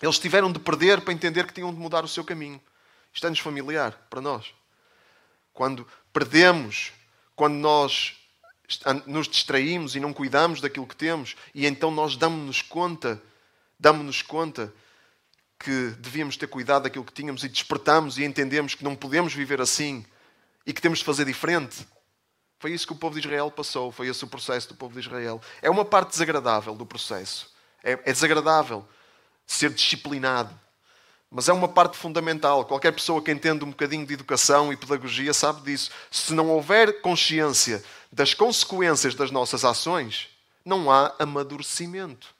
Eles 0.00 0.18
tiveram 0.18 0.50
de 0.50 0.58
perder 0.58 1.02
para 1.02 1.12
entender 1.12 1.46
que 1.46 1.52
tinham 1.52 1.72
de 1.72 1.78
mudar 1.78 2.04
o 2.04 2.08
seu 2.08 2.24
caminho. 2.24 2.60
Isto 3.12 3.26
é-nos 3.26 3.38
familiar 3.38 3.92
para 4.08 4.22
nós. 4.22 4.46
Quando 5.52 5.86
perdemos, 6.10 6.90
quando 7.36 7.54
nós 7.54 8.16
nos 9.06 9.28
distraímos 9.28 9.94
e 9.94 10.00
não 10.00 10.12
cuidamos 10.12 10.60
daquilo 10.60 10.86
que 10.86 10.96
temos, 10.96 11.36
e 11.54 11.66
então 11.66 11.90
nós 11.90 12.16
damos-nos 12.16 12.62
conta, 12.62 13.22
damos-nos 13.78 14.22
conta 14.22 14.72
que 15.64 15.94
devíamos 15.98 16.36
ter 16.36 16.46
cuidado 16.46 16.82
daquilo 16.82 17.06
que 17.06 17.12
tínhamos 17.12 17.42
e 17.42 17.48
despertamos 17.48 18.18
e 18.18 18.24
entendemos 18.24 18.74
que 18.74 18.84
não 18.84 18.94
podemos 18.94 19.32
viver 19.32 19.62
assim 19.62 20.04
e 20.66 20.74
que 20.74 20.82
temos 20.82 20.98
de 20.98 21.06
fazer 21.06 21.24
diferente. 21.24 21.88
Foi 22.58 22.70
isso 22.70 22.86
que 22.86 22.92
o 22.92 22.96
povo 22.96 23.18
de 23.18 23.26
Israel 23.26 23.50
passou, 23.50 23.90
foi 23.90 24.08
esse 24.08 24.22
o 24.22 24.26
processo 24.26 24.68
do 24.68 24.74
povo 24.74 24.92
de 24.92 25.00
Israel. 25.00 25.40
É 25.62 25.70
uma 25.70 25.82
parte 25.82 26.10
desagradável 26.10 26.74
do 26.74 26.84
processo. 26.84 27.50
É, 27.82 27.92
é 27.92 28.12
desagradável 28.12 28.86
ser 29.46 29.70
disciplinado. 29.70 30.54
Mas 31.30 31.48
é 31.48 31.52
uma 31.54 31.68
parte 31.68 31.96
fundamental. 31.96 32.66
Qualquer 32.66 32.92
pessoa 32.92 33.22
que 33.22 33.32
entenda 33.32 33.64
um 33.64 33.70
bocadinho 33.70 34.06
de 34.06 34.12
educação 34.12 34.70
e 34.70 34.76
pedagogia 34.76 35.32
sabe 35.32 35.62
disso. 35.62 35.90
Se 36.10 36.34
não 36.34 36.50
houver 36.50 37.00
consciência 37.00 37.82
das 38.12 38.34
consequências 38.34 39.14
das 39.14 39.30
nossas 39.30 39.64
ações, 39.64 40.28
não 40.62 40.90
há 40.90 41.14
amadurecimento 41.18 42.34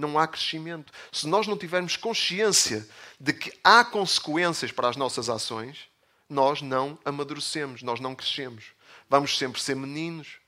não 0.00 0.18
há 0.18 0.26
crescimento. 0.26 0.92
Se 1.12 1.28
nós 1.28 1.46
não 1.46 1.56
tivermos 1.56 1.96
consciência 1.96 2.88
de 3.18 3.32
que 3.32 3.52
há 3.62 3.84
consequências 3.84 4.72
para 4.72 4.88
as 4.88 4.96
nossas 4.96 5.28
ações, 5.28 5.88
nós 6.28 6.62
não 6.62 6.98
amadurecemos, 7.04 7.82
nós 7.82 8.00
não 8.00 8.14
crescemos. 8.14 8.72
Vamos 9.08 9.36
sempre 9.36 9.60
ser 9.60 9.76
meninos. 9.76 10.38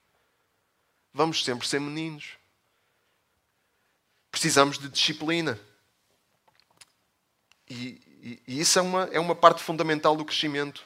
Vamos 1.12 1.44
sempre 1.44 1.66
ser 1.66 1.80
meninos. 1.80 2.30
Precisamos 4.30 4.78
de 4.78 4.88
disciplina. 4.88 5.61
E, 7.68 8.00
e, 8.22 8.42
e 8.46 8.61
isso 8.61 8.78
é 8.78 8.82
uma, 8.82 9.05
é 9.12 9.20
uma 9.20 9.34
parte 9.34 9.62
fundamental 9.62 10.16
do 10.16 10.24
crescimento. 10.24 10.84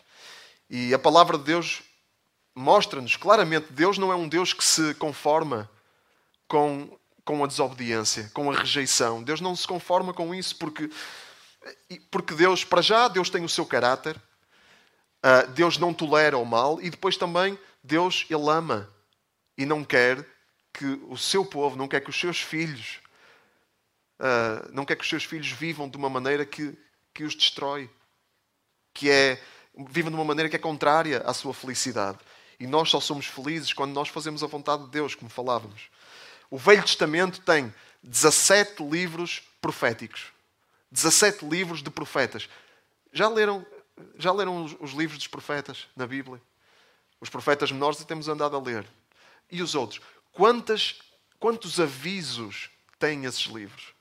E 0.68 0.92
a 0.92 0.98
palavra 0.98 1.38
de 1.38 1.44
Deus 1.44 1.82
mostra-nos 2.54 3.16
claramente: 3.16 3.72
Deus 3.72 3.98
não 3.98 4.10
é 4.10 4.16
um 4.16 4.28
Deus 4.28 4.52
que 4.52 4.64
se 4.64 4.94
conforma 4.94 5.70
com 6.48 6.98
com 7.26 7.44
a 7.44 7.46
desobediência, 7.46 8.30
com 8.32 8.50
a 8.50 8.54
rejeição. 8.54 9.22
Deus 9.22 9.42
não 9.42 9.54
se 9.54 9.66
conforma 9.66 10.14
com 10.14 10.34
isso 10.34 10.56
porque, 10.56 10.88
porque 12.10 12.34
Deus, 12.34 12.64
para 12.64 12.80
já, 12.80 13.08
Deus 13.08 13.28
tem 13.28 13.44
o 13.44 13.48
seu 13.48 13.66
caráter 13.66 14.18
Uh, 15.26 15.50
Deus 15.50 15.76
não 15.76 15.92
tolera 15.92 16.38
o 16.38 16.44
mal 16.44 16.80
e 16.80 16.88
depois 16.88 17.16
também 17.16 17.58
Deus 17.82 18.24
ele 18.30 18.48
ama 18.48 18.88
e 19.58 19.66
não 19.66 19.82
quer 19.82 20.24
que 20.72 20.84
o 21.08 21.16
seu 21.16 21.44
povo, 21.44 21.74
não 21.74 21.88
quer 21.88 22.00
que 22.00 22.10
os 22.10 22.16
seus 22.16 22.40
filhos, 22.40 23.00
uh, 24.20 24.70
não 24.72 24.84
quer 24.84 24.94
que 24.94 25.02
os 25.02 25.08
seus 25.08 25.24
filhos 25.24 25.50
vivam 25.50 25.88
de 25.88 25.96
uma 25.96 26.08
maneira 26.08 26.46
que, 26.46 26.78
que 27.12 27.24
os 27.24 27.34
destrói, 27.34 27.90
que 28.94 29.10
é 29.10 29.42
vivam 29.88 30.12
de 30.12 30.16
uma 30.16 30.24
maneira 30.24 30.48
que 30.48 30.54
é 30.54 30.60
contrária 30.60 31.20
à 31.26 31.34
sua 31.34 31.52
felicidade. 31.52 32.18
E 32.60 32.66
nós 32.66 32.88
só 32.88 33.00
somos 33.00 33.26
felizes 33.26 33.72
quando 33.72 33.92
nós 33.92 34.08
fazemos 34.08 34.44
a 34.44 34.46
vontade 34.46 34.84
de 34.84 34.90
Deus, 34.90 35.16
como 35.16 35.28
falávamos. 35.28 35.90
O 36.50 36.58
Velho 36.58 36.82
Testamento 36.82 37.40
tem 37.40 37.72
17 38.02 38.82
livros 38.82 39.42
proféticos. 39.60 40.26
17 40.90 41.44
livros 41.44 41.82
de 41.82 41.90
profetas. 41.90 42.48
Já 43.12 43.28
leram, 43.28 43.66
já 44.16 44.32
leram 44.32 44.64
os, 44.64 44.76
os 44.78 44.92
livros 44.92 45.18
dos 45.18 45.28
profetas 45.28 45.86
na 45.96 46.06
Bíblia? 46.06 46.40
Os 47.20 47.28
profetas 47.28 47.72
menores 47.72 48.04
temos 48.04 48.28
andado 48.28 48.56
a 48.56 48.60
ler. 48.60 48.86
E 49.50 49.62
os 49.62 49.74
outros? 49.74 50.00
Quantas, 50.32 51.00
quantos 51.38 51.80
avisos 51.80 52.70
têm 52.98 53.24
esses 53.24 53.46
livros? 53.46 53.94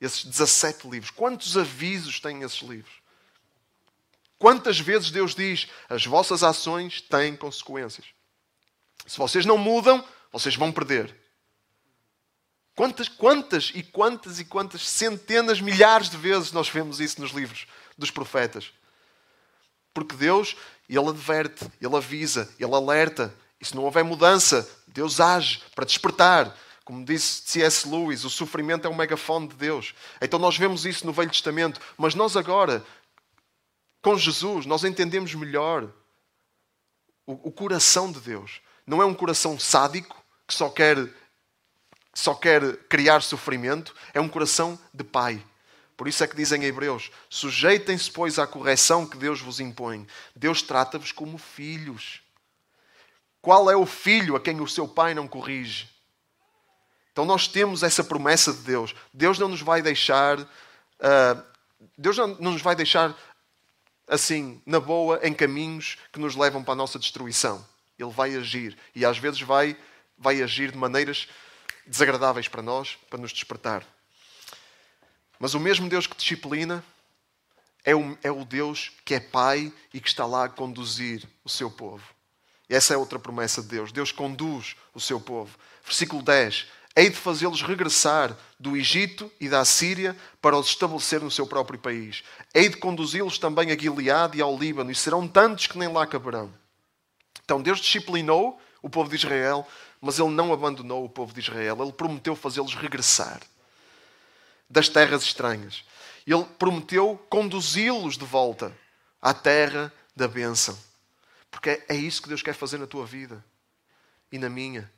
Esses 0.00 0.24
17 0.24 0.88
livros. 0.88 1.10
Quantos 1.10 1.56
avisos 1.56 2.18
têm 2.18 2.42
esses 2.42 2.60
livros? 2.62 2.94
Quantas 4.38 4.80
vezes 4.80 5.10
Deus 5.10 5.34
diz: 5.34 5.68
as 5.88 6.06
vossas 6.06 6.42
ações 6.42 7.02
têm 7.02 7.36
consequências? 7.36 8.06
Se 9.06 9.18
vocês 9.18 9.44
não 9.44 9.58
mudam, 9.58 10.02
vocês 10.32 10.56
vão 10.56 10.72
perder. 10.72 11.14
Quantas, 12.80 13.10
quantas 13.10 13.72
e 13.74 13.82
quantas 13.82 14.40
e 14.40 14.44
quantas 14.46 14.88
centenas, 14.88 15.60
milhares 15.60 16.08
de 16.08 16.16
vezes 16.16 16.50
nós 16.50 16.66
vemos 16.66 16.98
isso 16.98 17.20
nos 17.20 17.30
livros 17.30 17.66
dos 17.98 18.10
profetas? 18.10 18.72
Porque 19.92 20.16
Deus, 20.16 20.56
Ele 20.88 21.06
adverte, 21.06 21.70
Ele 21.78 21.94
avisa, 21.94 22.48
Ele 22.58 22.74
alerta. 22.74 23.34
E 23.60 23.66
se 23.66 23.76
não 23.76 23.84
houver 23.84 24.02
mudança, 24.02 24.66
Deus 24.86 25.20
age 25.20 25.62
para 25.74 25.84
despertar. 25.84 26.56
Como 26.82 27.04
disse 27.04 27.42
C.S. 27.44 27.86
Lewis, 27.86 28.24
o 28.24 28.30
sofrimento 28.30 28.86
é 28.86 28.90
um 28.90 28.96
megafone 28.96 29.48
de 29.48 29.56
Deus. 29.56 29.94
Então 30.18 30.38
nós 30.38 30.56
vemos 30.56 30.86
isso 30.86 31.04
no 31.04 31.12
Velho 31.12 31.30
Testamento. 31.30 31.78
Mas 31.98 32.14
nós 32.14 32.34
agora, 32.34 32.82
com 34.00 34.16
Jesus, 34.16 34.64
nós 34.64 34.84
entendemos 34.84 35.34
melhor 35.34 35.86
o, 37.26 37.48
o 37.48 37.52
coração 37.52 38.10
de 38.10 38.20
Deus. 38.20 38.62
Não 38.86 39.02
é 39.02 39.04
um 39.04 39.12
coração 39.12 39.58
sádico 39.58 40.16
que 40.48 40.54
só 40.54 40.70
quer, 40.70 40.96
só 42.12 42.34
quer 42.34 42.76
criar 42.88 43.22
sofrimento. 43.22 43.94
É 44.12 44.20
um 44.20 44.28
coração 44.28 44.78
de 44.92 45.04
pai. 45.04 45.42
Por 45.96 46.08
isso 46.08 46.24
é 46.24 46.26
que 46.26 46.36
dizem 46.36 46.64
Hebreus: 46.64 47.10
sujeitem-se, 47.28 48.10
pois, 48.10 48.38
à 48.38 48.46
correção 48.46 49.06
que 49.06 49.16
Deus 49.16 49.40
vos 49.40 49.60
impõe. 49.60 50.06
Deus 50.34 50.62
trata-vos 50.62 51.12
como 51.12 51.38
filhos. 51.38 52.22
Qual 53.42 53.70
é 53.70 53.76
o 53.76 53.86
filho 53.86 54.36
a 54.36 54.40
quem 54.40 54.60
o 54.60 54.68
seu 54.68 54.86
pai 54.86 55.14
não 55.14 55.28
corrige? 55.28 55.88
Então 57.12 57.24
nós 57.24 57.48
temos 57.48 57.82
essa 57.82 58.04
promessa 58.04 58.52
de 58.52 58.60
Deus. 58.60 58.94
Deus 59.12 59.38
não 59.38 59.48
nos 59.48 59.60
vai 59.60 59.82
deixar. 59.82 60.40
Uh, 60.40 61.42
Deus 61.96 62.16
não, 62.16 62.28
não 62.28 62.52
nos 62.52 62.62
vai 62.62 62.74
deixar 62.74 63.16
assim, 64.10 64.60
na 64.66 64.80
boa, 64.80 65.20
em 65.22 65.32
caminhos 65.32 65.96
que 66.12 66.18
nos 66.18 66.34
levam 66.34 66.64
para 66.64 66.72
a 66.72 66.76
nossa 66.76 66.98
destruição. 66.98 67.64
Ele 67.98 68.10
vai 68.10 68.34
agir. 68.34 68.76
E 68.94 69.04
às 69.04 69.18
vezes 69.18 69.40
vai, 69.40 69.76
vai 70.18 70.42
agir 70.42 70.72
de 70.72 70.78
maneiras 70.78 71.28
desagradáveis 71.90 72.46
para 72.46 72.62
nós, 72.62 72.96
para 73.10 73.18
nos 73.18 73.32
despertar. 73.32 73.84
Mas 75.38 75.54
o 75.54 75.60
mesmo 75.60 75.88
Deus 75.88 76.06
que 76.06 76.16
disciplina 76.16 76.84
é 77.84 77.94
o, 77.96 78.16
é 78.22 78.30
o 78.30 78.44
Deus 78.44 78.92
que 79.04 79.14
é 79.14 79.20
Pai 79.20 79.72
e 79.92 80.00
que 80.00 80.08
está 80.08 80.24
lá 80.24 80.44
a 80.44 80.48
conduzir 80.48 81.26
o 81.44 81.48
seu 81.48 81.70
povo. 81.70 82.04
E 82.68 82.74
essa 82.74 82.94
é 82.94 82.96
outra 82.96 83.18
promessa 83.18 83.60
de 83.60 83.68
Deus. 83.68 83.90
Deus 83.90 84.12
conduz 84.12 84.76
o 84.94 85.00
seu 85.00 85.20
povo. 85.20 85.58
Versículo 85.84 86.22
10. 86.22 86.68
Hei 86.94 87.10
de 87.10 87.16
fazê-los 87.16 87.62
regressar 87.62 88.36
do 88.58 88.76
Egito 88.76 89.30
e 89.40 89.48
da 89.48 89.64
Síria 89.64 90.16
para 90.40 90.56
os 90.56 90.68
estabelecer 90.68 91.20
no 91.20 91.30
seu 91.30 91.46
próprio 91.46 91.78
país. 91.78 92.22
Hei 92.54 92.68
de 92.68 92.76
conduzi-los 92.76 93.38
também 93.38 93.72
a 93.72 93.76
Gileade 93.76 94.38
e 94.38 94.42
ao 94.42 94.56
Líbano, 94.56 94.90
e 94.90 94.94
serão 94.94 95.26
tantos 95.26 95.66
que 95.66 95.78
nem 95.78 95.88
lá 95.88 96.06
caberão. 96.06 96.52
Então 97.44 97.60
Deus 97.60 97.80
disciplinou 97.80 98.60
o 98.82 98.88
povo 98.88 99.08
de 99.08 99.16
Israel, 99.16 99.66
mas 100.00 100.18
ele 100.18 100.30
não 100.30 100.52
abandonou 100.52 101.04
o 101.04 101.08
povo 101.08 101.34
de 101.34 101.40
Israel. 101.40 101.82
Ele 101.82 101.92
prometeu 101.92 102.34
fazê-los 102.34 102.74
regressar 102.74 103.40
das 104.68 104.88
terras 104.88 105.22
estranhas. 105.22 105.84
Ele 106.26 106.44
prometeu 106.58 107.18
conduzi-los 107.28 108.16
de 108.16 108.24
volta 108.24 108.76
à 109.20 109.34
terra 109.34 109.92
da 110.14 110.28
bênção. 110.28 110.78
Porque 111.50 111.82
é 111.88 111.94
isso 111.94 112.22
que 112.22 112.28
Deus 112.28 112.42
quer 112.42 112.54
fazer 112.54 112.78
na 112.78 112.86
tua 112.86 113.04
vida 113.04 113.44
e 114.30 114.38
na 114.38 114.48
minha. 114.48 114.90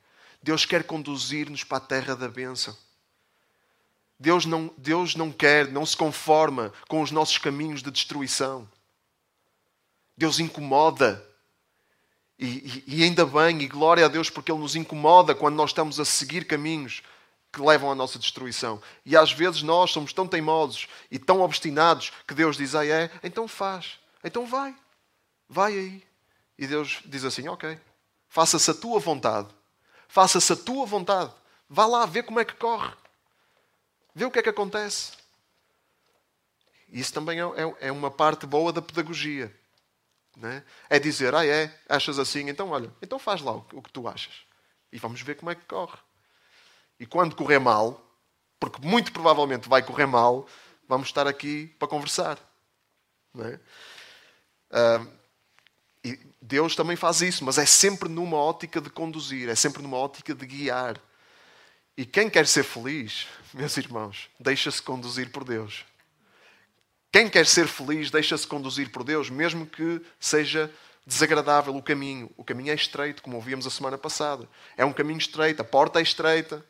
Deus 0.43 0.65
quer 0.65 0.85
conduzir-nos 0.85 1.65
para 1.65 1.79
a 1.79 1.81
terra 1.81 2.15
da 2.15 2.29
bênção. 2.29 2.77
Deus 4.19 4.45
não, 4.45 4.73
Deus 4.77 5.17
não 5.17 5.33
quer, 5.33 5.69
não 5.69 5.85
se 5.85 5.97
conforma 5.97 6.73
com 6.87 7.01
os 7.01 7.11
nossos 7.11 7.39
caminhos 7.39 7.83
de 7.83 7.91
destruição. 7.91 8.69
Deus 10.17 10.39
incomoda. 10.39 11.27
E, 12.39 12.83
e, 12.87 13.05
ainda 13.05 13.25
bem, 13.25 13.63
e 13.63 13.69
glória 13.69 14.05
a 14.05 14.09
Deus, 14.09 14.29
porque 14.29 14.51
Ele 14.51 14.61
nos 14.61 14.75
incomoda 14.75 15.35
quando 15.35 15.55
nós 15.55 15.71
estamos 15.71 16.01
a 16.01 16.05
seguir 16.05 16.45
caminhos 16.47 17.03
que 17.53 17.61
levam 17.61 17.91
à 17.91 17.95
nossa 17.95 18.19
destruição. 18.19 18.83
E 19.05 19.17
às 19.17 19.31
vezes 19.31 19.63
nós 19.63 19.91
somos 19.91 20.13
tão 20.13 20.27
teimosos 20.27 20.89
e 21.11 21.19
tão 21.19 21.41
obstinados 21.41 22.11
que 22.27 22.35
Deus 22.35 22.57
diz: 22.57 22.75
ah, 22.75 22.87
é, 22.87 23.11
então 23.23 23.47
faz, 23.47 23.99
então 24.25 24.47
vai, 24.47 24.75
vai 25.49 25.73
aí. 25.73 26.03
E 26.59 26.67
Deus 26.67 27.01
diz 27.05 27.25
assim: 27.25 27.47
ok, 27.49 27.79
faça-se 28.29 28.71
a 28.71 28.75
tua 28.75 28.99
vontade 28.99 29.49
faça-se 30.13 30.53
a 30.53 30.57
tua 30.57 30.85
vontade. 30.85 31.33
Vá 31.71 31.87
lá 31.87 32.05
ver 32.05 32.25
como 32.25 32.39
é 32.39 32.45
que 32.45 32.55
corre. 32.55 32.93
Vê 34.15 34.27
o 34.27 34.31
que 34.31 34.39
é 34.39 34.43
que 34.43 34.51
acontece. 34.51 35.13
Isso 36.91 37.15
também 37.15 37.41
é, 37.41 37.45
é, 37.45 37.89
é 37.89 37.93
uma 37.93 38.11
parte 38.11 38.47
boa 38.47 38.71
da 38.71 38.83
pedagogia. 38.83 39.51
É? 40.43 40.63
é? 40.89 40.99
dizer, 40.99 41.35
ah 41.35 41.47
é, 41.47 41.79
achas 41.89 42.19
assim, 42.19 42.49
então 42.49 42.71
olha, 42.71 42.91
então 43.03 43.19
faz 43.19 43.43
lá 43.43 43.53
o, 43.53 43.83
que 43.83 43.93
tu 43.93 44.09
achas. 44.09 44.33
E 44.91 44.99
vamos 44.99 45.21
ver 45.21 45.35
como 45.37 45.51
é 45.51 45.55
que 45.55 45.65
corre. 45.67 45.99
E 46.99 47.05
quando 47.05 47.37
correr 47.37 47.59
mal, 47.59 48.03
porque 48.59 48.81
muito 48.87 49.13
provavelmente 49.13 49.69
vai 49.69 49.83
correr 49.83 50.07
mal, 50.07 50.47
vamos 50.89 51.09
estar 51.09 51.27
aqui 51.27 51.67
para 51.79 51.89
conversar. 51.89 52.39
É? 53.39 53.59
Uh, 54.71 55.13
e 56.05 56.19
Deus 56.41 56.75
também 56.75 56.97
faz 56.97 57.21
isso, 57.21 57.45
mas 57.45 57.59
é 57.59 57.67
sempre 57.67 58.09
numa 58.09 58.37
ótica 58.37 58.81
de 58.81 58.91
conduzir, 58.91 59.49
é 59.49 59.55
sempre 59.55 59.83
numa 59.83 59.97
ótica 59.97 60.35
de 60.35 60.47
guiar. 60.47 61.01
E 61.97 62.07
quem 62.07 62.31
quer 62.31 62.47
ser 62.47 62.65
feliz, 62.65 63.27
meus 63.53 63.77
irmãos, 63.77 64.31
deixa-se 64.41 64.83
conduzir 64.83 65.31
por 65.31 65.45
Deus. 65.45 65.85
Quem 67.13 67.29
quer 67.29 67.47
ser 67.47 67.69
feliz, 67.69 68.11
deixa-se 68.11 68.47
conduzir 68.47 68.91
por 68.91 69.05
Deus, 69.05 69.29
mesmo 69.29 69.67
que 69.67 70.01
seja 70.19 70.73
desagradável 71.07 71.77
o 71.77 71.83
caminho. 71.83 72.31
O 72.39 72.43
caminho 72.43 72.73
é 72.73 72.75
estreito, 72.75 73.23
como 73.23 73.37
ouvimos 73.37 73.67
a 73.67 73.71
semana 73.71 73.99
passada. 73.99 74.49
É 74.79 74.85
um 74.85 74.95
caminho 74.95 75.19
estreito, 75.19 75.61
a 75.61 75.65
porta 75.65 76.01
é 76.01 76.03
estreita. 76.03 76.65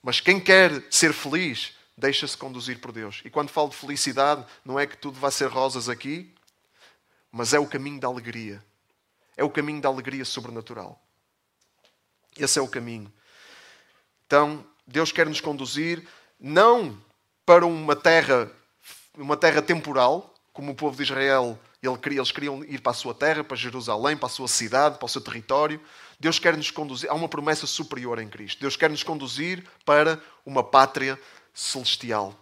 Mas 0.00 0.20
quem 0.20 0.38
quer 0.38 0.84
ser 0.88 1.12
feliz, 1.12 1.72
deixa-se 1.98 2.36
conduzir 2.36 2.78
por 2.78 2.92
Deus. 2.92 3.22
E 3.24 3.30
quando 3.30 3.48
falo 3.48 3.70
de 3.70 3.76
felicidade, 3.76 4.46
não 4.64 4.78
é 4.78 4.86
que 4.86 4.96
tudo 4.96 5.18
vai 5.18 5.32
ser 5.32 5.48
rosas 5.48 5.88
aqui, 5.88 6.32
mas 7.32 7.52
é 7.52 7.58
o 7.58 7.66
caminho 7.66 7.98
da 7.98 8.06
alegria. 8.06 8.62
É 9.36 9.42
o 9.42 9.50
caminho 9.50 9.80
da 9.80 9.88
alegria 9.88 10.24
sobrenatural. 10.24 11.02
Esse 12.38 12.60
é 12.60 12.62
o 12.62 12.68
caminho. 12.68 13.12
Então, 14.26 14.64
Deus 14.86 15.10
quer 15.10 15.26
nos 15.26 15.40
conduzir 15.40 16.06
não 16.38 16.96
para 17.44 17.66
uma 17.66 17.96
terra, 17.96 18.50
uma 19.16 19.36
terra 19.36 19.62
temporal, 19.62 20.34
como 20.52 20.72
o 20.72 20.74
povo 20.74 20.96
de 20.96 21.02
Israel, 21.02 21.58
eles 21.82 22.32
queriam 22.32 22.64
ir 22.64 22.80
para 22.80 22.92
a 22.92 22.94
sua 22.94 23.14
terra, 23.14 23.44
para 23.44 23.56
Jerusalém, 23.56 24.16
para 24.16 24.26
a 24.26 24.30
sua 24.30 24.48
cidade, 24.48 24.98
para 24.98 25.06
o 25.06 25.08
seu 25.08 25.20
território. 25.20 25.80
Deus 26.18 26.38
quer 26.38 26.56
nos 26.56 26.70
conduzir, 26.70 27.10
há 27.10 27.14
uma 27.14 27.28
promessa 27.28 27.66
superior 27.66 28.18
em 28.18 28.28
Cristo. 28.28 28.60
Deus 28.60 28.76
quer 28.76 28.90
nos 28.90 29.02
conduzir 29.02 29.64
para 29.84 30.20
uma 30.44 30.64
pátria 30.64 31.20
celestial. 31.52 32.34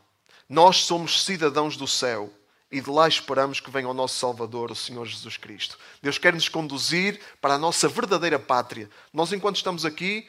Nós 0.49 0.79
somos 0.85 1.25
cidadãos 1.25 1.77
do 1.77 1.87
céu 1.87 2.33
e 2.70 2.81
de 2.81 2.91
lá 2.91 3.07
esperamos 3.09 3.61
que 3.61 3.70
venha 3.70 3.89
o 3.89 3.95
nosso 3.95 4.18
Salvador, 4.18 4.70
o 4.70 4.75
Senhor 4.77 5.05
Jesus 5.07 5.37
Cristo. 5.37 5.79
Deus 6.03 6.18
quer 6.18 6.33
nos 6.33 6.49
conduzir 6.49 7.20
para 7.41 7.55
a 7.55 7.59
nossa 7.59 7.89
verdadeira 7.89 8.39
pátria. 8.39 8.89
Nós, 9.12 9.33
enquanto 9.33 9.57
estamos 9.57 9.85
aqui, 9.85 10.29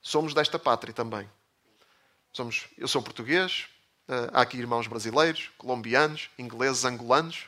somos 0.00 0.34
desta 0.34 0.58
pátria 0.58 0.92
também. 0.92 1.28
Somos, 2.32 2.66
eu 2.76 2.86
sou 2.86 3.02
português, 3.02 3.66
há 4.32 4.42
aqui 4.42 4.56
irmãos 4.56 4.86
brasileiros, 4.86 5.50
colombianos, 5.58 6.30
ingleses, 6.38 6.84
angolanos, 6.84 7.46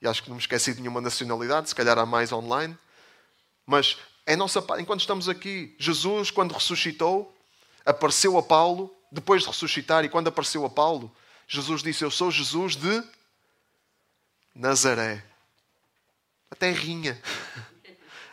e 0.00 0.08
acho 0.08 0.22
que 0.22 0.28
não 0.28 0.36
me 0.36 0.40
esqueci 0.40 0.74
de 0.74 0.80
nenhuma 0.80 1.00
nacionalidade, 1.00 1.68
se 1.68 1.74
calhar 1.74 1.96
há 1.98 2.04
mais 2.04 2.32
online. 2.32 2.76
Mas 3.64 3.96
é 4.26 4.34
nossa, 4.34 4.64
enquanto 4.78 5.00
estamos 5.00 5.28
aqui, 5.28 5.74
Jesus, 5.78 6.30
quando 6.30 6.52
ressuscitou, 6.52 7.32
apareceu 7.86 8.36
a 8.36 8.42
Paulo, 8.42 8.94
depois 9.12 9.42
de 9.42 9.48
ressuscitar, 9.48 10.04
e 10.04 10.08
quando 10.08 10.28
apareceu 10.28 10.64
a 10.64 10.70
Paulo, 10.70 11.14
Jesus 11.46 11.82
disse: 11.82 12.04
Eu 12.04 12.10
sou 12.10 12.30
Jesus 12.30 12.74
de 12.74 13.02
Nazaré. 14.54 15.24
A 16.50 16.56
terrinha. 16.56 17.20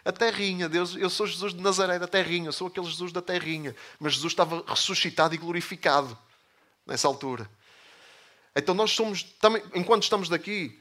A 0.06 0.14
terrinha, 0.14 0.70
Deus, 0.70 0.96
eu 0.96 1.10
sou 1.10 1.28
Jesus 1.28 1.54
de 1.54 1.62
Nazaré, 1.62 2.00
da 2.00 2.08
terrinha, 2.08 2.48
eu 2.48 2.54
sou 2.54 2.68
aquele 2.68 2.86
Jesus 2.88 3.12
da 3.12 3.22
terrinha. 3.22 3.76
Mas 4.00 4.14
Jesus 4.14 4.32
estava 4.32 4.64
ressuscitado 4.66 5.36
e 5.36 5.38
glorificado 5.38 6.18
nessa 6.90 7.08
altura. 7.08 7.50
Então 8.56 8.76
nós 8.76 8.92
somos, 8.92 9.26
enquanto 9.74 10.04
estamos 10.04 10.28
daqui, 10.28 10.78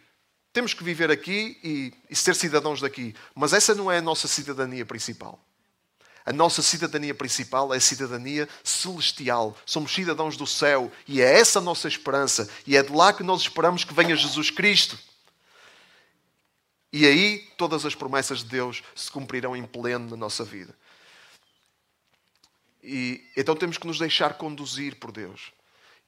temos 0.53 0.75
que 0.75 0.83
viver 0.83 1.11
aqui 1.11 1.59
e, 1.63 1.93
e 2.11 2.17
ser 2.17 2.35
cidadãos 2.35 2.81
daqui. 2.81 3.15
Mas 3.35 3.53
essa 3.53 3.75
não 3.75 3.93
é 3.93 3.99
a 3.99 4.03
nossa 4.03 4.27
cidadania 4.27 4.85
principal. 4.85 5.45
A 6.25 6.33
nossa 6.33 6.61
cidadania 6.61 7.15
principal 7.15 7.73
é 7.73 7.77
a 7.77 7.81
cidadania 7.81 8.49
celestial. 8.65 9.57
Somos 9.65 9.95
cidadãos 9.95 10.37
do 10.37 10.47
céu 10.47 10.91
e 11.07 11.23
é 11.23 11.39
essa 11.39 11.59
a 11.59 11.63
nossa 11.63 11.89
esperança. 11.89 12.51
E 12.67 12.77
é 12.77 12.83
de 12.83 12.93
lá 12.93 13.13
que 13.13 13.23
nós 13.23 13.43
esperamos 13.43 13.85
que 13.85 13.95
venha 13.95 14.17
Jesus 14.17 14.51
Cristo. 14.51 14.99
E 16.93 17.07
aí 17.07 17.49
todas 17.57 17.85
as 17.85 17.95
promessas 17.95 18.41
de 18.41 18.47
Deus 18.47 18.83
se 18.95 19.11
cumprirão 19.11 19.57
em 19.57 19.65
pleno 19.65 20.11
na 20.11 20.17
nossa 20.17 20.45
vida. 20.45 20.75
E 22.83 23.25
então 23.37 23.55
temos 23.55 23.79
que 23.79 23.87
nos 23.87 23.99
deixar 23.99 24.35
conduzir 24.35 24.97
por 24.97 25.13
Deus. 25.13 25.53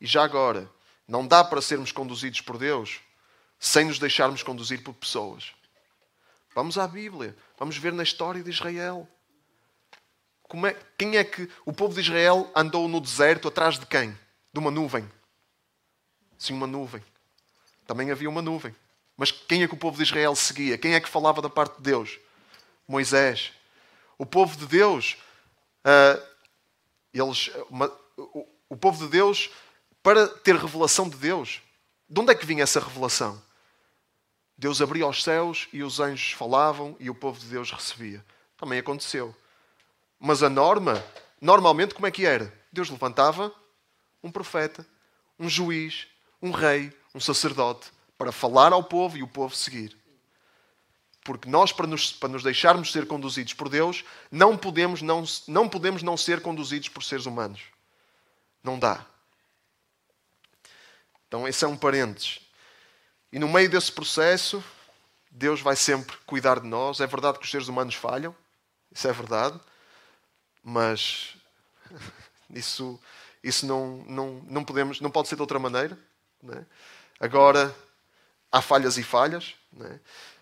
E 0.00 0.06
já 0.06 0.24
agora, 0.24 0.70
não 1.06 1.26
dá 1.26 1.44
para 1.44 1.60
sermos 1.60 1.92
conduzidos 1.92 2.40
por 2.40 2.56
Deus 2.56 3.00
sem 3.58 3.84
nos 3.84 3.98
deixarmos 3.98 4.42
conduzir 4.42 4.82
por 4.82 4.94
pessoas. 4.94 5.52
Vamos 6.54 6.78
à 6.78 6.88
Bíblia, 6.88 7.36
vamos 7.58 7.76
ver 7.76 7.92
na 7.92 8.02
história 8.02 8.42
de 8.42 8.50
Israel. 8.50 9.06
É, 10.66 10.76
quem 10.98 11.16
é 11.16 11.22
que 11.22 11.48
o 11.64 11.72
povo 11.72 11.94
de 11.94 12.00
Israel 12.00 12.50
andou 12.56 12.88
no 12.88 13.00
deserto 13.00 13.46
atrás 13.46 13.78
de 13.78 13.86
quem? 13.86 14.18
De 14.52 14.58
uma 14.58 14.70
nuvem. 14.70 15.08
Sim, 16.38 16.54
uma 16.54 16.66
nuvem. 16.66 17.04
Também 17.86 18.10
havia 18.10 18.28
uma 18.28 18.42
nuvem. 18.42 18.74
Mas 19.16 19.30
quem 19.30 19.62
é 19.62 19.68
que 19.68 19.74
o 19.74 19.78
povo 19.78 19.98
de 19.98 20.02
Israel 20.02 20.34
seguia? 20.34 20.78
Quem 20.78 20.94
é 20.94 21.00
que 21.00 21.08
falava 21.08 21.42
da 21.42 21.50
parte 21.50 21.76
de 21.76 21.82
Deus? 21.82 22.18
Moisés. 22.88 23.52
O 24.16 24.24
povo 24.24 24.56
de 24.56 24.66
Deus, 24.66 25.16
uh, 25.84 26.20
eles, 27.12 27.50
uma, 27.68 27.86
o, 28.16 28.48
o 28.70 28.76
povo 28.76 29.04
de 29.04 29.10
Deus, 29.10 29.50
para 30.02 30.26
ter 30.26 30.56
revelação 30.56 31.08
de 31.08 31.16
Deus, 31.16 31.60
de 32.08 32.20
onde 32.20 32.32
é 32.32 32.34
que 32.34 32.46
vinha 32.46 32.62
essa 32.62 32.80
revelação? 32.80 33.40
Deus 34.56 34.82
abria 34.82 35.06
os 35.06 35.22
céus 35.22 35.68
e 35.72 35.82
os 35.82 36.00
anjos 36.00 36.32
falavam 36.32 36.94
e 37.00 37.08
o 37.08 37.14
povo 37.14 37.38
de 37.38 37.46
Deus 37.46 37.70
recebia. 37.70 38.24
Também 38.58 38.78
aconteceu. 38.78 39.34
Mas 40.18 40.42
a 40.42 40.50
norma, 40.50 41.02
normalmente, 41.40 41.94
como 41.94 42.06
é 42.06 42.10
que 42.10 42.26
era? 42.26 42.52
Deus 42.70 42.90
levantava 42.90 43.54
um 44.22 44.30
profeta, 44.30 44.86
um 45.38 45.48
juiz, 45.48 46.06
um 46.42 46.50
rei, 46.50 46.92
um 47.14 47.20
sacerdote, 47.20 47.90
para 48.18 48.30
falar 48.30 48.72
ao 48.74 48.84
povo 48.84 49.16
e 49.16 49.22
o 49.22 49.28
povo 49.28 49.54
seguir. 49.54 49.96
Porque 51.24 51.48
nós, 51.48 51.72
para 51.72 51.86
nos, 51.86 52.12
para 52.12 52.28
nos 52.28 52.42
deixarmos 52.42 52.92
ser 52.92 53.06
conduzidos 53.06 53.54
por 53.54 53.68
Deus, 53.68 54.04
não 54.30 54.56
podemos 54.56 55.00
não, 55.00 55.24
não 55.48 55.68
podemos 55.68 56.02
não 56.02 56.16
ser 56.16 56.42
conduzidos 56.42 56.88
por 56.88 57.02
seres 57.02 57.24
humanos. 57.24 57.62
Não 58.62 58.78
dá. 58.78 59.06
Então, 61.30 61.46
esse 61.46 61.64
é 61.64 61.68
um 61.68 61.76
parênteses. 61.76 62.40
E 63.32 63.38
no 63.38 63.48
meio 63.48 63.70
desse 63.70 63.92
processo, 63.92 64.62
Deus 65.30 65.60
vai 65.60 65.76
sempre 65.76 66.16
cuidar 66.26 66.58
de 66.58 66.66
nós. 66.66 67.00
É 67.00 67.06
verdade 67.06 67.38
que 67.38 67.44
os 67.44 67.50
seres 67.50 67.68
humanos 67.68 67.94
falham, 67.94 68.34
isso 68.92 69.06
é 69.06 69.12
verdade 69.12 69.58
mas 70.62 71.36
isso, 72.50 72.98
isso 73.42 73.66
não, 73.66 74.04
não, 74.06 74.42
não, 74.48 74.64
podemos, 74.64 75.00
não 75.00 75.10
pode 75.10 75.28
ser 75.28 75.36
de 75.36 75.40
outra 75.40 75.58
maneira. 75.58 75.98
É? 76.48 76.64
Agora, 77.18 77.74
há 78.50 78.62
falhas 78.62 78.96
e 78.96 79.02
falhas. 79.02 79.54
É? 79.80 80.00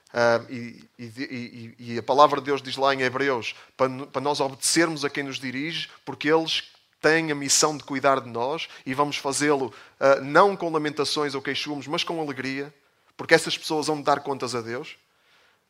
Uh, 0.09 0.51
e, 0.51 0.89
e, 0.99 1.75
e, 1.79 1.99
a 1.99 2.03
palavra 2.03 2.41
de 2.41 2.47
Deus 2.47 2.63
diz 2.63 2.77
lá 2.79 2.95
em 2.95 3.03
Hebreus 3.03 3.55
para, 3.77 4.07
para 4.07 4.23
nós 4.23 4.41
obedecermos 4.41 5.05
a 5.05 5.11
quem 5.11 5.23
nos 5.23 5.39
dirige, 5.39 5.91
porque 6.03 6.29
eles 6.29 6.63
têm 7.01 7.31
a 7.31 7.35
missão 7.35 7.77
de 7.77 7.85
cuidar 7.85 8.21
de 8.21 8.29
nós 8.29 8.69
e 8.85 8.95
vamos 8.95 9.17
fazê-lo 9.17 9.67
uh, 10.01 10.23
não 10.23 10.57
com 10.57 10.71
lamentações 10.71 11.35
ou 11.35 11.43
queixumes, 11.43 11.87
mas 11.87 12.05
com 12.05 12.21
alegria, 12.21 12.73
porque 13.17 13.35
essas 13.35 13.57
pessoas 13.57 13.87
vão 13.87 14.01
dar 14.01 14.21
contas 14.21 14.55
a 14.55 14.61
Deus. 14.61 14.97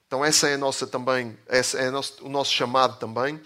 Então, 0.07 0.25
essa 0.25 0.49
é 0.49 0.55
a 0.55 0.59
nossa 0.59 0.87
também, 0.87 1.39
essa 1.47 1.79
é 1.79 1.91
nosso, 1.91 2.25
o 2.25 2.29
nosso 2.29 2.53
chamado 2.53 2.99
também. 2.99 3.41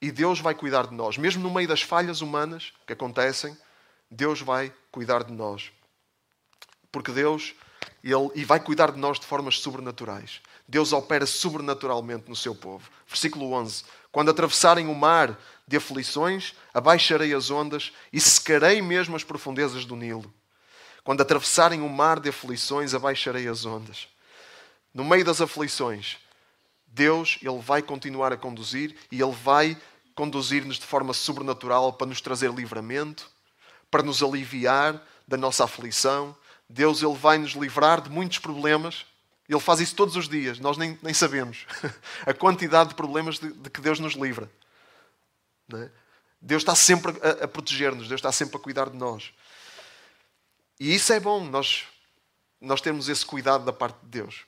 E 0.00 0.10
Deus 0.10 0.40
vai 0.40 0.54
cuidar 0.54 0.86
de 0.86 0.94
nós. 0.94 1.16
Mesmo 1.18 1.42
no 1.42 1.52
meio 1.52 1.68
das 1.68 1.82
falhas 1.82 2.20
humanas 2.20 2.72
que 2.86 2.92
acontecem, 2.92 3.56
Deus 4.10 4.40
vai 4.40 4.72
cuidar 4.90 5.24
de 5.24 5.32
nós. 5.32 5.72
Porque 6.90 7.10
Deus, 7.12 7.54
Ele 8.02 8.30
e 8.34 8.44
vai 8.44 8.60
cuidar 8.60 8.92
de 8.92 8.98
nós 8.98 9.18
de 9.18 9.26
formas 9.26 9.58
sobrenaturais. 9.58 10.40
Deus 10.68 10.92
opera 10.92 11.26
sobrenaturalmente 11.26 12.28
no 12.28 12.36
seu 12.36 12.54
povo. 12.54 12.88
Versículo 13.06 13.52
11. 13.52 13.84
Quando 14.12 14.30
atravessarem 14.30 14.86
o 14.86 14.94
mar 14.94 15.38
de 15.66 15.78
aflições, 15.78 16.54
abaixarei 16.72 17.32
as 17.34 17.50
ondas 17.50 17.92
e 18.12 18.20
secarei 18.20 18.82
mesmo 18.82 19.16
as 19.16 19.24
profundezas 19.24 19.86
do 19.86 19.96
Nilo. 19.96 20.32
Quando 21.02 21.22
atravessarem 21.22 21.80
o 21.80 21.88
mar 21.88 22.20
de 22.20 22.28
aflições, 22.28 22.94
abaixarei 22.94 23.48
as 23.48 23.64
ondas. 23.64 24.06
No 24.94 25.02
meio 25.02 25.24
das 25.24 25.40
aflições, 25.40 26.18
Deus 26.86 27.38
ele 27.40 27.58
vai 27.58 27.80
continuar 27.80 28.32
a 28.32 28.36
conduzir 28.36 28.94
e 29.10 29.20
ele 29.20 29.32
vai 29.32 29.76
conduzir-nos 30.14 30.78
de 30.78 30.84
forma 30.84 31.14
sobrenatural 31.14 31.94
para 31.94 32.06
nos 32.06 32.20
trazer 32.20 32.52
livramento, 32.52 33.30
para 33.90 34.02
nos 34.02 34.22
aliviar 34.22 35.02
da 35.26 35.38
nossa 35.38 35.64
aflição. 35.64 36.36
Deus 36.68 37.02
ele 37.02 37.14
vai 37.14 37.38
nos 37.38 37.52
livrar 37.52 38.02
de 38.02 38.10
muitos 38.10 38.38
problemas. 38.38 39.06
Ele 39.52 39.60
faz 39.60 39.80
isso 39.80 39.94
todos 39.94 40.16
os 40.16 40.28
dias, 40.28 40.58
nós 40.58 40.76
nem, 40.76 40.98
nem 41.02 41.12
sabemos 41.12 41.66
a 42.24 42.32
quantidade 42.32 42.90
de 42.90 42.94
problemas 42.94 43.38
de, 43.38 43.52
de 43.52 43.70
que 43.70 43.80
Deus 43.80 43.98
nos 43.98 44.14
livra. 44.14 44.50
É? 45.74 45.90
Deus 46.40 46.62
está 46.62 46.74
sempre 46.74 47.12
a, 47.22 47.44
a 47.44 47.48
proteger-nos, 47.48 48.08
Deus 48.08 48.18
está 48.18 48.32
sempre 48.32 48.56
a 48.56 48.60
cuidar 48.60 48.90
de 48.90 48.96
nós. 48.96 49.32
E 50.78 50.94
isso 50.94 51.12
é 51.12 51.20
bom, 51.20 51.44
nós, 51.44 51.84
nós 52.60 52.80
temos 52.80 53.08
esse 53.08 53.24
cuidado 53.24 53.64
da 53.64 53.72
parte 53.72 53.98
de 54.02 54.08
Deus. 54.08 54.44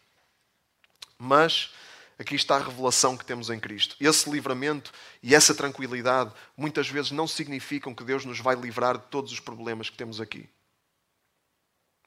Mas 1.19 1.71
Aqui 2.19 2.37
está 2.37 2.57
a 2.57 2.61
revelação 2.61 3.17
que 3.17 3.25
temos 3.25 3.51
em 3.51 3.59
Cristo. 3.59 3.97
Esse 3.99 4.31
livramento 4.31 4.93
e 5.23 5.35
essa 5.35 5.55
tranquilidade 5.55 6.33
muitas 6.57 6.89
vezes 6.89 7.11
não 7.11 7.27
significam 7.27 7.93
que 7.93 8.05
Deus 8.05 8.25
nos 8.25 8.39
vai 8.39 8.55
livrar 8.55 8.97
de 8.97 9.05
todos 9.07 9.33
os 9.33 9.41
problemas 9.41 9.91
que 9.91 9.97
temos 9.97 10.21
aqui. 10.21 10.49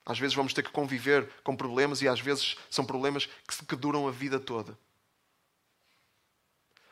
Às 0.08 0.18
vezes 0.18 0.34
vamos 0.34 0.54
ter 0.54 0.64
que 0.64 0.72
conviver 0.72 1.30
com 1.44 1.54
problemas 1.54 2.02
e 2.02 2.08
às 2.08 2.22
vezes 2.22 2.56
são 2.72 2.86
problemas 2.86 3.26
que, 3.26 3.66
que 3.66 3.76
duram 3.76 4.08
a 4.08 4.12
vida 4.12 4.40
toda. 4.40 4.78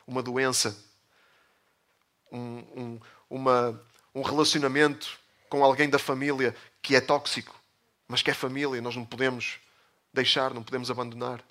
Uma 0.06 0.22
doença, 0.22 0.78
um, 2.30 2.58
um, 2.76 3.00
uma, 3.30 3.82
um 4.14 4.20
relacionamento 4.20 5.18
com 5.48 5.64
alguém 5.64 5.88
da 5.88 5.98
família 5.98 6.54
que 6.82 6.94
é 6.94 7.00
tóxico, 7.00 7.58
mas 8.06 8.20
que 8.20 8.30
é 8.30 8.34
família, 8.34 8.82
nós 8.82 8.94
não 8.94 9.06
podemos 9.06 9.60
deixar, 10.12 10.52
não 10.52 10.62
podemos 10.62 10.90
abandonar 10.90 11.42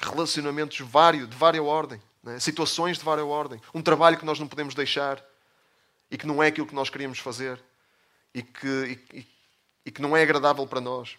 relacionamentos 0.00 0.78
vários, 0.78 1.28
de 1.28 1.36
várias 1.36 1.64
ordem, 1.64 2.00
né? 2.22 2.38
situações 2.38 2.98
de 2.98 3.04
várias 3.04 3.26
ordem, 3.26 3.60
um 3.74 3.82
trabalho 3.82 4.16
que 4.16 4.24
nós 4.24 4.38
não 4.38 4.46
podemos 4.46 4.74
deixar 4.74 5.20
e 6.08 6.16
que 6.16 6.26
não 6.26 6.40
é 6.40 6.46
aquilo 6.46 6.68
que 6.68 6.74
nós 6.74 6.88
queríamos 6.88 7.18
fazer 7.18 7.60
e 8.32 8.44
que, 8.44 9.02
e, 9.12 9.26
e 9.84 9.90
que 9.90 10.02
não 10.02 10.16
é 10.16 10.22
agradável 10.22 10.66
para 10.66 10.80
nós. 10.80 11.16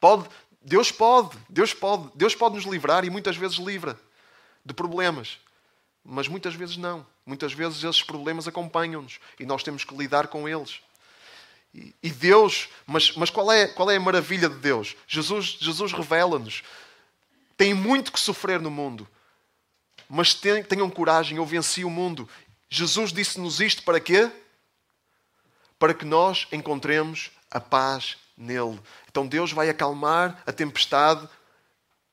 Pode, 0.00 0.28
Deus 0.62 0.90
pode, 0.90 1.36
Deus 1.48 1.72
pode, 1.72 2.10
Deus 2.14 2.34
pode 2.34 2.56
nos 2.56 2.64
livrar 2.64 3.04
e 3.04 3.10
muitas 3.10 3.36
vezes 3.36 3.56
livra 3.56 3.98
de 4.64 4.74
problemas, 4.74 5.38
mas 6.04 6.28
muitas 6.28 6.54
vezes 6.54 6.76
não. 6.76 7.06
Muitas 7.24 7.52
vezes 7.52 7.82
esses 7.82 8.02
problemas 8.02 8.46
acompanham-nos 8.46 9.18
e 9.38 9.44
nós 9.44 9.62
temos 9.62 9.84
que 9.84 9.96
lidar 9.96 10.28
com 10.28 10.48
eles. 10.48 10.80
E 12.02 12.10
Deus, 12.10 12.68
mas, 12.86 13.14
mas 13.16 13.28
qual, 13.28 13.50
é, 13.52 13.66
qual 13.66 13.90
é 13.90 13.96
a 13.96 14.00
maravilha 14.00 14.48
de 14.48 14.56
Deus? 14.56 14.96
Jesus, 15.06 15.58
Jesus 15.60 15.92
revela-nos 15.92 16.62
têm 17.56 17.72
muito 17.72 18.12
que 18.12 18.20
sofrer 18.20 18.60
no 18.60 18.70
mundo, 18.70 19.08
mas 20.08 20.34
tenham 20.34 20.90
coragem, 20.90 21.38
eu 21.38 21.46
venci 21.46 21.84
o 21.84 21.90
mundo. 21.90 22.28
Jesus 22.68 23.12
disse-nos 23.12 23.60
isto 23.60 23.82
para 23.82 23.98
quê? 23.98 24.30
Para 25.78 25.94
que 25.94 26.04
nós 26.04 26.46
encontremos 26.52 27.30
a 27.50 27.60
paz 27.60 28.16
nele. 28.36 28.80
Então 29.08 29.26
Deus 29.26 29.52
vai 29.52 29.68
acalmar 29.68 30.42
a 30.46 30.52
tempestade, 30.52 31.28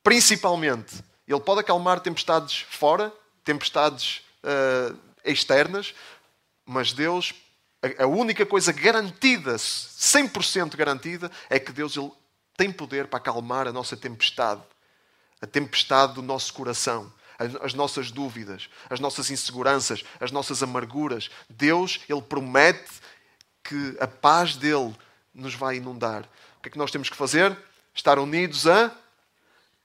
principalmente. 0.02 1.02
Ele 1.26 1.40
pode 1.40 1.60
acalmar 1.60 2.00
tempestades 2.00 2.60
fora, 2.68 3.12
tempestades 3.44 4.22
uh, 4.42 4.98
externas, 5.24 5.94
mas 6.64 6.92
Deus, 6.92 7.34
a, 7.98 8.06
única 8.06 8.44
coisa 8.44 8.72
garantida, 8.72 9.56
100% 9.56 10.76
garantida, 10.76 11.30
é 11.48 11.58
que 11.58 11.72
Deus 11.72 11.96
ele, 11.96 12.12
tem 12.56 12.70
poder 12.70 13.06
para 13.06 13.18
acalmar 13.18 13.66
a 13.66 13.72
nossa 13.72 13.96
tempestade 13.96 14.62
a 15.44 15.46
tempestade 15.46 16.14
do 16.14 16.22
nosso 16.22 16.54
coração, 16.54 17.12
as 17.62 17.74
nossas 17.74 18.10
dúvidas, 18.10 18.70
as 18.88 18.98
nossas 18.98 19.30
inseguranças, 19.30 20.02
as 20.18 20.30
nossas 20.30 20.62
amarguras. 20.62 21.30
Deus, 21.50 22.00
Ele 22.08 22.22
promete 22.22 22.90
que 23.64 23.96
a 23.98 24.06
paz 24.06 24.56
dele 24.56 24.94
nos 25.34 25.54
vai 25.54 25.76
inundar. 25.76 26.22
O 26.58 26.62
que 26.62 26.68
é 26.68 26.70
que 26.70 26.78
nós 26.78 26.90
temos 26.90 27.08
que 27.08 27.16
fazer? 27.16 27.56
Estar 27.94 28.18
unidos 28.18 28.66
a 28.66 28.92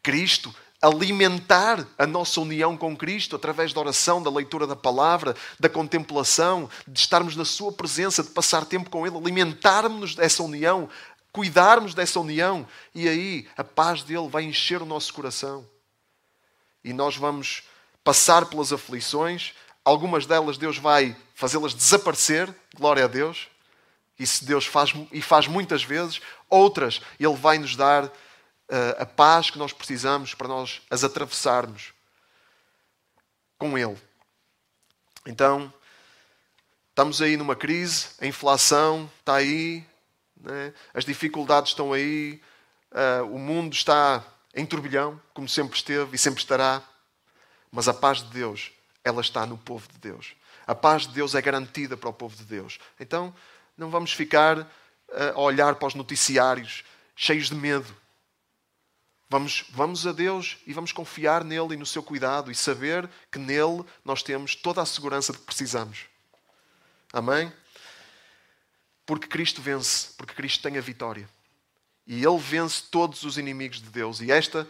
Cristo, 0.03 0.53
alimentar 0.82 1.86
a 1.97 2.05
nossa 2.05 2.39
união 2.39 2.77
com 2.77 2.95
Cristo 2.95 3.36
através 3.36 3.73
da 3.73 3.82
oração, 3.82 4.21
da 4.21 4.30
leitura 4.30 4.65
da 4.65 4.75
palavra, 4.75 5.36
da 5.59 5.67
contemplação, 5.67 6.69
de 6.88 6.99
estarmos 6.99 7.36
na 7.36 7.45
Sua 7.45 7.71
presença, 7.71 8.23
de 8.23 8.30
passar 8.30 8.65
tempo 8.65 8.89
com 8.89 9.05
Ele, 9.05 9.17
alimentarmos 9.17 10.15
dessa 10.15 10.41
união, 10.43 10.89
cuidarmos 11.32 11.93
dessa 11.93 12.19
união, 12.19 12.67
e 12.95 13.07
aí 13.07 13.47
a 13.57 13.63
paz 13.63 14.03
dele 14.03 14.30
vai 14.30 14.43
encher 14.43 14.82
o 14.82 14.86
nosso 14.86 15.13
coração. 15.13 15.67
E 16.84 16.93
nós 16.93 17.17
vamos 17.17 17.63
passar 18.03 18.45
pelas 18.45 18.71
aflições, 18.71 19.53
algumas 19.84 20.25
delas 20.25 20.57
Deus 20.57 20.77
vai 20.77 21.15
fazê-las 21.36 21.73
desaparecer, 21.73 22.53
glória 22.75 23.03
a 23.03 23.07
Deus. 23.07 23.49
Isso 24.20 24.43
Deus 24.43 24.65
faz 24.65 24.93
e 25.11 25.22
faz 25.22 25.47
muitas 25.47 25.82
vezes. 25.82 26.22
Outras, 26.49 27.01
Ele 27.17 27.36
vai 27.36 27.57
nos 27.57 27.76
dar 27.76 28.05
uh, 28.05 28.11
a 28.99 29.05
paz 29.05 29.49
que 29.49 29.57
nós 29.57 29.72
precisamos 29.72 30.36
para 30.36 30.47
nós 30.47 30.82
as 30.89 31.05
atravessarmos 31.05 31.93
com 33.57 33.78
Ele. 33.78 33.97
Então, 35.26 35.74
estamos 36.89 37.22
aí 37.22 37.38
numa 37.38 37.55
crise, 37.55 38.07
a 38.20 38.26
inflação 38.26 39.09
está 39.20 39.36
aí, 39.36 39.86
né? 40.36 40.74
as 40.93 41.05
dificuldades 41.05 41.72
estão 41.72 41.93
aí, 41.93 42.41
uh, 42.91 43.26
o 43.34 43.39
mundo 43.39 43.74
está 43.74 44.24
em 44.53 44.65
turbilhão, 44.65 45.22
como 45.34 45.47
sempre 45.47 45.78
esteve 45.78 46.15
e 46.15 46.20
sempre 46.20 46.41
estará. 46.41 46.82
Mas 47.72 47.88
a 47.88 47.93
paz 47.93 48.24
de 48.24 48.30
Deus, 48.32 48.72
ela 49.03 49.22
está 49.22 49.45
no 49.45 49.57
povo 49.57 49.88
de 49.91 49.97
Deus. 49.99 50.34
A 50.65 50.76
paz 50.76 51.03
de 51.03 51.13
Deus 51.13 51.36
é 51.36 51.41
garantida 51.41 51.95
para 51.95 52.09
o 52.09 52.13
povo 52.13 52.36
de 52.36 52.43
Deus. 52.43 52.80
Então, 52.99 53.34
não 53.80 53.89
vamos 53.89 54.13
ficar 54.13 54.59
eh, 55.09 55.34
a 55.34 55.39
olhar 55.39 55.75
para 55.75 55.88
os 55.88 55.95
noticiários 55.95 56.84
cheios 57.15 57.49
de 57.49 57.55
medo. 57.55 57.95
Vamos, 59.30 59.65
vamos 59.69 60.07
a 60.07 60.11
Deus 60.11 60.57
e 60.65 60.73
vamos 60.73 60.91
confiar 60.91 61.43
nele 61.43 61.75
e 61.75 61.77
no 61.77 61.86
seu 61.86 62.01
cuidado 62.01 62.51
e 62.51 62.55
saber 62.55 63.09
que 63.32 63.38
nele 63.38 63.84
nós 64.03 64.23
temos 64.23 64.55
toda 64.55 64.82
a 64.82 64.86
segurança 64.86 65.32
de 65.32 65.39
que 65.39 65.45
precisamos. 65.45 66.05
Amém? 67.13 67.51
Porque 69.05 69.27
Cristo 69.27 69.61
vence, 69.61 70.13
porque 70.17 70.34
Cristo 70.34 70.61
tem 70.61 70.77
a 70.77 70.82
vitória. 70.82 71.30
E 72.07 72.23
ele 72.23 72.39
vence 72.39 72.84
todos 72.89 73.23
os 73.23 73.38
inimigos 73.38 73.82
de 73.82 73.89
Deus. 73.89 74.19
E 74.19 74.32
esta 74.32 74.67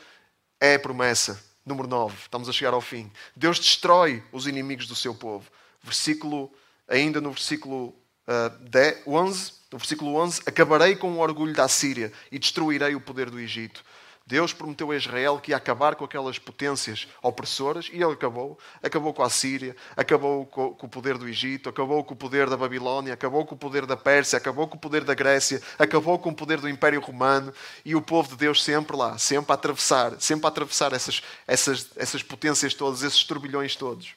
é 0.59 0.75
a 0.75 0.79
promessa. 0.79 1.43
Número 1.65 1.87
9. 1.87 2.17
Estamos 2.23 2.49
a 2.49 2.51
chegar 2.51 2.73
ao 2.73 2.81
fim. 2.81 3.11
Deus 3.35 3.59
destrói 3.59 4.23
os 4.31 4.45
inimigos 4.45 4.87
do 4.87 4.95
seu 4.95 5.15
povo. 5.15 5.49
Versículo, 5.81 6.51
ainda 6.87 7.21
no 7.21 7.31
versículo 7.31 7.95
uh, 8.29 8.49
10, 8.69 9.07
11, 9.07 9.53
no 9.71 9.77
versículo 9.77 10.15
11, 10.15 10.43
acabarei 10.45 10.95
com 10.95 11.11
o 11.11 11.19
orgulho 11.19 11.53
da 11.53 11.67
Síria 11.67 12.11
e 12.31 12.37
destruirei 12.37 12.95
o 12.95 13.01
poder 13.01 13.29
do 13.29 13.39
Egito. 13.39 13.83
Deus 14.29 14.53
prometeu 14.53 14.91
a 14.91 14.95
Israel 14.95 15.39
que 15.39 15.49
ia 15.49 15.57
acabar 15.57 15.95
com 15.95 16.05
aquelas 16.05 16.37
potências 16.37 17.07
opressoras 17.19 17.89
e 17.91 17.95
ele 17.95 18.13
acabou. 18.13 18.59
Acabou 18.83 19.11
com 19.11 19.23
a 19.23 19.29
Síria, 19.29 19.75
acabou 19.97 20.45
com 20.45 20.85
o 20.85 20.87
poder 20.87 21.17
do 21.17 21.27
Egito, 21.27 21.67
acabou 21.67 22.03
com 22.03 22.13
o 22.13 22.17
poder 22.17 22.47
da 22.47 22.55
Babilónia, 22.55 23.11
acabou 23.11 23.43
com 23.43 23.55
o 23.55 23.57
poder 23.57 23.87
da 23.87 23.97
Pérsia, 23.97 24.37
acabou 24.37 24.67
com 24.67 24.77
o 24.77 24.79
poder 24.79 25.03
da 25.03 25.15
Grécia, 25.15 25.59
acabou 25.79 26.19
com 26.19 26.29
o 26.29 26.35
poder 26.35 26.61
do 26.61 26.69
Império 26.69 27.01
Romano 27.01 27.51
e 27.83 27.95
o 27.95 28.03
povo 28.03 28.29
de 28.29 28.35
Deus 28.35 28.63
sempre 28.63 28.95
lá, 28.95 29.17
sempre 29.17 29.51
a 29.51 29.55
atravessar, 29.55 30.13
sempre 30.19 30.45
a 30.45 30.49
atravessar 30.49 30.93
essas, 30.93 31.23
essas, 31.47 31.89
essas 31.95 32.21
potências 32.21 32.75
todas, 32.75 33.01
esses 33.01 33.23
turbilhões 33.23 33.75
todos. 33.75 34.13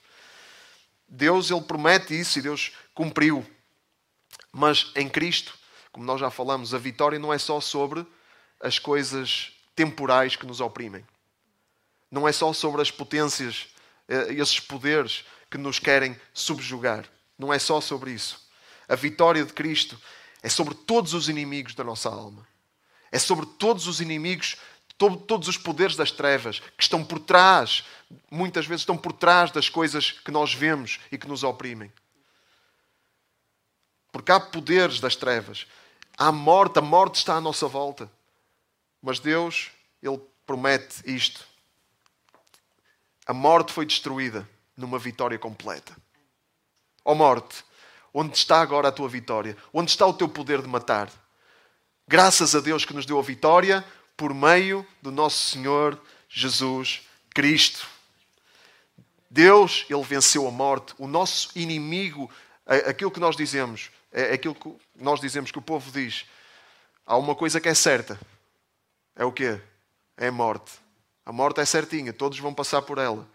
Deus 1.09 1.51
ele 1.51 1.63
promete 1.63 2.19
isso 2.21 2.39
e 2.39 2.43
Deus 2.43 2.73
cumpriu. 2.95 3.47
Mas 4.53 4.93
em 4.95 5.09
Cristo, 5.09 5.59
como 5.91 6.05
nós 6.05 6.21
já 6.21 6.31
falamos, 6.31 6.75
a 6.75 6.79
vitória 6.79 7.19
não 7.19 7.33
é 7.33 7.39
só 7.39 7.61
sobre 7.61 8.07
as 8.61 8.79
coisas 8.79 9.53
temporais 9.75 10.37
que 10.37 10.47
nos 10.47 10.61
oprimem. 10.61 11.05
Não 12.11 12.29
é 12.29 12.33
só 12.33 12.53
sobre 12.53 12.83
as 12.83 12.91
potências, 12.91 13.69
eh, 14.07 14.35
esses 14.35 14.61
poderes 14.61 15.25
que 15.51 15.57
nos 15.57 15.79
querem 15.79 16.15
subjugar. 16.35 17.07
Não 17.39 17.53
é 17.53 17.59
só 17.59 17.81
sobre 17.81 18.13
isso. 18.13 18.47
A 18.89 18.95
vitória 18.95 19.45
de 19.45 19.53
Cristo 19.53 19.99
é 20.43 20.49
sobre 20.49 20.75
todos 20.75 21.15
os 21.15 21.29
inimigos 21.29 21.75
da 21.75 21.83
nossa 21.83 22.11
alma. 22.11 22.47
É 23.11 23.19
sobre 23.19 23.47
todos 23.47 23.87
os 23.87 24.01
inimigos, 24.01 24.57
todos 24.99 25.49
os 25.49 25.57
poderes 25.57 25.97
das 25.97 26.11
trevas 26.11 26.61
que 26.61 26.83
estão 26.83 27.03
por 27.03 27.19
trás, 27.19 27.85
muitas 28.31 28.67
vezes 28.67 28.83
estão 28.83 28.97
por 28.97 29.13
trás 29.13 29.51
das 29.51 29.69
coisas 29.69 30.13
que 30.13 30.31
nós 30.31 30.53
vemos 30.55 31.01
e 31.11 31.19
que 31.19 31.29
nos 31.29 31.43
oprimem. 31.43 31.93
Porque 34.13 34.31
há 34.31 34.39
poderes 34.39 35.01
das 35.01 35.17
trevas. 35.17 35.67
Há 36.17 36.31
morte, 36.31 36.79
a 36.79 36.83
morte 36.83 37.17
está 37.17 37.35
à 37.35 37.41
nossa 37.41 37.67
volta. 37.67 38.09
Mas 39.01 39.19
Deus, 39.19 39.71
Ele 40.03 40.21
promete 40.47 41.03
isto. 41.07 41.45
A 43.27 43.33
morte 43.33 43.73
foi 43.73 43.87
destruída 43.87 44.49
numa 44.77 44.99
vitória 44.99 45.39
completa. 45.39 45.97
Ó 47.05 47.13
oh 47.13 47.15
morte, 47.15 47.65
onde 48.13 48.37
está 48.37 48.61
agora 48.61 48.89
a 48.89 48.93
tua 48.93 49.09
vitória? 49.09 49.57
Onde 49.73 49.91
está 49.91 50.07
o 50.07 50.13
teu 50.13 50.29
poder 50.29 50.61
de 50.61 50.69
matar? 50.69 51.11
Graças 52.07 52.55
a 52.55 52.61
Deus 52.61 52.85
que 52.85 52.95
nos 52.95 53.07
deu 53.07 53.19
a 53.19 53.23
vitória 53.23 53.85
por 54.17 54.35
meio 54.35 54.87
do 55.01 55.11
nosso 55.11 55.51
Senhor 55.51 55.99
Jesus 56.29 57.03
Cristo. 57.31 57.89
Deus, 59.31 59.87
Ele 59.89 60.03
venceu 60.03 60.47
a 60.47 60.51
morte. 60.51 60.95
O 60.99 61.07
nosso 61.07 61.49
inimigo, 61.57 62.31
aquilo 62.67 63.11
que 63.11 63.21
nós 63.21 63.35
dizemos, 63.35 63.91
é 64.13 64.35
aquilo 64.35 64.55
que 64.55 64.71
nós 64.95 65.21
dizemos 65.21 65.51
que 65.51 65.59
o 65.59 65.63
povo 65.63 65.91
diz. 65.91 66.27
Há 67.07 67.17
uma 67.17 67.35
coisa 67.35 67.61
que 67.61 67.69
é 67.69 67.75
certa. 67.75 68.21
É 69.17 69.25
o 69.25 69.33
quê? 69.33 69.61
É 70.17 70.29
a 70.29 70.33
morte. 70.33 70.73
A 71.25 71.33
morte 71.33 71.61
é 71.61 71.65
certinha, 71.65 72.13
todos 72.13 72.39
vão 72.39 72.53
passar 72.53 72.83
por 72.83 72.99
ela. 72.99 73.27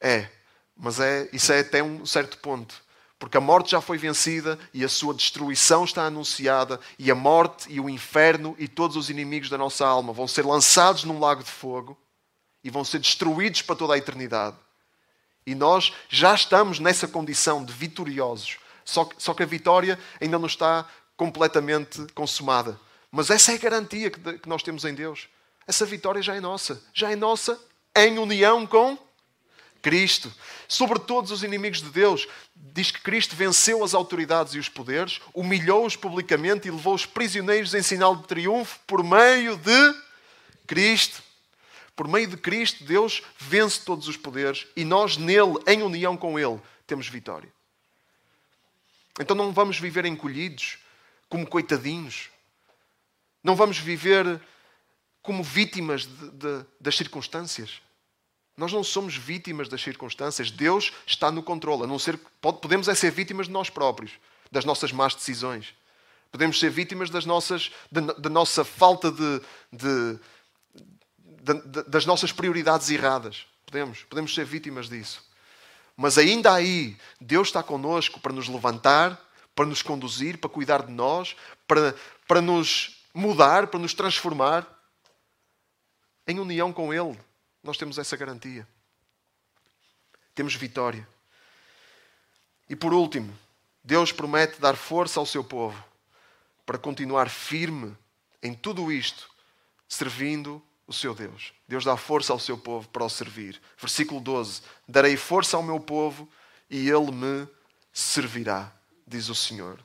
É, 0.00 0.28
mas 0.76 0.98
é, 0.98 1.28
isso 1.32 1.52
é 1.52 1.60
até 1.60 1.82
um 1.82 2.04
certo 2.06 2.38
ponto. 2.38 2.82
Porque 3.18 3.36
a 3.36 3.40
morte 3.40 3.72
já 3.72 3.82
foi 3.82 3.98
vencida 3.98 4.58
e 4.72 4.82
a 4.82 4.88
sua 4.88 5.12
destruição 5.12 5.84
está 5.84 6.04
anunciada, 6.04 6.80
e 6.98 7.10
a 7.10 7.14
morte 7.14 7.70
e 7.70 7.78
o 7.78 7.90
inferno 7.90 8.56
e 8.58 8.66
todos 8.66 8.96
os 8.96 9.10
inimigos 9.10 9.50
da 9.50 9.58
nossa 9.58 9.86
alma 9.86 10.10
vão 10.10 10.26
ser 10.26 10.44
lançados 10.46 11.04
num 11.04 11.20
lago 11.20 11.44
de 11.44 11.50
fogo 11.50 11.98
e 12.64 12.70
vão 12.70 12.82
ser 12.82 12.98
destruídos 12.98 13.60
para 13.60 13.76
toda 13.76 13.92
a 13.92 13.98
eternidade. 13.98 14.56
E 15.44 15.54
nós 15.54 15.92
já 16.08 16.34
estamos 16.34 16.78
nessa 16.78 17.06
condição 17.06 17.62
de 17.62 17.72
vitoriosos. 17.74 18.58
Só 18.90 19.04
que, 19.04 19.14
só 19.22 19.32
que 19.32 19.42
a 19.42 19.46
vitória 19.46 19.98
ainda 20.20 20.38
não 20.38 20.46
está 20.46 20.84
completamente 21.16 22.04
consumada. 22.12 22.78
Mas 23.10 23.30
essa 23.30 23.52
é 23.52 23.54
a 23.54 23.58
garantia 23.58 24.10
que, 24.10 24.38
que 24.38 24.48
nós 24.48 24.62
temos 24.62 24.84
em 24.84 24.94
Deus. 24.94 25.28
Essa 25.66 25.86
vitória 25.86 26.20
já 26.20 26.34
é 26.34 26.40
nossa. 26.40 26.82
Já 26.92 27.12
é 27.12 27.16
nossa 27.16 27.58
em 27.96 28.18
união 28.18 28.66
com 28.66 28.98
Cristo. 29.80 30.32
Sobre 30.66 30.98
todos 30.98 31.30
os 31.30 31.44
inimigos 31.44 31.80
de 31.80 31.88
Deus, 31.90 32.26
diz 32.56 32.90
que 32.90 33.00
Cristo 33.00 33.36
venceu 33.36 33.84
as 33.84 33.94
autoridades 33.94 34.54
e 34.54 34.58
os 34.58 34.68
poderes, 34.68 35.20
humilhou-os 35.32 35.94
publicamente 35.94 36.66
e 36.66 36.70
levou 36.70 36.94
os 36.94 37.06
prisioneiros 37.06 37.74
em 37.74 37.82
sinal 37.82 38.16
de 38.16 38.24
triunfo 38.24 38.80
por 38.86 39.04
meio 39.04 39.56
de 39.56 39.94
Cristo. 40.66 41.22
Por 41.94 42.08
meio 42.08 42.26
de 42.26 42.36
Cristo, 42.36 42.82
Deus 42.82 43.22
vence 43.38 43.84
todos 43.84 44.08
os 44.08 44.16
poderes 44.16 44.66
e 44.74 44.84
nós, 44.84 45.16
nele, 45.16 45.58
em 45.66 45.82
união 45.82 46.16
com 46.16 46.38
Ele, 46.38 46.60
temos 46.86 47.08
vitória. 47.08 47.52
Então 49.18 49.34
não 49.34 49.52
vamos 49.52 49.78
viver 49.78 50.04
encolhidos, 50.04 50.78
como 51.28 51.46
coitadinhos. 51.46 52.28
Não 53.42 53.56
vamos 53.56 53.78
viver 53.78 54.40
como 55.22 55.42
vítimas 55.42 56.06
de, 56.06 56.30
de, 56.30 56.66
das 56.80 56.96
circunstâncias. 56.96 57.80
Nós 58.56 58.72
não 58.72 58.84
somos 58.84 59.16
vítimas 59.16 59.68
das 59.68 59.80
circunstâncias. 59.80 60.50
Deus 60.50 60.92
está 61.06 61.30
no 61.30 61.42
controle. 61.42 61.84
A 61.84 61.86
não 61.86 61.98
ser, 61.98 62.18
podemos 62.40 62.88
é 62.88 62.94
ser 62.94 63.10
vítimas 63.10 63.46
de 63.46 63.52
nós 63.52 63.70
próprios, 63.70 64.12
das 64.50 64.64
nossas 64.64 64.92
más 64.92 65.14
decisões. 65.14 65.74
Podemos 66.30 66.58
ser 66.58 66.70
vítimas 66.70 67.10
das 67.10 67.24
nossas, 67.24 67.70
da, 67.90 68.28
nossa 68.28 68.64
falta 68.64 69.10
de, 69.10 69.40
de, 69.72 70.18
das 71.86 72.06
nossas 72.06 72.32
prioridades 72.32 72.90
erradas. 72.90 73.46
Podemos, 73.64 74.02
podemos 74.04 74.34
ser 74.34 74.44
vítimas 74.44 74.88
disso. 74.88 75.29
Mas 76.00 76.16
ainda 76.16 76.54
aí, 76.54 76.96
Deus 77.20 77.48
está 77.48 77.62
connosco 77.62 78.18
para 78.20 78.32
nos 78.32 78.48
levantar, 78.48 79.20
para 79.54 79.66
nos 79.66 79.82
conduzir, 79.82 80.38
para 80.38 80.48
cuidar 80.48 80.86
de 80.86 80.90
nós, 80.90 81.36
para, 81.68 81.94
para 82.26 82.40
nos 82.40 83.04
mudar, 83.12 83.66
para 83.66 83.78
nos 83.78 83.92
transformar. 83.92 84.66
Em 86.26 86.40
união 86.40 86.72
com 86.72 86.94
Ele, 86.94 87.20
nós 87.62 87.76
temos 87.76 87.98
essa 87.98 88.16
garantia. 88.16 88.66
Temos 90.34 90.54
vitória. 90.54 91.06
E 92.66 92.74
por 92.74 92.94
último, 92.94 93.38
Deus 93.84 94.10
promete 94.10 94.58
dar 94.58 94.76
força 94.76 95.20
ao 95.20 95.26
seu 95.26 95.44
povo 95.44 95.84
para 96.64 96.78
continuar 96.78 97.28
firme 97.28 97.94
em 98.42 98.54
tudo 98.54 98.90
isto, 98.90 99.28
servindo 99.86 100.62
o 100.90 100.92
seu 100.92 101.14
Deus. 101.14 101.52
Deus 101.68 101.84
dá 101.84 101.96
força 101.96 102.32
ao 102.32 102.38
seu 102.40 102.58
povo 102.58 102.88
para 102.88 103.04
o 103.04 103.08
servir. 103.08 103.62
Versículo 103.78 104.20
12: 104.20 104.60
Darei 104.88 105.16
força 105.16 105.56
ao 105.56 105.62
meu 105.62 105.78
povo 105.78 106.28
e 106.68 106.90
ele 106.90 107.12
me 107.12 107.48
servirá, 107.92 108.72
diz 109.06 109.28
o 109.28 109.34
Senhor. 109.34 109.78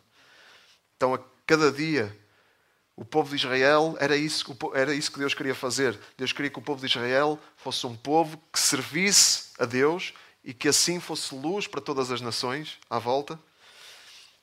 Então, 0.97 1.13
a 1.13 1.19
cada 1.45 1.71
dia, 1.71 2.11
O 2.97 3.03
povo 3.03 3.29
de 3.29 3.35
Israel 3.35 3.97
era 3.99 4.15
isso, 4.15 4.57
era 4.73 4.93
isso 4.93 5.11
que 5.11 5.19
Deus 5.19 5.33
queria 5.33 5.53
fazer. 5.53 5.99
Deus 6.17 6.31
queria 6.31 6.49
que 6.49 6.59
o 6.59 6.61
povo 6.61 6.79
de 6.79 6.85
Israel 6.85 7.37
fosse 7.57 7.85
um 7.85 7.95
povo 7.95 8.41
que 8.51 8.59
servisse 8.59 9.49
a 9.59 9.65
Deus 9.65 10.13
e 10.43 10.53
que 10.53 10.69
assim 10.69 10.99
fosse 11.01 11.35
luz 11.35 11.67
para 11.67 11.81
todas 11.81 12.09
as 12.09 12.21
nações 12.21 12.77
à 12.89 12.97
volta. 12.97 13.37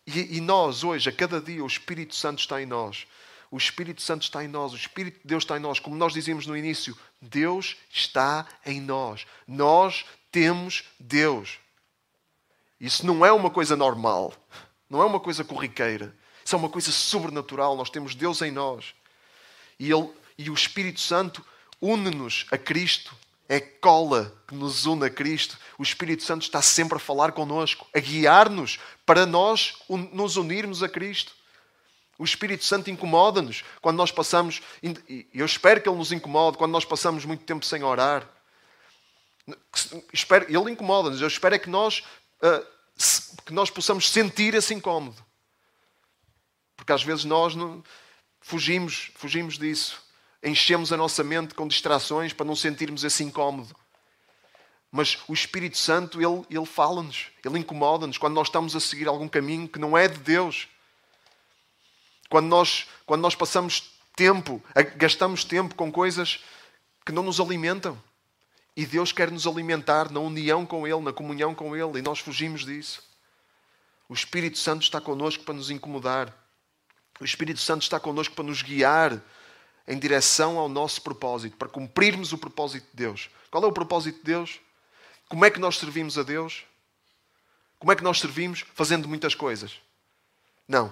E, 0.06 0.36
e 0.36 0.40
nós, 0.40 0.84
hoje, 0.84 1.08
a 1.08 1.12
cada 1.12 1.40
dia, 1.40 1.64
o 1.64 1.66
Espírito 1.66 2.14
Santo 2.14 2.40
está 2.40 2.60
em 2.60 2.66
nós. 2.66 3.06
O 3.52 3.58
Espírito 3.58 4.00
Santo 4.00 4.22
está 4.22 4.42
em 4.42 4.48
nós, 4.48 4.72
o 4.72 4.76
Espírito 4.76 5.20
de 5.20 5.26
Deus 5.26 5.44
está 5.44 5.58
em 5.58 5.60
nós. 5.60 5.78
Como 5.78 5.94
nós 5.94 6.14
dizíamos 6.14 6.46
no 6.46 6.56
início, 6.56 6.96
Deus 7.20 7.76
está 7.90 8.46
em 8.64 8.80
nós. 8.80 9.26
Nós 9.46 10.06
temos 10.30 10.84
Deus. 10.98 11.58
Isso 12.80 13.04
não 13.06 13.26
é 13.26 13.30
uma 13.30 13.50
coisa 13.50 13.76
normal, 13.76 14.32
não 14.88 15.02
é 15.02 15.04
uma 15.04 15.20
coisa 15.20 15.44
corriqueira. 15.44 16.16
Isso 16.42 16.56
é 16.56 16.58
uma 16.58 16.70
coisa 16.70 16.90
sobrenatural. 16.90 17.76
Nós 17.76 17.90
temos 17.90 18.14
Deus 18.14 18.40
em 18.40 18.50
nós. 18.50 18.94
E, 19.78 19.92
Ele, 19.92 20.10
e 20.38 20.48
o 20.48 20.54
Espírito 20.54 21.00
Santo 21.00 21.44
une-nos 21.78 22.46
a 22.50 22.56
Cristo. 22.56 23.14
É 23.50 23.60
cola 23.60 24.34
que 24.48 24.54
nos 24.54 24.86
une 24.86 25.04
a 25.04 25.10
Cristo. 25.10 25.58
O 25.76 25.82
Espírito 25.82 26.22
Santo 26.22 26.40
está 26.40 26.62
sempre 26.62 26.96
a 26.96 26.98
falar 26.98 27.32
connosco, 27.32 27.86
a 27.94 28.00
guiar-nos 28.00 28.80
para 29.04 29.26
nós 29.26 29.74
nos 30.10 30.38
unirmos 30.38 30.82
a 30.82 30.88
Cristo. 30.88 31.41
O 32.22 32.24
Espírito 32.24 32.64
Santo 32.64 32.88
incomoda-nos 32.88 33.64
quando 33.80 33.96
nós 33.96 34.12
passamos, 34.12 34.62
e 34.80 35.26
eu 35.34 35.44
espero 35.44 35.80
que 35.80 35.88
Ele 35.88 35.98
nos 35.98 36.12
incomode, 36.12 36.56
quando 36.56 36.70
nós 36.70 36.84
passamos 36.84 37.24
muito 37.24 37.42
tempo 37.42 37.66
sem 37.66 37.82
orar. 37.82 38.28
Ele 40.48 40.70
incomoda-nos, 40.70 41.20
eu 41.20 41.26
espero 41.26 41.56
é 41.56 41.58
que 41.58 41.68
nós, 41.68 42.04
ah, 42.40 42.62
que 43.44 43.52
nós 43.52 43.70
possamos 43.70 44.08
sentir 44.08 44.54
esse 44.54 44.72
incómodo. 44.72 45.16
Porque 46.76 46.92
às 46.92 47.02
vezes 47.02 47.24
nós 47.24 47.56
não, 47.56 47.82
fugimos, 48.40 49.10
fugimos 49.16 49.58
disso. 49.58 50.00
Enchemos 50.44 50.92
a 50.92 50.96
nossa 50.96 51.24
mente 51.24 51.54
com 51.54 51.66
distrações 51.66 52.32
para 52.32 52.46
não 52.46 52.54
sentirmos 52.54 53.02
esse 53.02 53.24
incómodo. 53.24 53.74
Mas 54.92 55.18
o 55.26 55.34
Espírito 55.34 55.76
Santo, 55.76 56.22
Ele, 56.22 56.46
ele 56.48 56.66
fala-nos, 56.66 57.32
Ele 57.44 57.58
incomoda-nos 57.58 58.16
quando 58.16 58.34
nós 58.34 58.46
estamos 58.46 58.76
a 58.76 58.80
seguir 58.80 59.08
algum 59.08 59.26
caminho 59.26 59.66
que 59.66 59.80
não 59.80 59.98
é 59.98 60.06
de 60.06 60.18
Deus. 60.18 60.68
Quando 62.32 62.46
nós, 62.46 62.86
quando 63.04 63.20
nós 63.20 63.34
passamos 63.34 63.92
tempo, 64.16 64.64
gastamos 64.96 65.44
tempo 65.44 65.74
com 65.74 65.92
coisas 65.92 66.42
que 67.04 67.12
não 67.12 67.22
nos 67.22 67.38
alimentam. 67.38 68.02
E 68.74 68.86
Deus 68.86 69.12
quer 69.12 69.30
nos 69.30 69.46
alimentar 69.46 70.10
na 70.10 70.18
união 70.18 70.64
com 70.64 70.86
Ele, 70.86 71.02
na 71.02 71.12
comunhão 71.12 71.54
com 71.54 71.76
Ele, 71.76 71.98
e 71.98 72.00
nós 72.00 72.20
fugimos 72.20 72.64
disso. 72.64 73.02
O 74.08 74.14
Espírito 74.14 74.56
Santo 74.56 74.82
está 74.82 74.98
connosco 74.98 75.44
para 75.44 75.52
nos 75.52 75.68
incomodar. 75.68 76.34
O 77.20 77.24
Espírito 77.26 77.60
Santo 77.60 77.82
está 77.82 78.00
connosco 78.00 78.34
para 78.34 78.44
nos 78.44 78.62
guiar 78.62 79.20
em 79.86 79.98
direção 79.98 80.56
ao 80.56 80.70
nosso 80.70 81.02
propósito, 81.02 81.58
para 81.58 81.68
cumprirmos 81.68 82.32
o 82.32 82.38
propósito 82.38 82.86
de 82.92 82.96
Deus. 82.96 83.28
Qual 83.50 83.62
é 83.62 83.66
o 83.66 83.72
propósito 83.72 84.16
de 84.20 84.24
Deus? 84.24 84.58
Como 85.28 85.44
é 85.44 85.50
que 85.50 85.60
nós 85.60 85.76
servimos 85.76 86.16
a 86.16 86.22
Deus? 86.22 86.64
Como 87.78 87.92
é 87.92 87.94
que 87.94 88.02
nós 88.02 88.20
servimos? 88.20 88.64
Fazendo 88.72 89.06
muitas 89.06 89.34
coisas. 89.34 89.78
Não. 90.66 90.90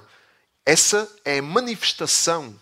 Essa 0.71 1.13
é 1.25 1.39
a 1.39 1.43
manifestação 1.43 2.57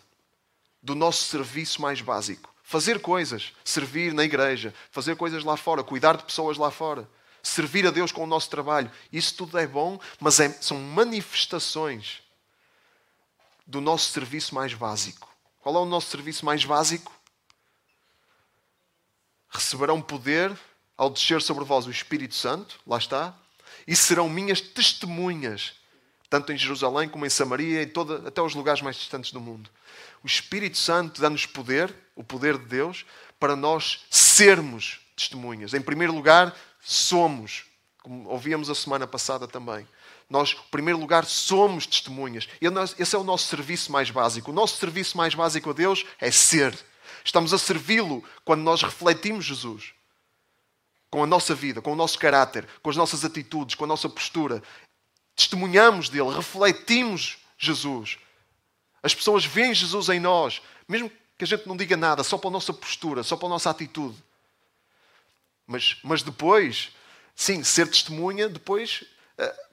do 0.83 0.95
nosso 0.95 1.25
serviço 1.25 1.83
mais 1.83 2.01
básico. 2.01 2.55
Fazer 2.63 3.03
coisas, 3.03 3.53
servir 3.63 4.15
na 4.15 4.25
igreja, 4.25 4.73
fazer 4.91 5.15
coisas 5.15 5.45
lá 5.45 5.59
fora, 5.59 5.85
cuidar 5.85 6.17
de 6.17 6.25
pessoas 6.25 6.57
lá 6.57 6.71
fora, 6.71 7.07
servir 7.43 7.87
a 7.87 7.91
Deus 7.91 8.11
com 8.11 8.25
o 8.25 8.27
nosso 8.27 8.49
trabalho. 8.49 8.91
Isso 9.13 9.35
tudo 9.35 9.59
é 9.59 9.67
bom, 9.67 10.01
mas 10.19 10.41
é, 10.41 10.49
são 10.53 10.79
manifestações 10.79 12.23
do 13.67 13.79
nosso 13.79 14.11
serviço 14.11 14.55
mais 14.55 14.73
básico. 14.73 15.29
Qual 15.61 15.77
é 15.77 15.79
o 15.79 15.85
nosso 15.85 16.09
serviço 16.09 16.47
mais 16.47 16.65
básico? 16.65 17.13
Receberão 19.51 20.01
poder 20.01 20.59
ao 20.97 21.11
descer 21.11 21.43
sobre 21.43 21.63
vós 21.63 21.87
o 21.87 21.91
Espírito 21.91 22.37
Santo, 22.37 22.81
lá 22.87 22.97
está, 22.97 23.39
e 23.87 23.95
serão 23.95 24.31
minhas 24.31 24.63
testemunhas, 24.63 25.75
tanto 26.31 26.53
em 26.53 26.59
Jerusalém 26.59 27.09
como 27.09 27.25
em 27.25 27.31
Samaria, 27.31 27.83
em 27.83 27.89
toda, 27.89 28.29
até 28.29 28.43
os 28.43 28.55
lugares 28.55 28.83
mais 28.83 28.97
distantes 28.97 29.33
do 29.33 29.41
mundo. 29.41 29.71
O 30.23 30.27
Espírito 30.27 30.77
Santo 30.77 31.21
dá-nos 31.21 31.47
poder, 31.47 31.95
o 32.15 32.25
poder 32.25 32.59
de 32.59 32.67
Deus, 32.67 33.07
para 33.39 33.57
nós 33.57 34.05
sermos 34.11 35.01
testemunhas. 35.17 35.75
Em 35.75 35.81
primeiro 35.81 36.13
lugar, 36.13 36.55
somos, 36.81 37.65
como 38.03 38.29
ouvíamos 38.29 38.69
a 38.69 38.75
semana 38.75 39.07
passada 39.07 39.47
também. 39.47 39.87
Nós, 40.29 40.53
em 40.53 40.71
primeiro 40.71 40.99
lugar, 40.99 41.25
somos 41.25 41.87
testemunhas. 41.87 42.49
Esse 42.99 43.17
é 43.17 43.19
o 43.19 43.25
nosso 43.25 43.47
serviço 43.49 43.91
mais 43.91 44.11
básico. 44.11 44.51
O 44.51 44.55
nosso 44.55 44.77
serviço 44.77 45.17
mais 45.17 45.35
básico 45.35 45.71
a 45.71 45.73
Deus 45.73 46.05
é 46.21 46.31
ser. 46.31 46.79
Estamos 47.25 47.55
a 47.55 47.59
servi-lo 47.59 48.23
quando 48.45 48.63
nós 48.63 48.83
refletimos 48.83 49.45
Jesus. 49.45 49.95
Com 51.11 51.23
a 51.23 51.27
nossa 51.27 51.55
vida, 51.55 51.81
com 51.81 51.93
o 51.93 51.97
nosso 51.97 52.19
caráter, 52.19 52.69
com 52.83 52.91
as 52.91 52.97
nossas 52.97 53.25
atitudes, 53.25 53.75
com 53.75 53.85
a 53.85 53.87
nossa 53.87 54.09
postura. 54.11 54.63
Testemunhamos 55.39 56.09
dele, 56.09 56.35
refletimos 56.35 57.39
Jesus. 57.57 58.19
As 59.03 59.15
pessoas 59.15 59.45
veem 59.45 59.73
Jesus 59.73 60.09
em 60.09 60.19
nós, 60.19 60.61
mesmo 60.89 61.09
que 61.39 61.45
a 61.45 61.47
gente 61.47 61.67
não 61.67 61.77
diga 61.77 61.97
nada, 61.97 62.25
só 62.25 62.37
pela 62.37 62.51
nossa 62.51 62.75
postura, 62.75 63.23
só 63.23 63.37
pela 63.37 63.51
nossa 63.51 63.71
atitude. 63.71 64.17
Mas, 65.65 65.97
mas 66.03 66.23
depois, 66.23 66.91
sim, 67.37 67.63
ser 67.63 67.89
testemunha, 67.89 68.49
depois 68.49 69.05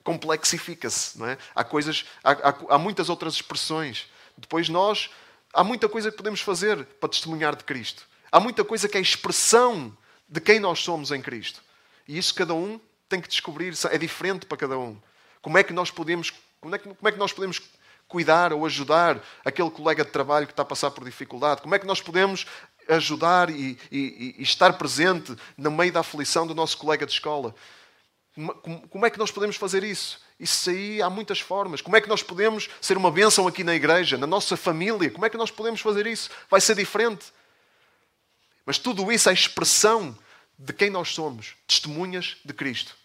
complexifica-se. 0.06 1.18
Não 1.18 1.28
é? 1.28 1.38
há, 1.54 1.64
coisas, 1.64 2.06
há, 2.24 2.32
há, 2.32 2.76
há 2.76 2.78
muitas 2.78 3.10
outras 3.10 3.34
expressões. 3.34 4.08
Depois 4.38 4.70
nós, 4.70 5.10
há 5.52 5.64
muita 5.64 5.90
coisa 5.90 6.12
que 6.12 6.18
podemos 6.18 6.40
fazer 6.40 6.86
para 6.86 7.10
testemunhar 7.10 7.56
de 7.56 7.64
Cristo. 7.64 8.08
Há 8.32 8.40
muita 8.40 8.64
coisa 8.64 8.88
que 8.88 8.98
é 8.98 9.02
expressão 9.02 9.98
de 10.30 10.40
quem 10.40 10.60
nós 10.60 10.80
somos 10.80 11.12
em 11.12 11.22
Cristo. 11.22 11.62
E 12.08 12.18
isso 12.18 12.34
cada 12.36 12.54
um 12.54 12.80
tem 13.10 13.20
que 13.20 13.28
descobrir, 13.28 13.74
é 13.90 13.98
diferente 13.98 14.46
para 14.46 14.58
cada 14.58 14.78
um. 14.78 15.02
Como 15.46 15.60
é 15.60 15.64
que 15.64 15.74
nós 15.74 15.92
podemos, 15.92 16.34
como 16.60 16.74
é 16.74 16.80
que, 16.80 16.92
como 16.92 17.08
é 17.08 17.12
que 17.12 17.20
nós 17.20 17.32
podemos 17.32 17.62
cuidar 18.08 18.52
ou 18.52 18.66
ajudar 18.66 19.24
aquele 19.46 19.70
colega 19.70 20.04
de 20.04 20.10
trabalho 20.10 20.48
que 20.48 20.54
está 20.54 20.64
a 20.64 20.66
passar 20.66 20.90
por 20.90 21.06
dificuldade? 21.06 21.62
Como 21.62 21.76
é 21.76 21.78
que 21.78 21.86
nós 21.86 22.02
podemos 22.02 22.48
ajudar 22.90 23.52
e, 23.52 23.78
e, 23.92 24.38
e 24.40 24.42
estar 24.42 24.74
presente 24.74 25.36
no 25.56 25.70
meio 25.70 25.94
da 25.94 26.00
aflição 26.00 26.48
do 26.48 26.56
nosso 26.56 26.76
colega 26.80 27.06
de 27.06 27.12
escola? 27.12 27.54
Como 28.90 29.06
é 29.06 29.12
que 29.12 29.20
nós 29.20 29.30
podemos 29.30 29.56
fazer 29.56 29.84
isso? 29.84 30.20
Isso 30.40 30.68
aí 30.72 31.00
há 31.00 31.12
muitas 31.12 31.40
formas. 31.40 31.80
Como 31.80 31.96
é 31.96 32.02
que 32.02 32.10
nós 32.10 32.24
podemos 32.24 32.68
ser 32.82 32.98
uma 32.98 33.12
bênção 33.12 33.48
aqui 33.48 33.64
na 33.64 33.76
igreja, 33.76 34.18
na 34.18 34.26
nossa 34.26 34.58
família? 34.58 35.12
Como 35.12 35.28
é 35.28 35.30
que 35.30 35.38
nós 35.38 35.52
podemos 35.52 35.80
fazer 35.80 36.08
isso? 36.08 36.28
Vai 36.50 36.60
ser 36.60 36.76
diferente. 36.76 37.26
Mas 38.66 38.80
tudo 38.80 39.12
isso 39.12 39.30
é 39.30 39.34
expressão 39.34 40.18
de 40.58 40.74
quem 40.74 40.90
nós 40.90 41.14
somos, 41.14 41.54
testemunhas 41.68 42.38
de 42.44 42.52
Cristo, 42.52 42.98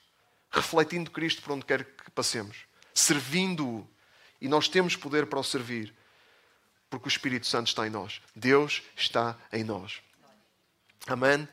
refletindo 0.50 1.10
Cristo 1.10 1.42
por 1.42 1.52
onde 1.52 1.64
quer 1.64 1.84
que 1.84 2.10
passemos, 2.10 2.64
servindo-o. 2.92 3.88
E 4.40 4.48
nós 4.48 4.68
temos 4.68 4.96
poder 4.96 5.26
para 5.26 5.38
o 5.38 5.44
servir, 5.44 5.94
porque 6.88 7.06
o 7.06 7.08
Espírito 7.08 7.46
Santo 7.46 7.68
está 7.68 7.86
em 7.86 7.90
nós. 7.90 8.20
Deus 8.34 8.82
está 8.96 9.38
em 9.52 9.62
nós. 9.62 10.00
Amém? 11.06 11.48